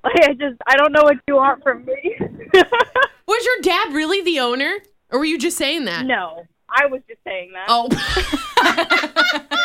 Like, 0.01 0.29
I 0.29 0.33
just 0.33 0.55
I 0.65 0.77
don't 0.77 0.93
know 0.93 1.03
what 1.03 1.17
you 1.27 1.35
want 1.35 1.61
from 1.61 1.83
me. 1.83 2.15
Was 3.27 3.45
your 3.45 3.61
dad 3.61 3.93
really 3.93 4.21
the 4.23 4.39
owner, 4.39 4.77
or 5.11 5.19
were 5.19 5.25
you 5.25 5.37
just 5.37 5.57
saying 5.57 5.83
that? 5.85 6.05
no, 6.05 6.45
I 6.75 6.87
was 6.87 7.01
just 7.07 7.23
saying 7.23 7.51
that. 7.53 7.65
Oh. 7.67 7.87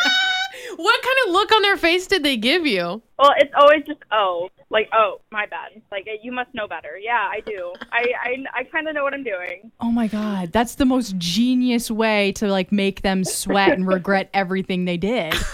what 0.75 1.01
kind 1.01 1.17
of 1.25 1.31
look 1.31 1.51
on 1.51 1.61
their 1.61 1.77
face 1.77 2.07
did 2.07 2.23
they 2.23 2.37
give 2.37 2.65
you? 2.65 3.01
Well, 3.17 3.33
it's 3.37 3.53
always 3.55 3.83
just 3.85 3.99
oh, 4.11 4.49
like 4.69 4.89
oh, 4.93 5.21
my 5.31 5.45
bad. 5.45 5.81
Like 5.91 6.07
you 6.21 6.31
must 6.31 6.53
know 6.53 6.67
better. 6.67 6.97
Yeah, 7.01 7.29
I 7.31 7.41
do. 7.45 7.73
I 7.91 8.05
I, 8.21 8.45
I 8.53 8.63
kind 8.65 8.87
of 8.87 8.95
know 8.95 9.03
what 9.03 9.13
I'm 9.13 9.23
doing. 9.23 9.71
Oh 9.79 9.91
my 9.91 10.07
god, 10.07 10.51
that's 10.51 10.75
the 10.75 10.85
most 10.85 11.17
genius 11.17 11.89
way 11.89 12.31
to 12.33 12.47
like 12.47 12.71
make 12.71 13.01
them 13.01 13.23
sweat 13.23 13.73
and 13.73 13.87
regret 13.87 14.29
everything 14.33 14.85
they 14.85 14.97
did. 14.97 15.33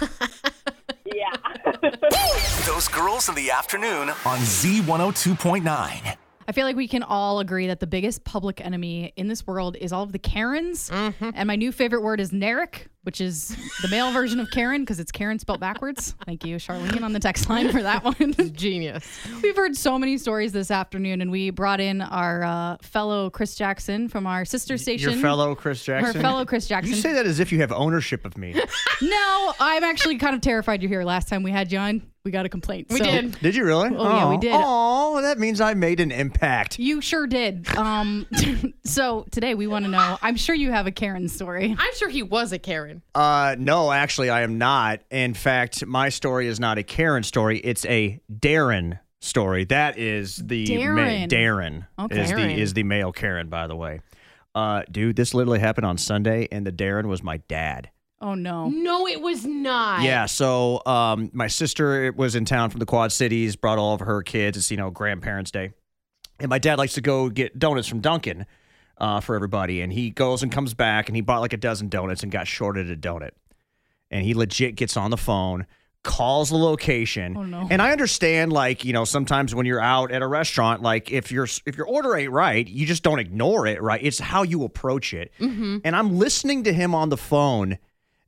Yeah. 1.14 1.36
Those 2.66 2.88
Girls 2.88 3.30
in 3.30 3.36
the 3.36 3.52
Afternoon 3.52 4.10
on 4.10 4.40
Z102.9. 4.40 6.18
I 6.48 6.52
feel 6.52 6.66
like 6.66 6.76
we 6.76 6.88
can 6.88 7.04
all 7.04 7.40
agree 7.40 7.68
that 7.68 7.80
the 7.80 7.88
biggest 7.88 8.24
public 8.24 8.60
enemy 8.64 9.14
in 9.16 9.28
this 9.28 9.46
world 9.48 9.78
is 9.80 9.92
all 9.94 10.04
of 10.04 10.12
the 10.12 10.20
Karens. 10.20 10.90
And 10.92 11.48
my 11.48 11.56
new 11.56 11.72
favorite 11.72 12.02
word 12.02 12.20
is 12.20 12.32
Narek, 12.32 12.88
which 13.04 13.20
is 13.22 13.56
the 13.82 13.88
male 13.88 14.12
version 14.12 14.40
of 14.40 14.50
Karen 14.52 14.82
because 14.82 15.00
it's 15.00 15.12
Karen 15.12 15.40
spelled 15.40 15.60
backwards. 15.60 16.16
Thank 16.26 16.46
you, 16.46 16.58
Charlene, 16.58 17.02
on 17.04 17.14
the 17.14 17.20
text 17.20 17.50
line 17.50 17.72
for 17.72 17.82
that 17.82 18.04
one. 18.04 18.34
Genius. 18.54 19.08
We've 19.42 19.56
heard 19.56 19.76
so 19.76 19.98
many 19.98 20.18
stories 20.18 20.52
this 20.52 20.72
afternoon, 20.72 21.22
and 21.22 21.32
we 21.32 21.50
brought 21.50 21.80
in 21.80 22.02
our 22.02 22.44
uh, 22.44 22.78
fellow 22.82 23.30
Chris 23.30 23.56
Jackson 23.56 24.08
from 24.08 24.28
our 24.28 24.46
sister 24.46 24.78
station. 24.78 25.12
Your 25.14 25.22
fellow 25.22 25.56
Chris 25.56 25.84
Jackson. 25.84 26.22
fellow 26.22 26.46
Chris 26.46 26.68
Jackson. 26.68 26.94
You 26.94 27.00
say 27.02 27.14
that 27.14 27.26
as 27.26 27.40
if 27.40 27.52
you 27.52 27.60
have 27.60 27.72
ownership 27.72 28.26
of 28.26 28.38
me. 28.38 28.56
No, 29.04 29.54
I'm 29.60 29.84
actually 29.84 30.18
kind 30.20 30.36
of 30.36 30.42
terrified 30.42 30.84
you're 30.84 30.90
here. 30.90 31.04
Last 31.04 31.28
time 31.28 31.42
we 31.42 31.50
had 31.50 31.72
you 31.72 31.80
on, 31.80 32.04
we 32.24 32.32
got 32.32 32.46
a 32.46 32.50
complaint. 32.50 32.88
We 32.90 33.00
so- 33.00 33.06
did. 33.06 33.40
Did 33.40 33.56
you 33.56 33.66
really? 33.66 33.90
Oh, 33.96 34.04
yeah, 34.16 34.30
we 34.30 34.38
did. 34.38 34.54
Oh, 34.54 35.22
that 35.22 35.40
means 35.40 35.60
I 35.60 35.74
made 35.74 36.00
an 36.00 36.12
impact. 36.12 36.78
You 36.78 37.02
sure 37.02 37.26
did. 37.28 37.68
Um, 37.76 38.28
so 38.86 39.26
today 39.32 39.56
we 39.56 39.68
want 39.68 39.86
to 39.86 39.92
know. 39.92 40.18
I'm 40.22 40.36
sure 40.36 40.54
you 40.54 40.72
have 40.72 40.88
a 40.88 40.92
Karen 40.92 41.28
story. 41.28 41.76
I'm 41.78 41.94
sure 41.96 42.10
he 42.10 42.24
was 42.24 42.52
a 42.52 42.60
Karen. 42.60 43.02
Uh, 43.16 43.56
no, 43.58 43.92
actually, 43.92 44.30
I 44.30 44.42
am 44.42 44.58
not. 44.58 45.02
In 45.10 45.34
fact, 45.34 45.86
my 45.86 46.10
story 46.10 46.48
is 46.48 46.60
not 46.60 46.78
a 46.78 46.84
Karen 46.84 47.24
story. 47.24 47.60
It's 47.60 47.86
a 47.86 48.22
Darren 48.32 49.00
story. 49.20 49.66
That 49.66 49.98
is 49.98 50.36
the 50.36 50.66
Darren. 50.68 50.96
Ma- 50.96 51.28
Darren 51.28 51.88
Okay. 52.00 52.22
is 52.22 52.30
the 52.32 52.62
is 52.62 52.74
the 52.74 52.84
male 52.84 53.12
Karen. 53.12 53.50
By 53.50 53.66
the 53.68 53.76
way, 53.76 54.02
uh, 54.54 54.84
dude, 54.92 55.16
this 55.16 55.34
literally 55.34 55.60
happened 55.60 55.86
on 55.86 55.98
Sunday, 55.98 56.48
and 56.52 56.66
the 56.68 56.72
Darren 56.72 57.06
was 57.06 57.24
my 57.24 57.38
dad. 57.38 57.90
Oh 58.22 58.36
no. 58.36 58.70
No, 58.70 59.08
it 59.08 59.20
was 59.22 59.46
not. 59.46 60.04
Yeah, 60.04 60.28
so 60.28 60.82
um, 60.86 61.30
my 61.34 61.48
sister 61.48 62.12
was 62.12 62.36
in 62.36 62.46
town 62.46 62.70
from 62.70 62.80
the 62.80 62.86
Quad 62.86 63.12
Cities, 63.12 63.56
brought 63.56 63.80
all 63.80 63.94
of 63.96 64.02
her 64.02 64.22
kids. 64.22 64.58
It's 64.58 64.70
you 64.72 64.78
know 64.78 64.92
grandparents' 64.92 65.50
day, 65.52 65.72
and 66.40 66.50
my 66.50 66.60
dad 66.60 66.78
likes 66.78 66.94
to 66.94 67.02
go 67.02 67.30
get 67.30 67.58
donuts 67.58 67.88
from 67.88 68.00
Dunkin' 68.00 68.46
uh, 69.00 69.20
for 69.22 69.36
everybody. 69.36 69.82
And 69.82 69.92
he 69.92 70.12
goes 70.12 70.44
and 70.44 70.52
comes 70.52 70.74
back, 70.76 71.10
and 71.10 71.16
he 71.16 71.22
bought 71.22 71.42
like 71.42 71.54
a 71.54 71.58
dozen 71.58 71.90
donuts 71.90 72.22
and 72.24 72.32
got 72.32 72.48
shorted 72.48 72.90
a 72.92 72.96
donut. 72.96 73.32
and 74.12 74.24
he 74.24 74.34
legit 74.36 74.76
gets 74.76 74.96
on 74.98 75.10
the 75.10 75.18
phone, 75.18 75.66
calls 76.04 76.50
the 76.50 76.58
location. 76.58 77.36
Oh, 77.38 77.44
no. 77.44 77.68
And 77.72 77.82
I 77.82 77.92
understand, 77.92 78.54
like 78.54 78.86
you 78.86 78.94
know, 78.94 79.04
sometimes 79.06 79.56
when 79.56 79.66
you're 79.66 79.82
out 79.82 80.12
at 80.12 80.22
a 80.22 80.28
restaurant, 80.28 80.84
like 80.84 81.12
if 81.12 81.32
your 81.32 81.46
if 81.66 81.76
your 81.76 81.88
order 81.88 82.16
ain't 82.16 82.32
right, 82.32 82.68
you 82.68 82.86
just 82.86 83.02
don't 83.02 83.20
ignore 83.20 83.66
it, 83.66 83.82
right? 83.82 84.00
It's 84.04 84.20
how 84.20 84.44
you 84.44 84.64
approach 84.64 85.14
it. 85.16 85.32
And 85.40 85.96
I'm 85.96 86.18
listening 86.20 86.64
to 86.66 86.74
him 86.74 86.94
on 86.94 87.10
the 87.10 87.18
phone, 87.18 87.80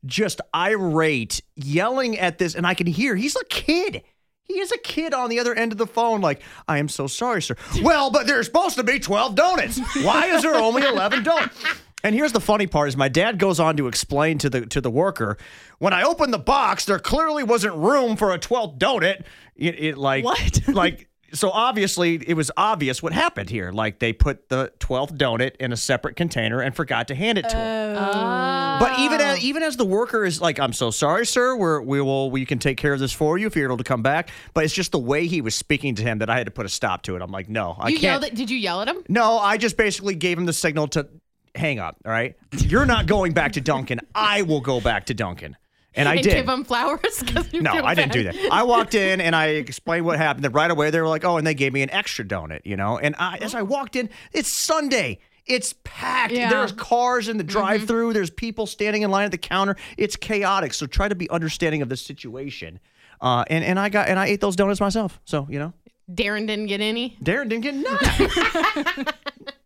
just 0.05 0.41
irate, 0.55 1.41
yelling 1.55 2.17
at 2.19 2.37
this, 2.37 2.55
and 2.55 2.65
I 2.67 2.73
can 2.73 2.87
hear 2.87 3.15
he's 3.15 3.35
a 3.35 3.45
kid. 3.45 4.03
He 4.45 4.59
is 4.59 4.71
a 4.73 4.77
kid 4.77 5.13
on 5.13 5.29
the 5.29 5.39
other 5.39 5.53
end 5.53 5.71
of 5.71 5.77
the 5.77 5.87
phone, 5.87 6.19
like, 6.19 6.41
I 6.67 6.77
am 6.79 6.89
so 6.89 7.07
sorry, 7.07 7.41
sir. 7.41 7.55
Well, 7.81 8.11
but 8.11 8.27
there's 8.27 8.45
supposed 8.47 8.75
to 8.75 8.83
be 8.83 8.99
12 8.99 9.35
donuts. 9.35 9.79
Why 10.03 10.27
is 10.27 10.41
there 10.41 10.55
only 10.55 10.83
11 10.83 11.23
donuts? 11.23 11.57
And 12.03 12.13
here's 12.13 12.33
the 12.33 12.41
funny 12.41 12.67
part 12.67 12.89
is 12.89 12.97
my 12.97 13.07
dad 13.07 13.39
goes 13.39 13.61
on 13.61 13.77
to 13.77 13.87
explain 13.87 14.37
to 14.39 14.49
the 14.49 14.65
to 14.65 14.81
the 14.81 14.91
worker, 14.91 15.37
when 15.79 15.93
I 15.93 16.03
opened 16.03 16.33
the 16.33 16.37
box, 16.37 16.83
there 16.83 16.99
clearly 16.99 17.43
wasn't 17.43 17.75
room 17.75 18.17
for 18.17 18.33
a 18.33 18.37
12th 18.39 18.77
donut. 18.77 19.23
It, 19.55 19.79
it 19.79 19.97
like 19.97 20.25
What? 20.25 20.67
like 20.67 21.07
so 21.33 21.49
obviously 21.49 22.15
it 22.27 22.35
was 22.35 22.51
obvious 22.55 23.01
what 23.01 23.11
happened 23.13 23.49
here. 23.49 23.71
Like 23.71 23.99
they 23.99 24.13
put 24.13 24.49
the 24.49 24.71
12th 24.79 25.17
donut 25.17 25.55
in 25.57 25.71
a 25.73 25.77
separate 25.77 26.15
container 26.15 26.61
and 26.61 26.75
forgot 26.75 27.07
to 27.09 27.15
hand 27.15 27.37
it 27.37 27.49
to 27.49 27.55
him. 27.57 27.97
Oh. 27.97 28.77
But 28.79 28.99
even 28.99 29.19
as 29.21 29.43
even 29.43 29.63
as 29.63 29.77
the 29.77 29.85
worker 29.85 30.25
is 30.25 30.39
like, 30.41 30.59
I'm 30.59 30.73
so 30.73 30.91
sorry, 30.91 31.25
sir. 31.25 31.55
We're 31.55 31.81
we 31.81 32.01
will 32.01 32.29
we 32.31 32.45
can 32.45 32.59
take 32.59 32.77
care 32.77 32.93
of 32.93 32.99
this 32.99 33.11
for 33.11 33.37
you 33.37 33.47
if 33.47 33.55
you're 33.55 33.65
able 33.65 33.77
to 33.77 33.83
come 33.83 34.01
back. 34.01 34.29
But 34.53 34.63
it's 34.63 34.73
just 34.73 34.91
the 34.91 34.99
way 34.99 35.25
he 35.25 35.41
was 35.41 35.55
speaking 35.55 35.95
to 35.95 36.03
him 36.03 36.19
that 36.19 36.29
I 36.29 36.37
had 36.37 36.45
to 36.45 36.51
put 36.51 36.65
a 36.65 36.69
stop 36.69 37.03
to 37.03 37.15
it. 37.15 37.21
I'm 37.21 37.31
like, 37.31 37.49
no, 37.49 37.75
I 37.79 37.89
you 37.89 37.95
can't. 37.95 38.03
yelled 38.03 38.23
at, 38.25 38.35
did 38.35 38.49
you 38.49 38.57
yell 38.57 38.81
at 38.81 38.87
him? 38.87 39.03
no, 39.09 39.37
I 39.37 39.57
just 39.57 39.77
basically 39.77 40.15
gave 40.15 40.37
him 40.37 40.45
the 40.45 40.53
signal 40.53 40.87
to 40.89 41.07
hang 41.55 41.79
up. 41.79 41.97
All 42.05 42.11
right, 42.11 42.35
you're 42.57 42.85
not 42.85 43.05
going 43.07 43.33
back 43.33 43.53
to 43.53 43.61
Dunkin'. 43.61 43.99
I 44.15 44.41
will 44.43 44.61
go 44.61 44.81
back 44.81 45.05
to 45.05 45.13
Dunkin', 45.13 45.55
and 45.95 46.07
I 46.09 46.15
and 46.15 46.23
did. 46.23 46.33
give 46.33 46.49
him 46.49 46.63
flowers? 46.63 47.23
No, 47.53 47.71
I 47.71 47.95
didn't 47.95 48.13
do 48.13 48.23
that. 48.23 48.35
I 48.51 48.63
walked 48.63 48.93
in 48.95 49.21
and 49.21 49.35
I 49.35 49.47
explained 49.47 50.05
what 50.05 50.17
happened. 50.17 50.43
Then 50.43 50.51
right 50.51 50.69
away 50.69 50.89
they 50.89 50.99
were 50.99 51.07
like, 51.07 51.23
"Oh," 51.23 51.37
and 51.37 51.45
they 51.47 51.53
gave 51.53 51.71
me 51.71 51.81
an 51.81 51.89
extra 51.91 52.25
donut, 52.25 52.61
you 52.65 52.75
know. 52.75 52.97
And 52.97 53.15
I, 53.17 53.37
as 53.37 53.55
I 53.55 53.61
walked 53.61 53.95
in, 53.95 54.09
it's 54.31 54.51
Sunday. 54.51 55.19
It's 55.45 55.75
packed. 55.83 56.33
Yeah. 56.33 56.49
There's 56.49 56.71
cars 56.71 57.27
in 57.27 57.37
the 57.37 57.43
drive-through. 57.43 58.13
There's 58.13 58.29
people 58.29 58.65
standing 58.65 59.01
in 59.01 59.11
line 59.11 59.25
at 59.25 59.31
the 59.31 59.37
counter. 59.37 59.75
It's 59.97 60.15
chaotic. 60.15 60.73
So 60.73 60.85
try 60.85 61.09
to 61.09 61.15
be 61.15 61.29
understanding 61.29 61.81
of 61.81 61.89
the 61.89 61.97
situation. 61.97 62.79
Uh, 63.21 63.43
and 63.49 63.63
and 63.63 63.79
I 63.79 63.89
got 63.89 64.07
and 64.07 64.19
I 64.19 64.27
ate 64.27 64.41
those 64.41 64.55
donuts 64.55 64.79
myself. 64.81 65.19
So 65.25 65.47
you 65.49 65.59
know, 65.59 65.73
Darren 66.11 66.47
didn't 66.47 66.67
get 66.67 66.81
any. 66.81 67.17
Darren 67.23 67.49
didn't 67.49 67.61
get 67.61 67.75
none. 67.75 69.05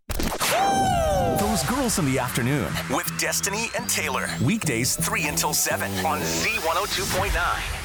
Those 1.40 1.64
girls 1.64 2.00
in 2.00 2.06
the 2.06 2.20
afternoon 2.20 2.72
with 2.90 3.12
Destiny 3.20 3.70
and 3.78 3.90
Taylor. 3.90 4.28
Weekdays 4.44 4.96
3 4.96 5.28
until 5.28 5.54
7 5.54 5.92
On 6.06 6.20
Z102.9. 6.20 7.77